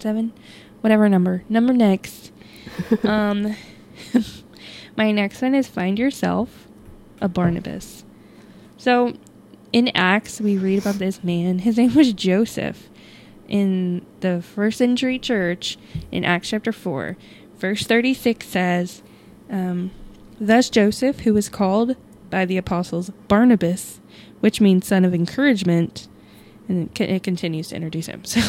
Seven? 0.00 0.32
Whatever 0.80 1.08
number. 1.08 1.44
Number 1.48 1.72
next. 1.72 2.32
um, 3.04 3.54
my 4.96 5.12
next 5.12 5.40
one 5.40 5.54
is 5.54 5.68
find 5.68 5.98
yourself 5.98 6.66
a 7.20 7.28
Barnabas. 7.28 8.04
So 8.76 9.14
in 9.72 9.88
Acts, 9.94 10.40
we 10.40 10.58
read 10.58 10.80
about 10.80 10.96
this 10.96 11.22
man. 11.22 11.60
His 11.60 11.78
name 11.78 11.94
was 11.94 12.12
Joseph. 12.12 12.88
In 13.54 14.04
the 14.18 14.42
first 14.42 14.78
century 14.78 15.16
church, 15.16 15.78
in 16.10 16.24
Acts 16.24 16.50
chapter 16.50 16.72
4, 16.72 17.16
verse 17.56 17.86
36 17.86 18.48
says, 18.48 19.00
um, 19.48 19.92
Thus 20.40 20.68
Joseph, 20.68 21.20
who 21.20 21.32
was 21.32 21.48
called 21.48 21.94
by 22.30 22.46
the 22.46 22.56
apostles 22.56 23.10
Barnabas, 23.28 24.00
which 24.40 24.60
means 24.60 24.88
son 24.88 25.04
of 25.04 25.14
encouragement, 25.14 26.08
and 26.66 26.90
it, 26.98 27.08
it 27.08 27.22
continues 27.22 27.68
to 27.68 27.76
introduce 27.76 28.06
him. 28.06 28.24
So, 28.34 28.40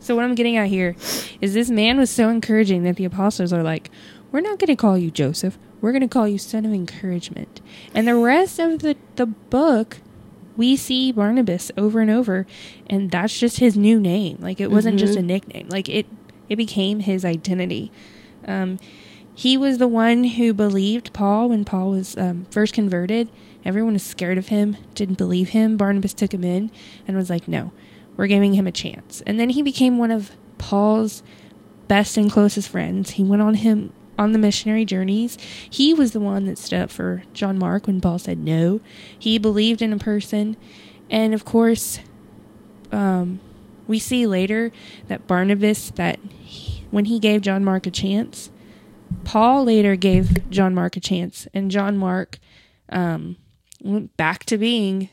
so 0.00 0.16
what 0.16 0.24
I'm 0.24 0.34
getting 0.34 0.56
at 0.56 0.66
here 0.66 0.96
is 1.40 1.54
this 1.54 1.70
man 1.70 1.96
was 1.96 2.10
so 2.10 2.28
encouraging 2.28 2.82
that 2.82 2.96
the 2.96 3.04
apostles 3.04 3.52
are 3.52 3.62
like, 3.62 3.92
we're 4.32 4.40
not 4.40 4.58
going 4.58 4.66
to 4.66 4.74
call 4.74 4.98
you 4.98 5.12
Joseph. 5.12 5.56
We're 5.80 5.92
going 5.92 6.02
to 6.02 6.08
call 6.08 6.26
you 6.26 6.38
son 6.38 6.66
of 6.66 6.72
encouragement. 6.72 7.60
And 7.94 8.08
the 8.08 8.16
rest 8.16 8.58
of 8.58 8.80
the, 8.80 8.96
the 9.14 9.26
book, 9.26 9.98
we 10.56 10.76
see 10.76 11.12
Barnabas 11.12 11.70
over 11.76 12.00
and 12.00 12.10
over, 12.10 12.46
and 12.88 13.10
that's 13.10 13.38
just 13.38 13.58
his 13.58 13.76
new 13.76 14.00
name. 14.00 14.38
Like 14.40 14.60
it 14.60 14.70
wasn't 14.70 14.98
just 14.98 15.16
a 15.16 15.22
nickname. 15.22 15.68
Like 15.68 15.88
it, 15.88 16.06
it 16.48 16.56
became 16.56 17.00
his 17.00 17.24
identity. 17.24 17.90
Um, 18.46 18.78
he 19.34 19.56
was 19.56 19.78
the 19.78 19.88
one 19.88 20.24
who 20.24 20.52
believed 20.52 21.12
Paul 21.12 21.48
when 21.48 21.64
Paul 21.64 21.90
was 21.90 22.16
um, 22.18 22.46
first 22.50 22.74
converted. 22.74 23.30
Everyone 23.64 23.94
was 23.94 24.02
scared 24.02 24.38
of 24.38 24.48
him, 24.48 24.76
didn't 24.94 25.18
believe 25.18 25.50
him. 25.50 25.76
Barnabas 25.76 26.12
took 26.12 26.34
him 26.34 26.44
in 26.44 26.70
and 27.06 27.16
was 27.16 27.30
like, 27.30 27.48
no, 27.48 27.72
we're 28.16 28.26
giving 28.26 28.54
him 28.54 28.66
a 28.66 28.72
chance. 28.72 29.22
And 29.26 29.40
then 29.40 29.50
he 29.50 29.62
became 29.62 29.98
one 29.98 30.10
of 30.10 30.32
Paul's 30.58 31.22
best 31.88 32.16
and 32.16 32.30
closest 32.30 32.68
friends. 32.68 33.10
He 33.10 33.22
went 33.22 33.42
on 33.42 33.54
him 33.54 33.92
on 34.18 34.32
the 34.32 34.38
missionary 34.38 34.84
journeys. 34.84 35.38
He 35.68 35.94
was 35.94 36.12
the 36.12 36.20
one 36.20 36.46
that 36.46 36.58
stood 36.58 36.80
up 36.80 36.90
for 36.90 37.22
John 37.32 37.58
Mark 37.58 37.86
when 37.86 38.00
Paul 38.00 38.18
said 38.18 38.38
no. 38.38 38.80
He 39.18 39.38
believed 39.38 39.82
in 39.82 39.92
a 39.92 39.98
person. 39.98 40.56
And 41.10 41.34
of 41.34 41.44
course, 41.44 42.00
um, 42.90 43.40
we 43.86 43.98
see 43.98 44.26
later 44.26 44.72
that 45.08 45.26
Barnabas, 45.26 45.90
that 45.92 46.18
he, 46.40 46.84
when 46.90 47.06
he 47.06 47.18
gave 47.18 47.42
John 47.42 47.64
Mark 47.64 47.86
a 47.86 47.90
chance, 47.90 48.50
Paul 49.24 49.64
later 49.64 49.96
gave 49.96 50.48
John 50.50 50.74
Mark 50.74 50.96
a 50.96 51.00
chance, 51.00 51.46
and 51.52 51.70
John 51.70 51.96
Mark 51.96 52.38
um, 52.88 53.36
went 53.82 54.16
back 54.16 54.44
to 54.46 54.58
being 54.58 55.08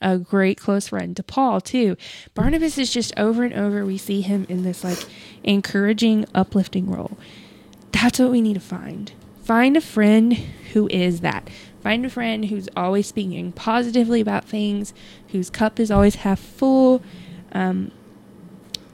a 0.00 0.18
great 0.18 0.58
close 0.58 0.88
friend 0.88 1.16
to 1.16 1.22
Paul 1.22 1.60
too. 1.60 1.96
Barnabas 2.34 2.76
is 2.76 2.92
just 2.92 3.12
over 3.16 3.44
and 3.44 3.54
over 3.54 3.84
we 3.84 3.96
see 3.96 4.20
him 4.20 4.46
in 4.48 4.64
this 4.64 4.82
like 4.82 4.98
encouraging, 5.44 6.26
uplifting 6.34 6.90
role. 6.90 7.16
That's 7.92 8.18
what 8.18 8.30
we 8.30 8.40
need 8.40 8.54
to 8.54 8.60
find. 8.60 9.12
Find 9.42 9.76
a 9.76 9.80
friend 9.80 10.34
who 10.72 10.88
is 10.88 11.20
that. 11.20 11.48
Find 11.82 12.06
a 12.06 12.10
friend 12.10 12.46
who's 12.46 12.68
always 12.76 13.08
speaking 13.08 13.52
positively 13.52 14.20
about 14.20 14.44
things, 14.44 14.94
whose 15.28 15.50
cup 15.50 15.80
is 15.80 15.90
always 15.90 16.16
half 16.16 16.38
full. 16.38 17.02
Um, 17.52 17.90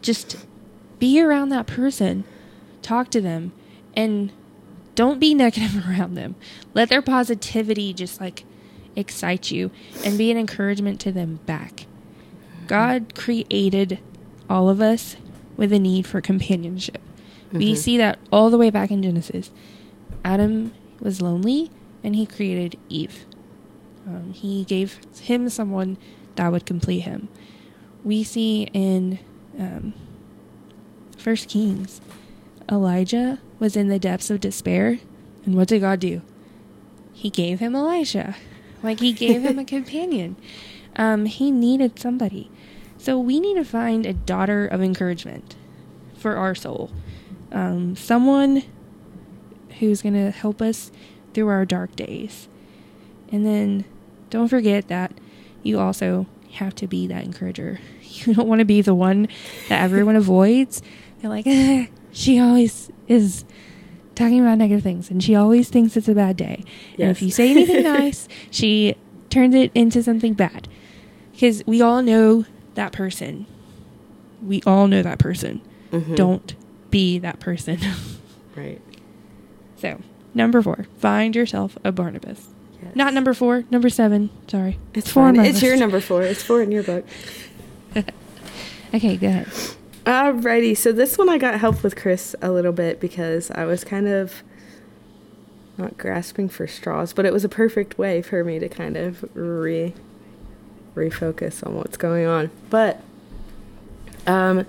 just 0.00 0.46
be 0.98 1.20
around 1.20 1.50
that 1.50 1.66
person, 1.66 2.24
talk 2.80 3.10
to 3.10 3.20
them, 3.20 3.52
and 3.94 4.32
don't 4.94 5.20
be 5.20 5.34
negative 5.34 5.86
around 5.86 6.14
them. 6.14 6.34
Let 6.74 6.88
their 6.88 7.02
positivity 7.02 7.92
just 7.92 8.20
like 8.20 8.44
excite 8.96 9.50
you 9.50 9.70
and 10.04 10.18
be 10.18 10.30
an 10.30 10.38
encouragement 10.38 11.00
to 11.00 11.12
them 11.12 11.40
back. 11.46 11.86
God 12.66 13.14
created 13.14 13.98
all 14.48 14.68
of 14.68 14.80
us 14.80 15.16
with 15.56 15.72
a 15.72 15.78
need 15.78 16.06
for 16.06 16.20
companionship. 16.20 17.00
Mm-hmm. 17.48 17.58
We 17.58 17.74
see 17.74 17.98
that 17.98 18.18
all 18.30 18.50
the 18.50 18.58
way 18.58 18.70
back 18.70 18.90
in 18.90 19.02
Genesis. 19.02 19.50
Adam 20.24 20.72
was 21.00 21.22
lonely 21.22 21.70
and 22.02 22.14
he 22.14 22.26
created 22.26 22.78
Eve. 22.88 23.24
Um, 24.06 24.32
he 24.32 24.64
gave 24.64 24.98
him 25.20 25.48
someone 25.48 25.98
that 26.36 26.50
would 26.50 26.66
complete 26.66 27.00
him. 27.00 27.28
We 28.04 28.22
see 28.24 28.68
in 28.72 29.18
um, 29.58 29.92
First 31.16 31.48
Kings, 31.48 32.00
Elijah 32.70 33.40
was 33.58 33.76
in 33.76 33.88
the 33.88 33.98
depths 33.98 34.30
of 34.30 34.40
despair, 34.40 34.98
and 35.44 35.56
what 35.56 35.68
did 35.68 35.80
God 35.80 36.00
do? 36.00 36.22
He 37.12 37.28
gave 37.28 37.58
him 37.58 37.74
Elisha. 37.74 38.36
Like 38.82 39.00
he 39.00 39.12
gave 39.12 39.42
him 39.42 39.58
a 39.58 39.64
companion. 39.66 40.36
Um, 40.96 41.26
he 41.26 41.50
needed 41.50 41.98
somebody. 41.98 42.50
So 42.96 43.18
we 43.18 43.40
need 43.40 43.54
to 43.54 43.64
find 43.64 44.06
a 44.06 44.12
daughter 44.12 44.66
of 44.66 44.82
encouragement 44.82 45.56
for 46.16 46.36
our 46.36 46.54
soul. 46.54 46.90
Um, 47.52 47.96
someone 47.96 48.62
who's 49.78 50.02
going 50.02 50.14
to 50.14 50.30
help 50.30 50.60
us 50.60 50.90
through 51.34 51.48
our 51.48 51.64
dark 51.64 51.94
days. 51.96 52.48
And 53.30 53.44
then 53.46 53.84
don't 54.30 54.48
forget 54.48 54.88
that 54.88 55.12
you 55.62 55.78
also 55.78 56.26
have 56.52 56.74
to 56.76 56.86
be 56.86 57.06
that 57.06 57.24
encourager. 57.24 57.80
You 58.10 58.34
don't 58.34 58.48
want 58.48 58.60
to 58.60 58.64
be 58.64 58.80
the 58.80 58.96
one 58.96 59.28
that 59.68 59.82
everyone 59.82 60.16
avoids. 60.24 60.82
They're 61.20 61.30
like, 61.30 61.46
she 62.10 62.40
always 62.40 62.90
is 63.06 63.44
talking 64.16 64.40
about 64.40 64.58
negative 64.58 64.82
things 64.82 65.08
and 65.10 65.22
she 65.22 65.36
always 65.36 65.68
thinks 65.68 65.96
it's 65.96 66.08
a 66.08 66.14
bad 66.14 66.36
day. 66.36 66.64
Yes. 66.96 67.00
And 67.00 67.10
if 67.10 67.22
you 67.22 67.30
say 67.30 67.50
anything 67.50 67.82
nice, 67.84 68.26
she 68.50 68.96
turns 69.30 69.54
it 69.54 69.70
into 69.74 70.02
something 70.02 70.32
bad. 70.32 70.66
Because 71.32 71.62
we 71.66 71.80
all 71.80 72.02
know 72.02 72.44
that 72.74 72.90
person. 72.92 73.46
We 74.42 74.62
all 74.66 74.88
know 74.88 75.02
that 75.02 75.18
person. 75.20 75.60
Mm-hmm. 75.92 76.14
Don't 76.16 76.56
be 76.90 77.18
that 77.18 77.40
person. 77.40 77.78
right. 78.56 78.80
So, 79.76 80.00
number 80.34 80.62
four, 80.62 80.86
find 80.98 81.34
yourself 81.34 81.78
a 81.84 81.92
Barnabas. 81.92 82.48
Yes. 82.82 82.94
Not 82.94 83.14
number 83.14 83.34
four, 83.34 83.64
number 83.70 83.88
seven. 83.88 84.30
Sorry. 84.48 84.78
It's 84.94 85.10
four. 85.10 85.28
It's 85.30 85.38
list. 85.38 85.62
your 85.62 85.76
number 85.76 86.00
four. 86.00 86.22
It's 86.22 86.42
four 86.42 86.62
in 86.62 86.70
your 86.70 86.82
book. 86.82 87.04
okay, 88.94 89.16
go 89.16 89.26
ahead. 89.26 89.46
Alrighty, 90.04 90.76
so 90.76 90.92
this 90.92 91.18
one 91.18 91.28
I 91.28 91.38
got 91.38 91.60
help 91.60 91.82
with 91.82 91.96
Chris 91.96 92.34
a 92.40 92.50
little 92.50 92.72
bit 92.72 92.98
because 92.98 93.50
I 93.50 93.66
was 93.66 93.84
kind 93.84 94.08
of 94.08 94.42
not 95.76 95.98
grasping 95.98 96.48
for 96.48 96.66
straws, 96.66 97.12
but 97.12 97.24
it 97.24 97.32
was 97.32 97.44
a 97.44 97.48
perfect 97.48 97.98
way 97.98 98.22
for 98.22 98.42
me 98.42 98.58
to 98.58 98.68
kind 98.68 98.96
of 98.96 99.24
re 99.34 99.94
refocus 100.94 101.64
on 101.64 101.76
what's 101.76 101.96
going 101.96 102.26
on. 102.26 102.50
But 102.70 103.00
um, 104.26 104.66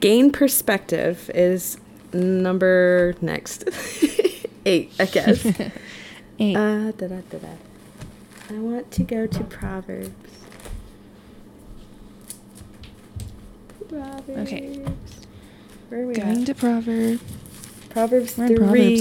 gain 0.00 0.30
perspective 0.30 1.30
is 1.34 1.78
number 2.12 3.14
next 3.20 3.64
eight, 4.66 4.92
I 4.98 5.04
guess. 5.06 5.44
eight. 6.38 6.56
Uh, 6.56 6.92
da, 6.92 7.06
da, 7.08 7.20
da, 7.30 7.38
da. 7.38 7.48
I 8.48 8.58
want 8.58 8.90
to 8.92 9.02
go 9.02 9.26
to 9.26 9.44
Proverbs. 9.44 10.10
Proverbs. 13.88 14.28
Okay. 14.28 14.84
Where 15.88 16.02
are 16.02 16.06
we 16.06 16.14
Going 16.14 16.40
at? 16.40 16.46
to 16.46 16.54
Proverbs. 16.54 17.22
Proverbs 17.90 18.36
We're 18.36 18.48
3, 18.48 18.56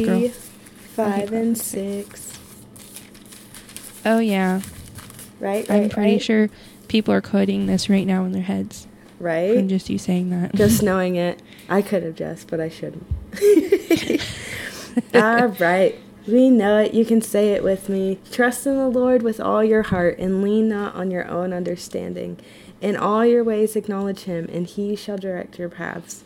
Proverbs, 0.05 0.49
five, 0.93 1.27
okay, 1.27 1.37
and 1.41 1.57
six. 1.57 2.31
Oh, 4.05 4.19
yeah. 4.19 4.61
Right, 5.39 5.69
I'm 5.69 5.89
pretty 5.89 6.13
right. 6.13 6.21
sure 6.21 6.49
people 6.87 7.13
are 7.13 7.21
quoting 7.21 7.65
this 7.65 7.89
right 7.89 8.07
now 8.07 8.23
in 8.23 8.31
their 8.31 8.43
heads. 8.43 8.87
Right? 9.19 9.55
From 9.55 9.69
just 9.69 9.89
you 9.89 9.97
saying 9.97 10.29
that. 10.31 10.55
Just 10.55 10.83
knowing 10.89 11.15
it. 11.15 11.41
I 11.69 11.81
could 11.81 12.03
have 12.03 12.15
just, 12.15 12.47
but 12.47 12.59
I 12.59 12.69
shouldn't. 12.69 13.05
All 15.13 15.47
right. 15.47 15.95
We 16.27 16.49
know 16.49 16.79
it. 16.79 16.93
You 16.93 17.05
can 17.05 17.21
say 17.21 17.53
it 17.53 17.63
with 17.63 17.87
me. 17.87 18.19
Trust 18.31 18.65
in 18.65 18.77
the 18.77 18.87
Lord 18.87 19.21
with 19.21 19.39
all 19.39 19.63
your 19.63 19.83
heart 19.83 20.17
and 20.17 20.41
lean 20.41 20.67
not 20.67 20.95
on 20.95 21.11
your 21.11 21.27
own 21.27 21.53
understanding. 21.53 22.39
In 22.81 22.95
all 22.95 23.23
your 23.23 23.43
ways 23.43 23.75
acknowledge 23.75 24.21
him, 24.21 24.49
and 24.51 24.65
he 24.65 24.95
shall 24.95 25.17
direct 25.17 25.59
your 25.59 25.69
paths. 25.69 26.23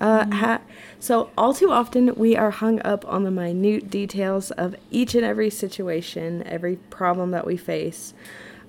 Uh, 0.00 0.20
mm-hmm. 0.22 0.32
ha- 0.32 0.60
so, 0.98 1.30
all 1.36 1.54
too 1.54 1.70
often, 1.70 2.14
we 2.14 2.36
are 2.36 2.50
hung 2.50 2.80
up 2.82 3.06
on 3.06 3.24
the 3.24 3.30
minute 3.30 3.90
details 3.90 4.50
of 4.52 4.74
each 4.90 5.14
and 5.14 5.24
every 5.24 5.50
situation, 5.50 6.42
every 6.46 6.76
problem 6.76 7.30
that 7.32 7.46
we 7.46 7.56
face. 7.56 8.14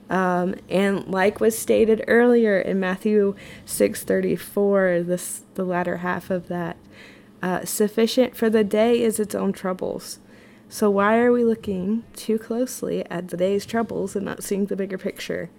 Um, 0.10 0.56
and 0.70 1.08
like 1.08 1.40
was 1.40 1.58
stated 1.58 2.04
earlier 2.08 2.60
in 2.60 2.80
Matthew 2.80 3.36
6:34, 3.66 5.04
this 5.06 5.44
the 5.56 5.64
latter 5.64 5.98
half 5.98 6.30
of 6.30 6.48
that, 6.48 6.78
uh, 7.42 7.66
sufficient 7.66 8.36
for 8.36 8.50
the 8.50 8.64
day 8.64 9.02
is 9.02 9.20
its 9.20 9.34
own 9.34 9.52
troubles. 9.52 10.20
So 10.70 10.90
why 10.90 11.20
are 11.20 11.32
we 11.32 11.44
looking 11.44 12.04
too 12.16 12.38
closely 12.38 13.10
at 13.10 13.30
the 13.30 13.38
day's 13.38 13.66
troubles 13.66 14.16
and 14.16 14.26
not 14.26 14.44
seeing 14.44 14.66
the 14.66 14.76
bigger 14.76 14.98
picture? 14.98 15.50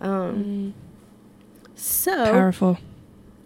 Um, 0.00 0.44
mm. 0.44 0.72
So 1.74 2.24
powerful. 2.24 2.78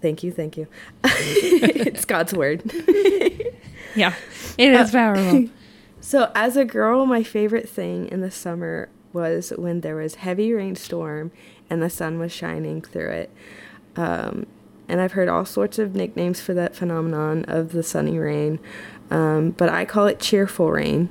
Thank 0.01 0.23
you, 0.23 0.31
thank 0.31 0.57
you. 0.57 0.69
it's 1.05 2.05
God's 2.05 2.35
word. 2.35 2.63
yeah, 3.97 4.15
it 4.59 4.73
is 4.73 4.91
uh, 4.91 4.93
powerful. 4.93 5.49
So, 6.05 6.31
as 6.35 6.59
a 6.59 6.67
girl, 6.67 7.07
my 7.07 7.23
favorite 7.23 7.67
thing 7.67 8.09
in 8.09 8.21
the 8.21 8.31
summer 8.31 8.91
was 9.15 9.53
when 9.57 9.81
there 9.81 9.97
was 9.97 10.17
heavy 10.17 10.53
rainstorm 10.53 11.33
and 11.71 11.83
the 11.83 11.89
sun 11.89 12.19
was 12.19 12.33
shining 12.33 12.83
through 12.83 13.11
it. 13.11 13.31
Um, 13.97 14.47
and 14.89 15.01
I've 15.01 15.13
heard 15.13 15.29
all 15.29 15.47
sorts 15.47 15.79
of 15.79 15.95
nicknames 15.95 16.41
for 16.41 16.53
that 16.55 16.77
phenomenon 16.77 17.45
of 17.49 17.73
the 17.73 17.83
sunny 17.83 18.19
rain, 18.19 18.59
um, 19.11 19.51
but 19.53 19.71
I 19.71 19.85
call 19.87 20.07
it 20.07 20.21
cheerful 20.21 20.71
rain. 20.71 21.09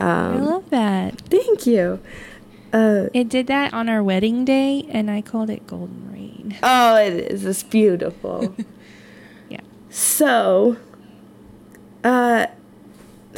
Um, 0.00 0.08
I 0.08 0.38
love 0.38 0.70
that. 0.70 1.20
Thank 1.22 1.66
you. 1.66 2.00
Uh, 2.72 3.06
it 3.14 3.28
did 3.28 3.46
that 3.46 3.72
on 3.72 3.88
our 3.88 4.02
wedding 4.02 4.44
day, 4.44 4.86
and 4.90 5.10
I 5.10 5.22
called 5.22 5.48
it 5.50 5.66
Golden 5.66 6.10
Rain. 6.12 6.56
Oh, 6.62 6.96
it 6.96 7.30
is. 7.30 7.44
It's 7.44 7.62
beautiful. 7.62 8.54
yeah. 9.48 9.60
So, 9.90 10.76
uh, 12.02 12.46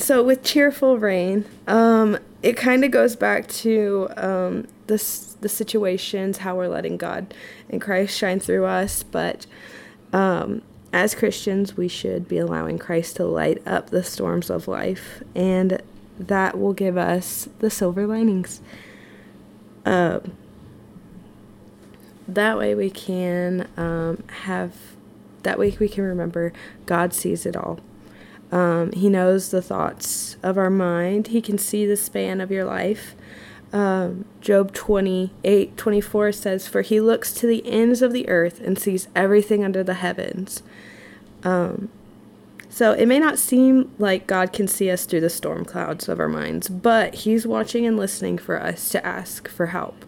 so 0.01 0.23
with 0.23 0.43
cheerful 0.43 0.99
rain, 0.99 1.45
um, 1.67 2.19
it 2.43 2.57
kind 2.57 2.85
of 2.85 2.91
goes 2.91 3.17
back 3.17 3.49
to 3.49 4.09
um, 4.17 4.67
this 4.87 5.37
the 5.41 5.49
situations 5.49 6.39
how 6.39 6.57
we're 6.57 6.69
letting 6.69 6.97
God 6.97 7.33
and 7.69 7.81
Christ 7.81 8.17
shine 8.17 8.41
through 8.41 8.67
us, 8.67 9.03
but 9.03 9.47
um, 10.13 10.63
as 10.93 11.15
Christians, 11.15 11.77
we 11.77 11.89
should 11.89 12.29
be 12.29 12.39
allowing 12.39 12.79
Christ 12.79 13.17
to 13.17 13.25
light 13.25 13.67
up 13.67 13.91
the 13.91 14.03
storms 14.03 14.51
of 14.51 14.69
life, 14.69 15.23
and 15.35 15.81
that 16.19 16.59
will 16.59 16.73
give 16.73 16.97
us 16.97 17.49
the 17.61 17.71
silver 17.71 18.07
linings. 18.07 18.61
Um, 19.87 20.33
that 22.27 22.59
way 22.59 22.75
we 22.75 22.91
can 22.91 23.69
um, 23.77 24.23
have, 24.45 24.75
that 25.43 25.59
way 25.59 25.77
we 25.81 25.89
can 25.89 26.05
remember 26.05 26.53
God 26.87 27.15
sees 27.15 27.47
it 27.47 27.57
all. 27.57 27.81
Um, 28.53 28.93
he 28.93 29.09
knows 29.09 29.51
the 29.51 29.63
thoughts 29.63 30.37
of 30.43 30.59
our 30.59 30.71
mind. 30.71 31.29
He 31.29 31.41
can 31.41 31.59
see 31.59 31.87
the 31.87 31.97
span 31.97 32.41
of 32.41 32.51
your 32.51 32.65
life. 32.65 33.15
Um, 33.73 34.25
Job 34.41 34.73
28 34.73 35.77
24 35.77 36.33
says, 36.33 36.67
For 36.67 36.83
he 36.83 37.01
looks 37.01 37.33
to 37.35 37.47
the 37.47 37.65
ends 37.67 38.03
of 38.03 38.13
the 38.13 38.29
earth 38.29 38.61
and 38.61 38.79
sees 38.79 39.09
everything 39.15 39.65
under 39.65 39.85
the 39.85 39.95
heavens. 39.95 40.63
Um, 41.45 41.89
so 42.69 42.93
it 42.93 43.07
may 43.07 43.19
not 43.19 43.39
seem 43.39 43.93
like 43.99 44.27
God 44.27 44.53
can 44.53 44.69
see 44.69 44.91
us 44.91 45.05
through 45.05 45.21
the 45.21 45.31
storm 45.31 45.65
clouds 45.65 46.09
of 46.09 46.21
our 46.21 46.29
minds, 46.29 46.69
but 46.69 47.15
he's 47.15 47.47
watching 47.47 47.85
and 47.85 47.97
listening 47.97 48.39
for 48.39 48.61
us 48.61 48.89
to 48.91 49.05
ask 49.05 49.49
for 49.49 49.67
help. 49.67 50.05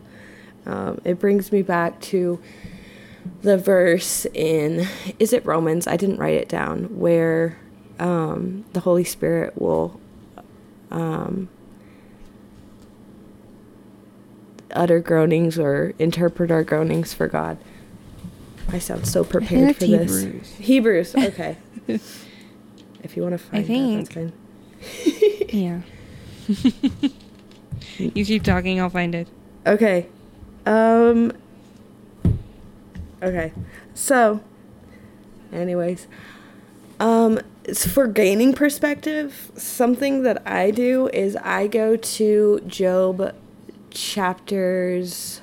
Um, 0.64 1.00
it 1.04 1.18
brings 1.18 1.50
me 1.50 1.62
back 1.62 2.00
to 2.02 2.40
the 3.42 3.58
verse 3.58 4.26
in, 4.26 4.86
is 5.18 5.32
it 5.32 5.44
Romans? 5.44 5.88
I 5.88 5.96
didn't 5.96 6.18
write 6.18 6.34
it 6.34 6.48
down, 6.48 6.84
where 6.98 7.58
um, 7.98 8.64
the 8.72 8.80
Holy 8.80 9.04
Spirit 9.04 9.60
will 9.60 10.00
um, 10.90 11.48
utter 14.72 15.00
groanings 15.00 15.58
or 15.58 15.92
interpret 15.98 16.50
our 16.50 16.64
groanings 16.64 17.14
for 17.14 17.28
God. 17.28 17.58
I 18.68 18.78
sound 18.78 19.06
so 19.06 19.24
prepared 19.24 19.76
for 19.76 19.84
Hebrews. 19.84 20.24
this. 20.24 20.54
Hebrews, 20.56 21.14
okay. 21.14 21.56
if 21.88 23.16
you 23.16 23.22
want 23.22 23.32
to 23.34 23.38
find 23.38 23.66
think- 23.66 24.08
that, 24.10 24.14
that's 24.14 24.14
fine. 24.14 24.32
Yeah. 25.52 25.82
you 27.98 28.24
keep 28.24 28.42
talking, 28.42 28.80
I'll 28.80 28.88
find 28.88 29.14
it. 29.14 29.28
Okay. 29.66 30.06
Um 30.64 31.32
Okay. 33.22 33.52
So 33.94 34.40
anyways, 35.52 36.06
um 36.98 37.38
s- 37.66 37.86
for 37.86 38.06
gaining 38.06 38.52
perspective, 38.52 39.50
something 39.56 40.22
that 40.22 40.46
I 40.46 40.70
do 40.70 41.08
is 41.08 41.36
I 41.36 41.66
go 41.66 41.96
to 41.96 42.60
Job 42.66 43.34
chapters 43.90 45.40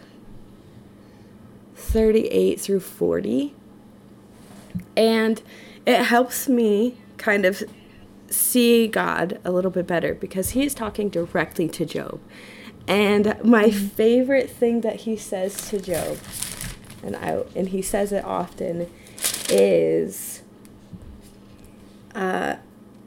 38 1.76 2.59
through 2.59 2.80
40 2.80 3.53
and 4.95 5.41
it 5.86 6.03
helps 6.03 6.47
me 6.47 6.97
kind 7.17 7.45
of 7.45 7.63
see 8.30 8.88
God 8.88 9.39
a 9.43 9.51
little 9.51 9.72
bit 9.72 9.88
better 9.88 10.13
because 10.13 10.51
he 10.51 10.63
is 10.63 10.74
talking 10.74 11.09
directly 11.09 11.67
to 11.70 11.86
Job. 11.86 12.20
And 12.88 13.36
my 13.43 13.65
mm-hmm. 13.65 13.88
favorite 13.88 14.49
thing 14.49 14.82
that 14.82 15.01
he 15.01 15.15
says 15.15 15.70
to 15.70 15.80
Job, 15.80 16.17
and 17.03 17.15
I 17.15 17.43
and 17.55 17.70
he 17.70 17.82
says 17.82 18.11
it 18.11 18.26
often, 18.26 18.89
is 19.49 20.38
uh 22.20 22.57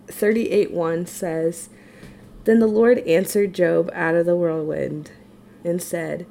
38 0.08 0.72
1 0.72 1.06
says, 1.06 1.68
Then 2.44 2.58
the 2.58 2.66
Lord 2.66 2.98
answered 3.00 3.54
Job 3.54 3.90
out 3.94 4.14
of 4.14 4.26
the 4.26 4.36
whirlwind 4.36 5.10
and 5.64 5.82
said, 5.82 6.26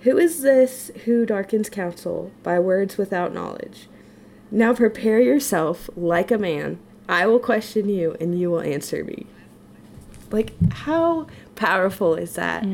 Who 0.00 0.16
is 0.18 0.42
this 0.42 0.90
who 1.04 1.26
darkens 1.26 1.68
counsel 1.68 2.30
by 2.42 2.58
words 2.58 2.96
without 2.96 3.34
knowledge? 3.34 3.88
Now 4.50 4.74
prepare 4.74 5.20
yourself 5.20 5.90
like 5.96 6.30
a 6.30 6.38
man. 6.38 6.78
I 7.08 7.26
will 7.26 7.38
question 7.38 7.88
you, 7.88 8.16
and 8.20 8.38
you 8.38 8.50
will 8.50 8.60
answer 8.60 9.04
me. 9.04 9.26
Like, 10.30 10.52
how 10.72 11.26
powerful 11.54 12.14
is 12.16 12.34
that? 12.34 12.64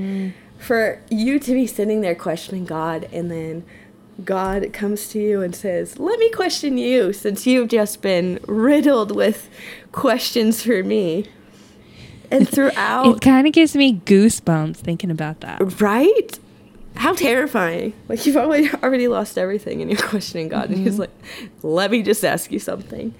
For 0.58 1.02
you 1.10 1.38
to 1.38 1.52
be 1.54 1.66
sitting 1.66 2.00
there 2.00 2.14
questioning 2.14 2.64
God, 2.64 3.08
and 3.12 3.30
then 3.30 3.64
God 4.24 4.72
comes 4.72 5.08
to 5.08 5.18
you 5.18 5.42
and 5.42 5.54
says, 5.54 5.98
Let 5.98 6.18
me 6.18 6.30
question 6.30 6.78
you, 6.78 7.12
since 7.12 7.46
you've 7.46 7.68
just 7.68 8.02
been 8.02 8.38
riddled 8.46 9.14
with 9.14 9.48
questions 9.92 10.62
for 10.62 10.82
me. 10.82 11.26
And 12.30 12.48
throughout 12.48 13.06
It 13.16 13.20
kind 13.20 13.46
of 13.46 13.52
gives 13.52 13.76
me 13.76 14.00
goosebumps 14.04 14.76
thinking 14.76 15.10
about 15.10 15.40
that. 15.40 15.80
Right? 15.80 16.38
How 16.94 17.14
terrifying. 17.14 17.94
Like 18.08 18.26
you've 18.26 18.36
already 18.36 18.70
already 18.82 19.08
lost 19.08 19.38
everything 19.38 19.80
and 19.80 19.90
you're 19.90 20.08
questioning 20.08 20.48
God 20.48 20.68
and 20.68 20.78
he's 20.78 20.98
like, 20.98 21.10
let 21.62 21.90
me 21.90 22.02
just 22.02 22.24
ask 22.24 22.52
you 22.52 22.58
something. 22.58 23.14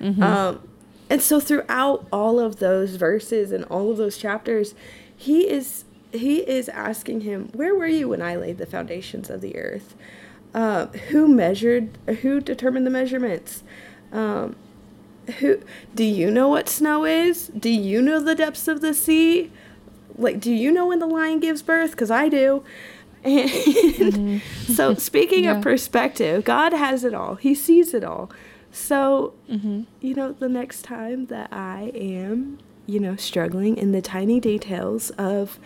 Um 0.00 0.60
and 1.08 1.22
so 1.22 1.38
throughout 1.40 2.06
all 2.12 2.38
of 2.40 2.56
those 2.56 2.96
verses 2.96 3.52
and 3.52 3.64
all 3.66 3.90
of 3.90 3.96
those 3.96 4.16
chapters, 4.16 4.74
he 5.16 5.48
is 5.48 5.84
he 6.12 6.38
is 6.38 6.68
asking 6.68 7.22
him, 7.22 7.48
Where 7.52 7.74
were 7.74 7.86
you 7.86 8.08
when 8.08 8.22
I 8.22 8.36
laid 8.36 8.58
the 8.58 8.66
foundations 8.66 9.30
of 9.30 9.40
the 9.40 9.56
earth? 9.56 9.94
Uh, 10.56 10.86
who 11.10 11.28
measured 11.28 11.98
who 12.22 12.40
determined 12.40 12.86
the 12.86 12.90
measurements? 12.90 13.62
Um, 14.12 14.56
who 15.40 15.60
do 15.94 16.02
you 16.02 16.30
know 16.30 16.48
what 16.48 16.68
snow 16.68 17.04
is? 17.04 17.48
Do 17.48 17.68
you 17.68 18.00
know 18.00 18.20
the 18.20 18.34
depths 18.34 18.66
of 18.66 18.80
the 18.80 18.94
sea? 18.94 19.52
Like, 20.16 20.40
do 20.40 20.50
you 20.52 20.72
know 20.72 20.86
when 20.86 20.98
the 20.98 21.06
lion 21.06 21.40
gives 21.40 21.60
birth? 21.62 21.90
Because 21.90 22.10
I 22.10 22.28
do. 22.30 22.64
And 23.24 24.40
so, 24.66 24.94
speaking 24.94 25.44
Yeah. 25.48 25.56
of 25.56 25.62
perspective, 25.62 26.44
God 26.44 26.72
has 26.72 27.02
it 27.04 27.12
all. 27.12 27.34
He 27.34 27.54
sees 27.54 27.92
it 27.92 28.04
all. 28.04 28.30
So, 28.72 29.34
Mm-hmm. 29.50 29.82
you 30.00 30.14
know, 30.14 30.32
the 30.32 30.48
next 30.48 30.82
time 30.82 31.26
that 31.26 31.52
I 31.52 31.90
am, 31.94 32.58
you 32.86 33.00
know, 33.00 33.16
struggling 33.16 33.76
in 33.76 33.92
the 33.92 34.00
tiny 34.02 34.38
details 34.40 35.10
of 35.18 35.58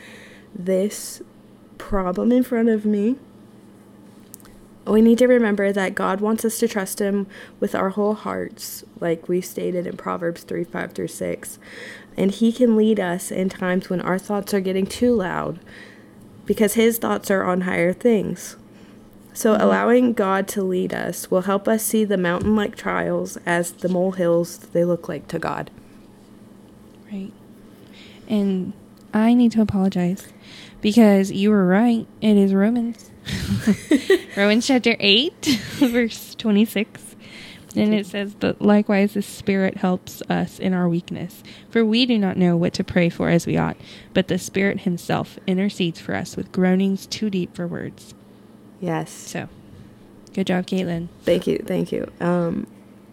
this 0.55 1.23
problem 1.79 2.33
in 2.33 2.43
front 2.43 2.69
of 2.71 2.85
me, 2.87 3.17
we 4.93 5.03
need 5.03 5.19
to 5.19 5.27
remember 5.27 5.73
that 5.73 5.95
God 5.95 6.21
wants 6.21 6.45
us 6.45 6.59
to 6.59 6.69
trust 6.69 7.01
Him 7.01 7.27
with 7.59 7.75
our 7.75 7.91
whole 7.91 8.15
hearts, 8.15 8.85
like 8.99 9.29
we 9.29 9.41
stated 9.41 9.87
in 9.87 9.97
Proverbs 9.97 10.43
3 10.43 10.65
5 10.65 10.93
through 10.93 11.09
6. 11.09 11.59
And 12.17 12.31
He 12.31 12.53
can 12.53 12.77
lead 12.77 12.99
us 12.99 13.31
in 13.31 13.49
times 13.49 13.89
when 13.89 14.01
our 14.01 14.19
thoughts 14.19 14.53
are 14.55 14.61
getting 14.61 14.87
too 14.87 15.15
loud 15.15 15.61
because 16.47 16.75
His 16.75 16.99
thoughts 16.99 17.31
are 17.31 17.45
on 17.45 17.63
higher 17.63 17.93
things. 17.93 18.57
So, 19.33 19.53
mm-hmm. 19.53 19.63
allowing 19.63 20.13
God 20.13 20.49
to 20.49 20.63
lead 20.63 20.93
us 20.93 21.31
will 21.31 21.43
help 21.43 21.69
us 21.69 21.85
see 21.85 22.05
the 22.05 22.17
mountain 22.17 22.57
like 22.57 22.77
trials 22.77 23.37
as 23.47 23.73
the 23.73 23.89
molehills 23.89 24.59
they 24.59 24.85
look 24.85 25.09
like 25.09 25.29
to 25.29 25.39
God. 25.39 25.71
Right. 27.13 27.33
And 28.29 28.73
I 29.13 29.35
need 29.35 29.53
to 29.53 29.63
apologize 29.63 30.29
because 30.81 31.31
you 31.31 31.51
were 31.51 31.67
right. 31.67 32.07
It 32.21 32.37
is 32.37 32.55
Romans. 32.55 33.10
Romans 34.37 34.67
chapter 34.67 34.97
8, 34.99 35.45
verse 35.79 36.35
26. 36.35 37.17
And 37.77 37.95
it 37.95 38.07
says, 38.07 38.35
But 38.35 38.61
likewise, 38.61 39.15
the 39.15 39.23
Spirit 39.23 39.77
helps 39.77 40.23
us 40.29 40.59
in 40.59 40.75
our 40.75 40.89
weakness. 40.89 41.43
For 41.71 41.85
we 41.85 42.05
do 42.05 42.19
not 42.19 42.37
know 42.37 42.57
what 42.57 42.73
to 42.75 42.85
pray 42.85 43.09
for 43.09 43.29
as 43.29 43.47
we 43.47 43.57
ought, 43.57 43.77
but 44.13 44.29
the 44.29 44.39
Spirit 44.39 44.81
Himself 44.81 45.39
intercedes 45.47 46.01
for 46.01 46.15
us 46.15 46.37
with 46.37 46.51
groanings 46.51 47.07
too 47.07 47.31
deep 47.31 47.55
for 47.55 47.67
words. 47.67 48.15
Yes. 48.81 49.11
So, 49.13 49.49
good 50.35 50.49
job, 50.49 50.67
Caitlin. 50.67 51.09
Thank 51.23 51.47
you. 51.47 51.59
Thank 51.65 51.93
you. 51.93 52.11
Um, 52.21 52.67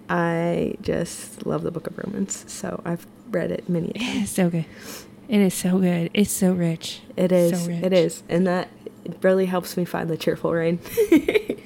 I 0.10 0.76
just 0.82 1.45
love 1.45 1.62
the 1.62 1.72
book 1.72 1.86
of 1.88 1.97
Romans. 1.97 2.43
So, 2.47 2.82
I've 2.84 3.05
read 3.30 3.51
it 3.51 3.70
many 3.70 3.89
times. 3.93 4.24
It's 4.24 4.32
so 4.32 4.49
good. 4.49 4.66
It 5.28 5.41
is 5.41 5.53
so 5.53 5.78
good. 5.78 6.10
It's 6.14 6.32
so 6.32 6.53
rich. 6.53 7.01
It 7.16 7.32
is. 7.32 7.62
So 7.62 7.68
rich. 7.68 7.84
it 7.84 7.93
is. 7.93 8.24
And 8.30 8.47
that 8.47 8.70
really 9.22 9.45
helps 9.45 9.78
me 9.78 9.86
find 9.86 10.10
the 10.10 10.18
cheerful 10.18 10.51
rain. 10.53 10.80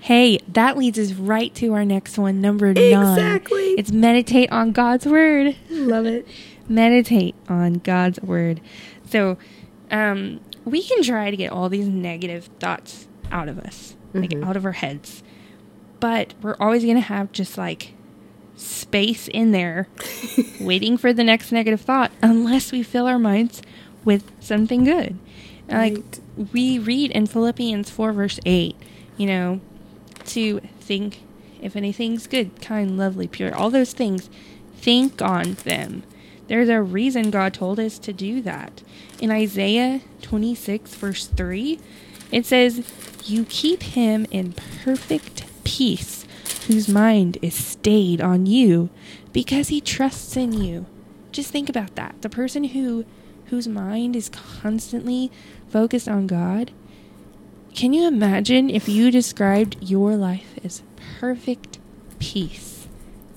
Hey, 0.00 0.38
that 0.48 0.76
leads 0.76 0.98
us 0.98 1.12
right 1.14 1.54
to 1.54 1.72
our 1.72 1.84
next 1.86 2.18
one, 2.18 2.42
number 2.42 2.74
nine. 2.74 2.84
Exactly. 2.92 3.70
It's 3.78 3.90
meditate 3.90 4.52
on 4.52 4.72
God's 4.72 5.06
word. 5.06 5.56
love 5.70 6.04
it. 6.04 6.28
Meditate 6.68 7.34
on 7.48 7.74
God's 7.74 8.20
word. 8.20 8.60
So, 9.08 9.38
um, 9.90 10.40
we 10.66 10.82
can 10.82 11.02
try 11.02 11.30
to 11.30 11.36
get 11.38 11.52
all 11.52 11.70
these 11.70 11.86
negative 11.86 12.50
thoughts 12.60 13.08
out 13.32 13.48
of 13.48 13.58
us, 13.58 13.96
like 14.12 14.30
Mhm. 14.30 14.44
out 14.46 14.56
of 14.58 14.66
our 14.66 14.72
heads, 14.72 15.22
but 16.00 16.34
we're 16.42 16.56
always 16.60 16.82
going 16.84 16.96
to 16.96 17.00
have 17.02 17.32
just 17.32 17.56
like 17.56 17.94
space 18.56 19.26
in 19.28 19.52
there 19.52 19.88
waiting 20.60 20.96
for 20.98 21.12
the 21.14 21.24
next 21.24 21.50
negative 21.50 21.80
thought 21.80 22.12
unless 22.22 22.72
we 22.72 22.82
fill 22.82 23.06
our 23.06 23.18
minds 23.18 23.62
with 24.04 24.30
something 24.40 24.84
good. 24.84 25.16
Like 25.68 26.02
we 26.52 26.78
read 26.78 27.10
in 27.10 27.26
Philippians 27.26 27.90
4, 27.90 28.12
verse 28.12 28.40
8, 28.44 28.76
you 29.16 29.26
know, 29.26 29.60
to 30.26 30.60
think 30.80 31.22
if 31.60 31.76
anything's 31.76 32.26
good, 32.26 32.60
kind, 32.60 32.98
lovely, 32.98 33.26
pure, 33.26 33.54
all 33.54 33.70
those 33.70 33.92
things, 33.92 34.28
think 34.76 35.22
on 35.22 35.54
them. 35.64 36.02
There's 36.46 36.68
a 36.68 36.82
reason 36.82 37.30
God 37.30 37.54
told 37.54 37.80
us 37.80 37.98
to 38.00 38.12
do 38.12 38.42
that. 38.42 38.82
In 39.18 39.30
Isaiah 39.30 40.02
26, 40.20 40.94
verse 40.94 41.26
3, 41.26 41.80
it 42.30 42.44
says, 42.44 42.86
You 43.24 43.46
keep 43.46 43.82
him 43.82 44.26
in 44.30 44.52
perfect 44.84 45.46
peace, 45.64 46.26
whose 46.66 46.88
mind 46.88 47.38
is 47.40 47.54
stayed 47.54 48.20
on 48.20 48.44
you, 48.44 48.90
because 49.32 49.68
he 49.68 49.80
trusts 49.80 50.36
in 50.36 50.52
you. 50.52 50.84
Just 51.32 51.50
think 51.50 51.70
about 51.70 51.94
that. 51.94 52.20
The 52.20 52.28
person 52.28 52.64
who 52.64 53.06
whose 53.46 53.68
mind 53.68 54.16
is 54.16 54.28
constantly 54.30 55.30
focused 55.74 56.08
on 56.08 56.28
God. 56.28 56.70
Can 57.74 57.92
you 57.92 58.06
imagine 58.06 58.70
if 58.70 58.88
you 58.88 59.10
described 59.10 59.76
your 59.80 60.14
life 60.14 60.54
as 60.64 60.82
perfect 61.18 61.78
peace? 62.20 62.70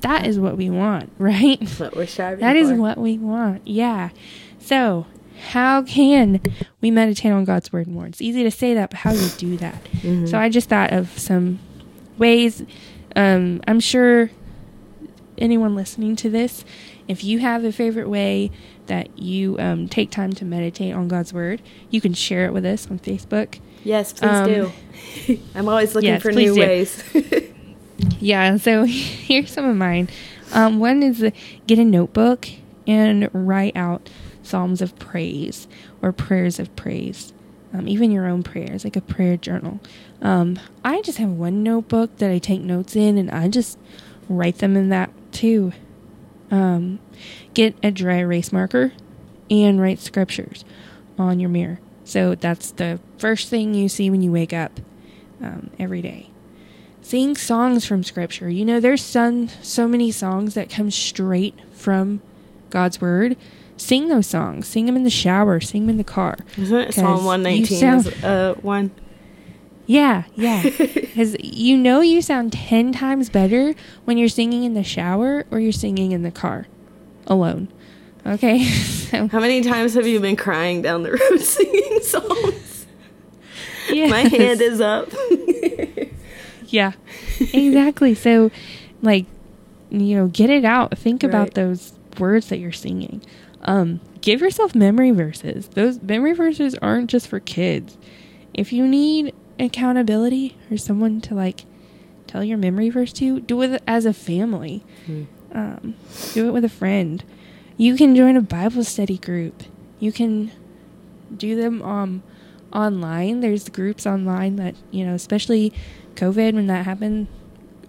that 0.02 0.28
is 0.28 0.40
what 0.40 0.56
we 0.56 0.70
want, 0.70 1.12
right? 1.18 1.60
what 1.80 1.96
we're 1.96 2.06
striving 2.06 2.40
That 2.46 2.56
is 2.56 2.70
for. 2.70 2.76
what 2.76 3.00
we 3.00 3.18
want. 3.18 3.68
Yeah. 3.68 4.10
So, 4.60 5.08
how 5.50 5.82
can 5.82 6.40
we 6.82 6.92
meditate 6.92 7.32
on 7.32 7.44
God's 7.46 7.74
word 7.74 7.88
more? 7.88 8.06
It's 8.06 8.22
easy 8.22 8.44
to 8.44 8.52
say 8.52 8.76
that, 8.76 8.92
but 8.92 9.00
how 9.00 9.12
do 9.14 9.20
you 9.20 9.30
do 9.40 9.58
that? 9.58 9.84
Mhm. 10.04 10.30
So, 10.30 10.38
I 10.38 10.50
just 10.50 10.70
thought 10.70 10.94
of 10.94 11.18
some 11.18 11.58
ways. 12.20 12.64
Um, 13.16 13.60
I'm 13.68 13.80
sure 13.80 14.30
anyone 15.38 15.76
listening 15.76 16.16
to 16.18 16.30
this, 16.30 16.64
if 17.08 17.24
you 17.24 17.40
have 17.40 17.64
a 17.64 17.72
favorite 17.72 18.10
way 18.10 18.52
that 18.88 19.18
you 19.18 19.58
um, 19.60 19.88
take 19.88 20.12
time 20.12 20.34
to 20.34 20.46
meditate 20.46 20.94
on 20.94 21.08
God's 21.08 21.34
word, 21.34 21.62
you 21.90 22.02
can 22.02 22.14
share 22.14 22.46
it 22.46 22.54
with 22.54 22.66
us 22.66 22.90
on 22.90 23.00
Facebook. 23.00 23.60
Yes, 23.84 24.14
please 24.14 24.30
Um, 24.32 24.46
do. 24.48 24.72
I'm 25.56 25.68
always 25.70 25.94
looking 25.96 26.10
yes, 26.10 26.22
for 26.22 26.32
new 26.32 26.54
do. 26.56 26.60
ways. 26.60 27.04
Yeah, 28.20 28.58
so 28.58 28.84
here's 28.86 29.52
some 29.52 29.66
of 29.66 29.76
mine. 29.76 30.10
Um, 30.54 30.80
one 30.80 31.02
is 31.04 31.32
get 31.66 31.80
a 31.80 31.84
notebook 31.86 32.48
and 32.86 33.30
write 33.34 33.76
out 33.76 34.10
psalms 34.44 34.82
of 34.82 34.98
praise 35.00 35.68
or 36.02 36.12
prayers 36.12 36.60
of 36.60 36.74
praise, 36.76 37.34
um, 37.74 37.88
even 37.88 38.12
your 38.12 38.28
own 38.28 38.44
prayers, 38.44 38.84
like 38.84 38.96
a 38.96 39.02
prayer 39.02 39.36
journal. 39.38 39.80
Um, 40.22 40.60
I 40.86 41.02
just 41.02 41.18
have 41.18 41.30
one 41.30 41.64
notebook 41.64 42.18
that 42.18 42.32
I 42.32 42.38
take 42.40 42.62
notes 42.62 42.96
in, 42.96 43.18
and 43.18 43.30
I 43.32 43.48
just 43.50 43.78
write 44.30 44.60
them 44.60 44.76
in 44.78 44.90
that 44.90 45.10
too. 45.32 45.74
Um, 46.50 47.00
get 47.54 47.76
a 47.84 47.92
dry 47.92 48.18
erase 48.20 48.52
marker 48.54 48.94
and 49.50 49.82
write 49.82 50.00
scriptures 50.00 50.64
on 51.18 51.40
your 51.40 51.50
mirror. 51.50 51.80
So 52.06 52.36
that's 52.36 52.72
the 52.72 53.00
first 53.18 53.50
thing 53.50 53.74
you 53.74 53.90
see 53.90 54.10
when 54.10 54.22
you 54.22 54.32
wake 54.32 54.54
up 54.54 54.80
um, 55.42 55.70
every 55.78 56.02
day 56.02 56.30
sing 57.02 57.36
songs 57.38 57.86
from 57.86 58.04
scripture 58.04 58.50
you 58.50 58.66
know 58.66 58.82
there's 58.82 59.02
some 59.04 59.48
so 59.62 59.88
many 59.88 60.12
songs 60.12 60.56
that 60.56 60.70
come 60.70 60.92
straight 60.92 61.56
from 61.72 62.22
god's 62.70 63.00
word 63.00 63.38
sing 63.78 64.10
those 64.10 64.28
songs 64.28 64.68
sing 64.68 64.86
them 64.88 64.96
in 64.98 65.04
the 65.04 65.10
shower 65.10 65.60
sing 65.62 65.84
them 65.84 65.92
in 65.92 65.98
the 65.98 66.04
car 66.04 66.36
Isn't 66.58 66.78
it 66.78 66.94
Psalm 66.94 67.24
119 67.24 67.80
sound- 67.80 68.08
is 68.08 68.24
uh, 68.24 68.56
one? 68.62 68.92
Yeah 69.88 70.24
yeah 70.36 70.62
because 70.78 71.36
you 71.42 71.76
know 71.78 72.02
you 72.02 72.22
sound 72.22 72.52
10 72.54 72.92
times 72.92 73.30
better 73.30 73.74
when 74.06 74.18
you're 74.18 74.30
singing 74.30 74.64
in 74.64 74.74
the 74.76 74.84
shower 74.84 75.46
or 75.50 75.60
you're 75.60 75.72
singing 75.72 76.12
in 76.12 76.22
the 76.24 76.32
car 76.32 76.68
alone 77.26 77.68
okay 78.26 78.64
so 79.08 79.28
How 79.30 79.40
many 79.40 79.62
times 79.62 79.94
have 79.96 80.06
you 80.06 80.20
been 80.20 80.36
crying 80.36 80.82
down 80.82 81.04
the 81.04 81.12
road 81.12 81.40
singing 81.42 82.02
songs? 82.02 82.86
yeah 83.90 84.08
My 84.08 84.22
hand 84.22 84.62
is 84.62 84.82
up. 84.82 85.10
Yeah, 86.70 86.92
exactly. 87.40 88.14
So, 88.14 88.52
like, 89.02 89.26
you 89.90 90.18
know, 90.18 90.28
get 90.28 90.50
it 90.50 90.66
out. 90.66 90.98
Think 90.98 91.24
about 91.24 91.54
those 91.54 91.94
words 92.20 92.50
that 92.50 92.58
you're 92.58 92.74
singing. 92.74 93.22
Um, 93.62 94.02
give 94.20 94.42
yourself 94.42 94.76
memory 94.76 95.12
verses. 95.12 95.70
Those 95.70 96.02
memory 96.02 96.34
verses 96.34 96.76
aren't 96.82 97.10
just 97.10 97.30
for 97.30 97.40
kids. 97.40 97.98
If 98.54 98.74
you 98.74 98.86
need 98.86 99.34
accountability 99.60 100.56
or 100.72 100.78
someone 100.78 101.22
to 101.22 101.34
like 101.36 101.66
tell 102.28 102.44
your 102.44 102.58
memory 102.58 102.90
verse 102.90 103.14
to, 103.14 103.40
do 103.40 103.62
it 103.62 103.82
as 103.88 104.06
a 104.06 104.14
family. 104.14 104.84
Hmm. 105.06 105.24
Um, 105.52 105.96
do 106.34 106.48
it 106.48 106.52
with 106.52 106.66
a 106.66 106.70
friend. 106.70 107.24
You 107.78 107.96
can 107.96 108.16
join 108.16 108.36
a 108.36 108.42
Bible 108.42 108.84
study 108.84 109.18
group. 109.18 109.64
You 110.00 110.12
can 110.12 110.52
do 111.36 111.56
them 111.56 111.82
um 111.82 112.24
online. 112.74 113.40
There's 113.40 113.70
groups 113.70 114.06
online 114.06 114.58
that 114.58 114.76
you 114.92 115.06
know, 115.06 115.14
especially 115.14 115.72
COVID 116.16 116.54
when 116.54 116.68
that 116.68 116.86
happened. 116.86 117.28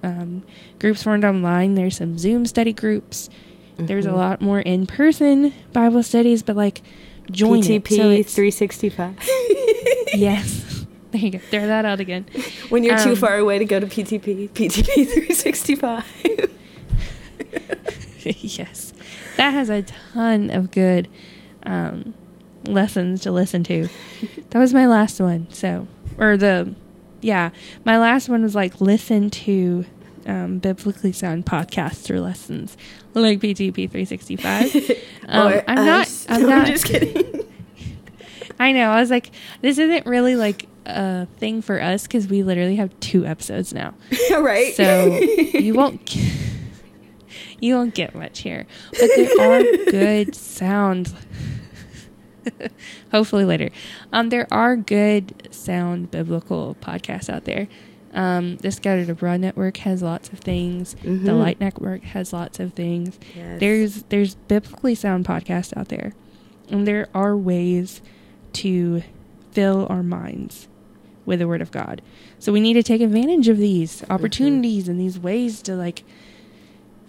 Um, 0.02 0.44
groups 0.78 1.02
formed 1.02 1.24
online. 1.24 1.74
There's 1.74 1.96
some 1.96 2.16
Zoom 2.18 2.46
study 2.46 2.72
groups. 2.72 3.28
There's 3.76 4.06
a 4.06 4.10
Mhm. 4.10 4.16
lot 4.16 4.40
more 4.40 4.60
in-person 4.60 5.52
Bible 5.72 6.02
studies, 6.04 6.42
but 6.42 6.54
like 6.56 6.82
join 7.30 7.58
it. 7.60 7.84
PTP 7.84 7.96
So 7.96 8.22
365. 8.22 9.14
yes, 10.14 10.64
there 11.20 11.24
you 11.26 11.30
go. 11.30 11.38
Throw 11.38 11.66
that 11.66 11.84
out 11.84 12.00
again. 12.00 12.26
When 12.68 12.84
you're 12.84 12.98
too 12.98 13.10
Um, 13.10 13.16
far 13.16 13.36
away 13.38 13.58
to 13.58 13.64
go 13.64 13.80
to 13.80 13.86
PTP, 13.86 14.48
PTP 14.50 14.84
365. 15.08 16.04
yes, 18.42 18.92
that 19.36 19.50
has 19.52 19.70
a 19.70 19.82
ton 19.82 20.50
of 20.50 20.70
good 20.70 21.08
um, 21.64 22.14
lessons 22.64 23.22
to 23.22 23.32
listen 23.32 23.62
to. 23.64 23.88
that 24.50 24.58
was 24.58 24.74
my 24.74 24.86
last 24.86 25.20
one. 25.20 25.46
So, 25.50 25.86
or 26.18 26.36
the, 26.36 26.74
yeah, 27.20 27.50
my 27.84 27.98
last 27.98 28.28
one 28.28 28.42
was 28.42 28.54
like 28.54 28.80
listen 28.80 29.30
to 29.30 29.84
um, 30.26 30.58
biblically 30.58 31.12
sound 31.12 31.46
podcasts 31.46 32.10
or 32.10 32.20
lessons 32.20 32.76
like 33.14 33.40
PTP 33.40 33.90
365. 33.90 34.74
Um, 35.28 35.60
I'm 35.66 35.84
not. 35.86 36.10
I'm 36.28 36.42
No, 36.42 36.48
not. 36.48 36.66
just 36.66 36.84
kidding. 36.84 37.44
I 38.60 38.72
know. 38.72 38.90
I 38.90 39.00
was 39.00 39.10
like, 39.10 39.30
this 39.62 39.78
isn't 39.78 40.06
really 40.06 40.36
like 40.36 40.66
a 40.88 41.26
thing 41.38 41.62
for 41.62 41.80
us 41.80 42.02
because 42.04 42.26
we 42.28 42.42
literally 42.42 42.76
have 42.76 42.98
two 43.00 43.24
episodes 43.26 43.72
now. 43.74 43.94
right? 44.30 44.74
So 44.74 45.16
you 45.18 45.74
won't 45.74 46.04
g- 46.06 46.32
you 47.60 47.74
won't 47.74 47.94
get 47.94 48.14
much 48.14 48.40
here, 48.40 48.66
but 48.92 49.10
there 49.16 49.30
are 49.40 49.62
good 49.90 50.34
sound. 50.34 51.12
Hopefully 53.12 53.44
later, 53.44 53.70
um, 54.12 54.30
there 54.30 54.46
are 54.50 54.76
good 54.76 55.48
sound 55.50 56.10
biblical 56.10 56.76
podcasts 56.80 57.28
out 57.28 57.44
there. 57.44 57.68
Um, 58.14 58.56
the 58.58 58.70
Scattered 58.70 59.10
Abroad 59.10 59.40
Network 59.40 59.76
has 59.78 60.02
lots 60.02 60.30
of 60.30 60.38
things. 60.38 60.94
The 61.02 61.08
Mhm. 61.10 61.38
Light 61.38 61.60
Network 61.60 62.02
has 62.04 62.32
lots 62.32 62.58
of 62.58 62.72
things. 62.72 63.18
Yes. 63.36 63.60
There's 63.60 64.02
there's 64.04 64.34
biblically 64.34 64.94
sound 64.94 65.26
podcasts 65.26 65.76
out 65.76 65.88
there, 65.88 66.14
and 66.70 66.86
there 66.86 67.08
are 67.14 67.36
ways 67.36 68.00
to 68.54 69.02
fill 69.52 69.86
our 69.90 70.02
minds 70.02 70.68
with 71.28 71.38
the 71.38 71.46
Word 71.46 71.60
of 71.60 71.70
God. 71.70 72.00
So 72.38 72.52
we 72.52 72.60
need 72.60 72.72
to 72.72 72.82
take 72.82 73.02
advantage 73.02 73.48
of 73.48 73.58
these 73.58 74.02
opportunities 74.08 74.88
and 74.88 74.98
these 74.98 75.18
ways 75.18 75.60
to 75.62 75.74
like 75.74 76.02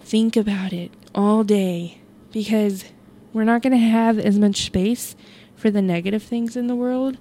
think 0.00 0.36
about 0.36 0.74
it 0.74 0.92
all 1.14 1.42
day, 1.42 1.98
because 2.30 2.84
we're 3.32 3.44
not 3.44 3.62
going 3.62 3.72
to 3.72 3.78
have 3.78 4.18
as 4.18 4.38
much 4.38 4.66
space 4.66 5.16
for 5.56 5.70
the 5.70 5.80
negative 5.80 6.22
things 6.22 6.54
in 6.54 6.66
the 6.66 6.74
world 6.74 7.16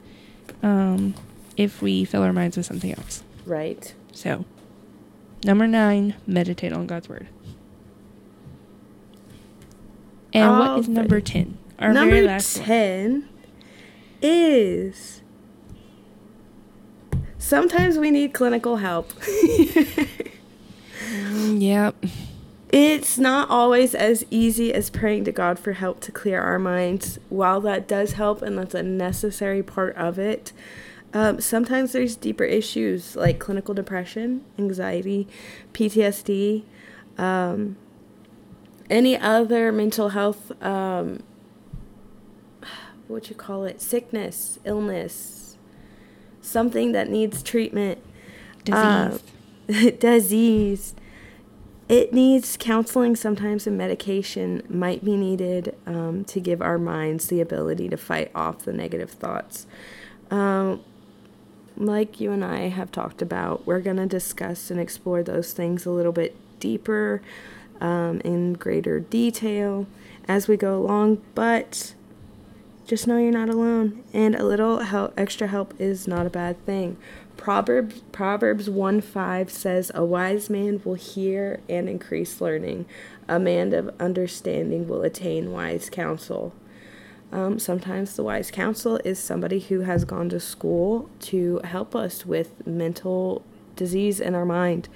um, 0.62 1.16
if 1.56 1.82
we 1.82 2.04
fill 2.04 2.22
our 2.22 2.34
minds 2.34 2.58
with 2.58 2.66
something 2.66 2.93
else. 2.93 3.24
Right. 3.45 3.93
So, 4.12 4.43
number 5.45 5.68
nine, 5.68 6.16
meditate 6.28 6.74
on 6.74 6.86
God's 6.86 7.08
word. 7.08 7.28
And 10.34 10.60
what 10.60 10.80
is 10.80 10.89
number 10.89 11.22
10? 11.22 11.58
Our 11.80 11.93
Number 11.93 12.16
very 12.16 12.28
last 12.28 12.58
one. 12.58 12.68
10 12.68 13.30
is 14.22 15.22
sometimes 17.39 17.97
we 17.97 18.11
need 18.11 18.33
clinical 18.33 18.77
help. 18.77 19.11
Yep. 21.57 22.05
It's 22.71 23.17
not 23.17 23.49
always 23.49 23.95
as 23.95 24.23
easy 24.29 24.73
as 24.73 24.89
praying 24.89 25.25
to 25.25 25.31
God 25.31 25.57
for 25.57 25.73
help 25.73 26.01
to 26.01 26.11
clear 26.11 26.39
our 26.41 26.59
minds. 26.59 27.17
While 27.29 27.61
that 27.61 27.87
does 27.87 28.13
help 28.13 28.41
and 28.41 28.57
that's 28.57 28.75
a 28.75 28.83
necessary 28.83 29.63
part 29.63 29.95
of 29.95 30.19
it, 30.19 30.53
um, 31.13 31.41
sometimes 31.41 31.93
there's 31.93 32.15
deeper 32.15 32.43
issues 32.43 33.15
like 33.15 33.39
clinical 33.39 33.73
depression, 33.73 34.45
anxiety, 34.59 35.27
PTSD, 35.73 36.63
um, 37.17 37.75
any 38.89 39.17
other 39.17 39.71
mental 39.71 40.09
health, 40.09 40.51
um, 40.63 41.23
what 43.07 43.29
you 43.31 43.35
call 43.35 43.63
it, 43.63 43.81
sickness, 43.81 44.59
illness, 44.63 45.38
something 46.50 46.91
that 46.91 47.10
needs 47.10 47.43
treatment 47.43 48.00
Disease. 48.64 48.84
um, 48.84 49.20
disease. 50.00 50.95
It 51.88 52.14
needs 52.14 52.56
counseling 52.58 53.16
sometimes, 53.16 53.66
and 53.66 53.78
medication 53.78 54.62
might 54.70 55.04
be 55.04 55.16
needed 55.16 55.76
um, 55.88 56.24
to 56.26 56.39
give 56.39 56.62
our 56.62 56.78
minds 56.78 57.28
the 57.28 57.41
ability 57.41 57.89
to 57.89 57.97
fight 57.97 58.32
off 58.36 58.60
the 58.60 58.74
negative 58.74 59.10
thoughts. 59.10 59.66
Um, 60.30 60.82
like 61.76 62.20
you 62.20 62.32
and 62.32 62.45
I 62.45 62.68
have 62.68 62.91
talked 62.91 63.22
about, 63.22 63.66
we're 63.66 63.80
going 63.80 63.97
to 63.97 64.06
discuss 64.06 64.70
and 64.70 64.80
explore 64.80 65.24
those 65.24 65.54
things 65.54 65.86
a 65.86 65.91
little 65.91 66.12
bit 66.12 66.36
deeper 66.60 67.22
um, 67.82 68.22
in 68.22 68.54
greater 68.54 69.00
detail 69.00 69.88
as 70.28 70.47
we 70.47 70.58
go 70.58 70.78
along, 70.78 71.22
but 71.34 71.95
just 72.89 73.05
know 73.05 73.19
you're 73.19 73.31
not 73.31 73.49
alone, 73.49 74.03
and 74.13 74.33
a 74.33 74.43
little 74.43 74.79
help, 74.79 75.13
extra 75.15 75.45
help 75.45 75.79
is 75.79 76.07
not 76.07 76.25
a 76.25 76.29
bad 76.31 76.65
thing. 76.65 76.97
Proverbs 77.37 78.01
Proverbs 78.11 78.67
1 78.67 79.01
5 79.01 79.51
says, 79.51 79.91
A 79.93 80.03
wise 80.03 80.49
man 80.49 80.81
will 80.83 80.95
hear 80.95 81.59
and 81.69 81.87
increase 81.87 82.41
learning. 82.41 82.87
A 83.27 83.37
man 83.37 83.73
of 83.73 83.93
understanding 83.99 84.87
will 84.87 85.03
attain 85.03 85.51
wise 85.51 85.87
counsel. 85.91 86.51
Um, 87.31 87.59
sometimes 87.59 88.15
the 88.15 88.23
wise 88.23 88.49
counsel 88.49 88.99
is 89.05 89.19
somebody 89.19 89.59
who 89.59 89.81
has 89.81 90.03
gone 90.03 90.29
to 90.29 90.39
school 90.39 91.11
to 91.19 91.61
help 91.63 91.95
us 91.95 92.25
with 92.25 92.65
mental 92.65 93.45
disease 93.75 94.19
in 94.19 94.33
our 94.33 94.45
mind. 94.45 94.89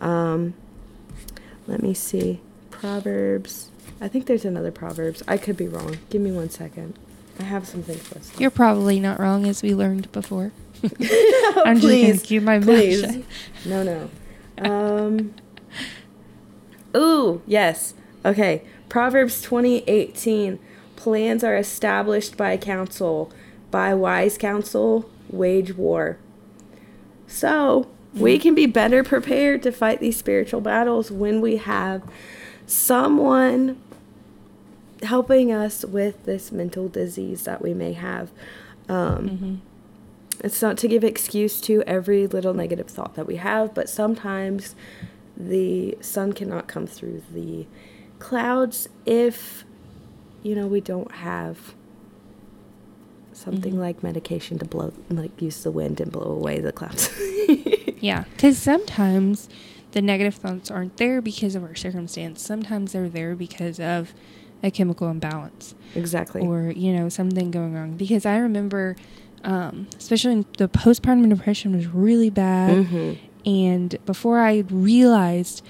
Um, 0.00 0.54
Let 1.66 1.82
me 1.82 1.92
see. 1.92 2.40
Proverbs. 2.70 3.70
I 4.00 4.08
think 4.08 4.24
there's 4.24 4.46
another 4.46 4.72
Proverbs. 4.72 5.22
I 5.28 5.36
could 5.36 5.58
be 5.58 5.68
wrong. 5.68 5.98
Give 6.08 6.22
me 6.22 6.32
one 6.32 6.48
second. 6.48 6.98
I 7.38 7.44
have 7.44 7.66
something 7.66 7.96
for 7.96 8.16
listed. 8.16 8.40
You're 8.40 8.50
probably 8.50 9.00
not 9.00 9.18
wrong, 9.18 9.46
as 9.46 9.62
we 9.62 9.74
learned 9.74 10.10
before. 10.12 10.52
I'm 11.64 11.80
please, 11.80 12.14
just 12.14 12.26
keep 12.26 12.42
my 12.42 12.58
please. 12.60 13.24
No, 13.64 13.82
no. 13.82 14.10
Um. 14.58 15.34
ooh, 16.96 17.42
yes. 17.46 17.94
Okay. 18.24 18.62
Proverbs 18.88 19.40
twenty 19.42 19.78
eighteen. 19.88 20.58
Plans 20.96 21.42
are 21.42 21.56
established 21.56 22.36
by 22.36 22.56
counsel. 22.56 23.32
By 23.70 23.94
wise 23.94 24.38
counsel, 24.38 25.10
wage 25.28 25.74
war. 25.74 26.18
So 27.26 27.88
we 28.14 28.38
can 28.38 28.54
be 28.54 28.66
better 28.66 29.02
prepared 29.02 29.62
to 29.64 29.72
fight 29.72 30.00
these 30.00 30.16
spiritual 30.16 30.60
battles 30.60 31.10
when 31.10 31.40
we 31.40 31.56
have 31.56 32.02
someone 32.66 33.80
helping 35.04 35.52
us 35.52 35.84
with 35.84 36.24
this 36.24 36.50
mental 36.52 36.88
disease 36.88 37.44
that 37.44 37.62
we 37.62 37.72
may 37.74 37.92
have. 37.92 38.30
Um, 38.88 39.28
Mhm. 39.28 40.44
it's 40.44 40.60
not 40.60 40.76
to 40.78 40.88
give 40.88 41.04
excuse 41.04 41.60
to 41.62 41.82
every 41.86 42.26
little 42.26 42.54
negative 42.54 42.86
thought 42.88 43.14
that 43.14 43.26
we 43.26 43.36
have, 43.36 43.72
but 43.74 43.88
sometimes 43.88 44.74
the 45.36 45.96
sun 46.00 46.32
cannot 46.32 46.66
come 46.68 46.86
through 46.86 47.22
the 47.32 47.66
clouds 48.18 48.88
if, 49.06 49.64
you 50.42 50.54
know, 50.54 50.66
we 50.66 50.80
don't 50.80 51.12
have 51.12 51.74
something 53.32 53.74
Mhm. 53.74 53.78
like 53.78 54.02
medication 54.02 54.58
to 54.58 54.64
blow, 54.64 54.92
like 55.10 55.40
use 55.42 55.62
the 55.64 55.70
wind 55.70 56.00
and 56.00 56.12
blow 56.12 56.30
away 56.30 56.60
the 56.60 56.72
clouds. 56.72 57.10
Yeah, 58.00 58.24
because 58.34 58.58
sometimes 58.58 59.48
the 59.92 60.02
negative 60.02 60.34
thoughts 60.34 60.70
aren't 60.70 60.98
there 60.98 61.22
because 61.22 61.54
of 61.54 61.62
our 61.62 61.74
circumstance. 61.74 62.42
Sometimes 62.42 62.92
they're 62.92 63.08
there 63.08 63.34
because 63.34 63.80
of 63.80 64.12
a 64.64 64.70
chemical 64.70 65.08
imbalance 65.08 65.74
exactly. 65.94 66.40
or, 66.40 66.72
you 66.74 66.92
know, 66.92 67.08
something 67.08 67.50
going 67.52 67.74
wrong. 67.74 67.92
Because 67.96 68.24
I 68.26 68.38
remember, 68.38 68.96
um, 69.44 69.86
especially 69.98 70.32
in 70.32 70.46
the 70.58 70.68
postpartum 70.68 71.28
depression 71.28 71.76
was 71.76 71.86
really 71.86 72.30
bad. 72.30 72.86
Mhm. 72.86 73.18
And 73.46 73.96
before 74.06 74.40
I 74.40 74.64
realized 74.70 75.62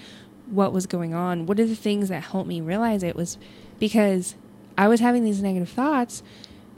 what 0.48 0.72
was 0.72 0.86
going 0.86 1.12
on, 1.12 1.44
one 1.46 1.58
of 1.58 1.68
the 1.68 1.74
things 1.74 2.08
that 2.08 2.22
helped 2.22 2.48
me 2.48 2.60
realize 2.60 3.02
it 3.02 3.16
was 3.16 3.36
because 3.80 4.36
I 4.78 4.86
was 4.88 5.00
having 5.00 5.24
these 5.24 5.42
negative 5.42 5.68
thoughts, 5.68 6.22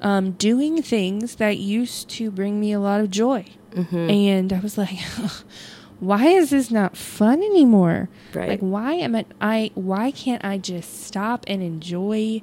um, 0.01 0.33
doing 0.33 0.81
things 0.83 1.37
that 1.37 1.59
used 1.59 2.09
to 2.11 2.31
bring 2.31 2.59
me 2.61 2.73
a 2.73 2.81
lot 2.81 3.01
of 3.03 3.11
joy. 3.11 3.45
Mhm. 3.75 4.11
And 4.11 4.53
I 4.55 4.61
was 4.61 4.79
like, 4.79 4.97
why 6.01 6.26
is 6.26 6.51
this 6.51 6.70
not 6.70 6.97
fun 6.97 7.42
anymore? 7.42 8.09
Right. 8.34 8.49
Like, 8.51 8.61
why 8.61 8.94
am 8.94 9.14
I, 9.16 9.24
I, 9.40 9.70
why 9.74 10.11
can't 10.11 10.44
I 10.44 10.59
just 10.59 11.05
stop 11.07 11.44
and 11.49 11.62
enjoy 11.62 12.42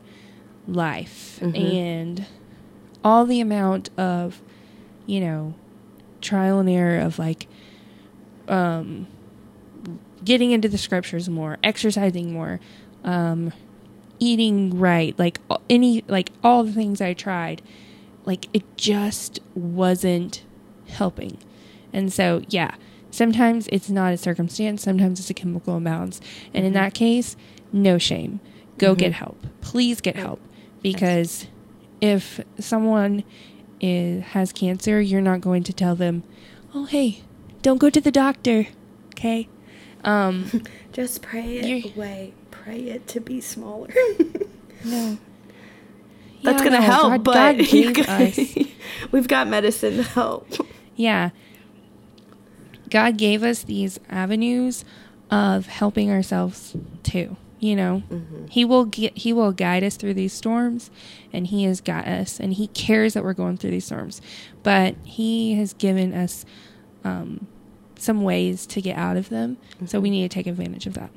life 0.68 1.40
Mhm. 1.42 1.58
and 1.58 2.26
all 3.04 3.26
the 3.26 3.40
amount 3.42 3.90
of, 3.98 4.42
you 5.06 5.20
know, 5.20 5.54
trial 6.22 6.60
and 6.60 6.70
error 6.70 7.00
of 7.00 7.20
like, 7.20 7.48
um, 8.48 9.08
getting 10.24 10.52
into 10.52 10.70
the 10.70 10.78
scriptures 10.78 11.30
more, 11.30 11.58
exercising 11.64 12.32
more, 12.34 12.60
um, 13.04 13.52
eating 14.20 14.80
right, 14.80 15.18
like 15.20 15.40
any, 15.70 16.04
like 16.08 16.32
all 16.44 16.64
the 16.64 16.72
things 16.72 17.02
I 17.02 17.14
tried, 17.14 17.62
like 18.26 18.48
it 18.54 18.64
just 18.78 19.40
wasn't 19.54 20.44
helping. 20.88 21.38
And 21.92 22.12
so, 22.12 22.42
yeah, 22.48 22.76
sometimes 23.14 23.68
it's 23.72 23.90
not 23.90 24.12
a 24.14 24.18
circumstance, 24.18 24.82
sometimes 24.84 25.20
it's 25.20 25.30
a 25.30 25.34
chemical 25.34 25.78
imbalance. 25.78 26.20
And 26.54 26.66
in 26.66 26.72
Mhm. 26.72 26.76
that 26.76 26.94
case, 26.94 27.36
no 27.72 27.98
shame. 27.98 28.40
Go 28.78 28.94
Mhm. 28.96 28.98
get 28.98 29.14
help. 29.14 29.46
Please 29.62 30.02
get 30.02 30.16
help. 30.16 30.40
Because 30.82 31.48
if 32.02 32.42
someone 32.60 33.24
is, 33.80 34.24
has 34.24 34.52
cancer, 34.52 35.00
you're 35.00 35.22
not 35.22 35.42
going 35.42 35.64
to 35.64 35.74
tell 35.74 35.96
them, 35.96 36.24
oh, 36.74 36.86
hey, 36.86 37.20
don't 37.62 37.78
go 37.78 37.90
to 37.90 38.02
the 38.02 38.12
doctor. 38.12 38.68
Okay? 39.16 39.48
Um, 40.04 40.64
Just 40.92 41.22
pray 41.22 41.58
it 41.58 41.96
away. 41.96 42.34
Pray 42.52 42.80
it 42.82 43.08
to 43.08 43.20
be 43.22 43.40
smaller. 43.42 43.90
no. 44.86 45.18
That's 46.44 46.62
Yeah, 46.62 46.64
gonna 46.70 46.80
no, 46.80 46.82
help, 46.82 47.10
God- 47.12 47.24
but 47.24 47.34
God 47.34 47.58
you 47.74 47.94
gave 47.94 48.06
guys- 48.06 48.38
us 48.40 48.58
we've 49.12 49.28
got 49.28 49.48
medicine 49.48 49.96
to 49.98 50.04
help. 50.04 50.48
Yeah. 50.96 51.30
God 52.94 53.18
gave 53.18 53.42
us 53.42 53.64
these 53.64 54.00
avenues 54.08 54.86
of 55.32 55.66
helping 55.66 56.12
ourselves 56.12 56.76
too. 57.02 57.36
You 57.60 57.76
know, 57.76 58.04
Mhm. 58.12 58.50
He 58.52 58.64
will 58.66 58.86
get 58.86 59.18
He 59.18 59.34
will 59.34 59.52
guide 59.52 59.84
us 59.84 59.96
through 59.96 60.14
these 60.14 60.34
storms, 60.34 60.92
and 61.32 61.48
He 61.48 61.64
has 61.64 61.82
got 61.82 62.06
us, 62.08 62.40
and 62.40 62.54
He 62.54 62.68
cares 62.68 63.14
that 63.16 63.24
we're 63.24 63.34
going 63.34 63.58
through 63.58 63.72
these 63.72 63.86
storms. 63.86 64.22
But 64.62 64.96
He 65.04 65.56
has 65.56 65.74
given 65.74 66.14
us 66.14 66.46
um, 67.06 67.48
some 67.98 68.24
ways 68.24 68.66
to 68.68 68.82
get 68.82 68.96
out 68.98 69.18
of 69.18 69.30
them, 69.30 69.58
so 69.86 70.00
we 70.00 70.10
Mhm. 70.10 70.12
need 70.12 70.22
to 70.32 70.36
take 70.36 70.46
advantage 70.48 70.86
of 70.88 70.94
that. 70.94 71.10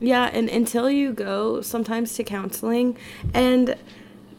Yeah, 0.00 0.30
and 0.32 0.48
until 0.48 0.88
you 0.90 1.12
go 1.12 1.60
sometimes 1.60 2.14
to 2.14 2.24
counseling, 2.24 2.96
and 3.34 3.74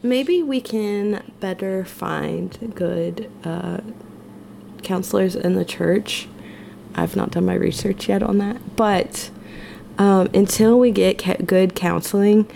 maybe 0.02 0.42
we 0.42 0.60
can 0.60 1.22
better 1.40 1.84
find 1.84 2.72
good 2.74 3.28
uh, 3.44 3.78
counselors 4.82 5.36
in 5.36 5.54
the 5.54 5.64
church. 5.64 6.28
I've 6.94 7.16
not 7.16 7.30
done 7.30 7.46
my 7.46 7.54
research 7.54 8.08
yet 8.08 8.22
on 8.22 8.38
that, 8.38 8.76
but 8.76 9.30
um, 9.98 10.28
until 10.34 10.78
we 10.78 10.90
get 10.90 11.18
ca- 11.18 11.36
good 11.44 11.74
counseling, 11.74 12.50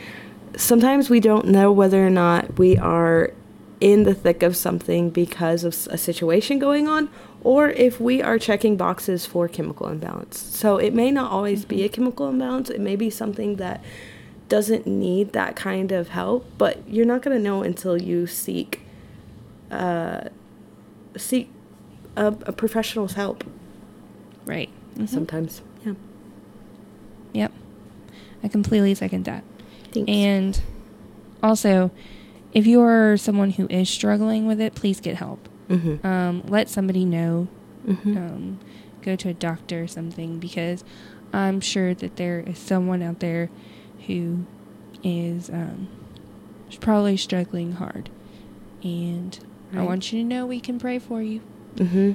sometimes 0.57 1.11
we 1.11 1.21
don't 1.21 1.47
know 1.47 1.73
whether 1.73 2.07
or 2.07 2.11
not 2.11 2.59
we 2.59 2.77
are 2.79 3.33
in 3.81 4.05
the 4.05 4.15
thick 4.15 4.43
of 4.43 4.57
something 4.57 5.11
because 5.11 5.65
of 5.65 5.75
a 5.91 5.99
situation 5.99 6.59
going 6.59 6.89
on 6.89 7.11
or 7.43 7.69
if 7.69 8.01
we 8.01 8.23
are 8.23 8.39
checking 8.39 8.77
boxes 8.77 9.27
for 9.27 9.47
chemical 9.49 9.87
imbalance. 9.89 10.39
So 10.39 10.79
it 10.79 10.95
may 10.95 11.11
not 11.11 11.31
always 11.31 11.65
be 11.65 11.85
a 11.85 11.89
chemical 11.89 12.29
imbalance, 12.29 12.71
it 12.71 12.81
may 12.81 12.97
be 12.97 13.11
something 13.11 13.57
that 13.57 13.85
doesn't 14.49 14.87
need 14.87 15.33
that 15.33 15.57
kind 15.57 15.93
of 15.93 16.09
help, 16.09 16.47
but 16.57 16.89
you're 16.89 17.07
not 17.07 17.23
going 17.23 17.37
to 17.37 17.43
know 17.43 17.63
until 17.63 18.01
you 18.01 18.27
seek 18.27 18.83
uh, 19.71 20.29
seek 21.17 21.51
a, 22.17 22.27
a 22.29 22.53
professional's 22.53 23.15
help. 23.15 23.45
Right. 24.47 24.71
Mhm. 24.97 25.09
Sometimes, 25.09 25.61
yeah. 25.85 25.93
Yep. 27.35 27.53
I 28.43 28.49
completely 28.49 28.95
second 28.95 29.25
that. 29.27 29.45
Thanks. 29.93 30.11
And 30.11 30.61
also, 31.43 31.91
if 32.53 32.67
you 32.67 32.81
are 32.81 33.17
someone 33.17 33.51
who 33.51 33.67
is 33.69 33.89
struggling 33.91 34.47
with 34.47 34.61
it, 34.61 34.75
please 34.75 35.01
get 35.01 35.17
help. 35.17 35.49
mm-hmm. 35.69 36.07
Um, 36.07 36.43
let 36.47 36.69
somebody 36.69 37.05
know. 37.05 37.49
Mm-hmm. 37.87 38.17
Um, 38.17 38.59
go 39.03 39.15
to 39.17 39.29
a 39.29 39.35
doctor 39.35 39.83
or 39.83 39.87
something 39.87 40.39
because 40.39 40.83
I'm 41.33 41.61
sure 41.61 41.95
that 41.95 42.17
there 42.17 42.41
is 42.41 42.59
someone 42.59 43.03
out 43.03 43.21
there 43.21 43.51
who 44.07 44.45
is 45.05 45.49
um, 45.51 45.89
probably 46.81 47.17
struggling 47.17 47.73
hard. 47.73 48.11
And 48.83 49.39
I 49.75 49.83
want 49.83 50.13
you 50.13 50.21
to 50.23 50.25
know 50.25 50.47
we 50.47 50.61
can 50.61 50.79
pray 50.79 50.99
for 50.99 51.21
you. 51.23 51.41
mm-hmm. 51.77 52.13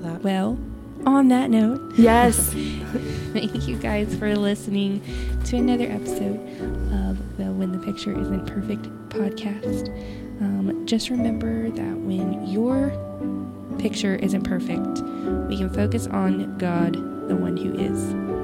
Feel 0.00 0.12
that. 0.12 0.22
well, 0.22 0.58
on 1.04 1.28
that 1.28 1.50
note, 1.50 1.92
Yes. 1.96 2.52
Thank 3.32 3.68
you 3.68 3.76
guys 3.76 4.14
for 4.16 4.34
listening 4.34 5.02
to 5.44 5.56
another 5.56 5.84
episode 5.90 6.36
of 6.92 7.36
the 7.36 7.44
When 7.52 7.72
the 7.72 7.78
Picture 7.78 8.18
Isn't 8.18 8.46
Perfect 8.46 8.84
podcast. 9.10 9.88
Um, 10.40 10.86
just 10.86 11.10
remember 11.10 11.70
that 11.70 11.96
when 11.98 12.46
your 12.46 12.90
picture 13.78 14.16
isn't 14.16 14.42
perfect, 14.44 15.02
we 15.48 15.56
can 15.58 15.70
focus 15.70 16.06
on 16.06 16.56
God, 16.58 16.94
the 17.28 17.36
one 17.36 17.56
who 17.56 17.74
is. 17.74 18.35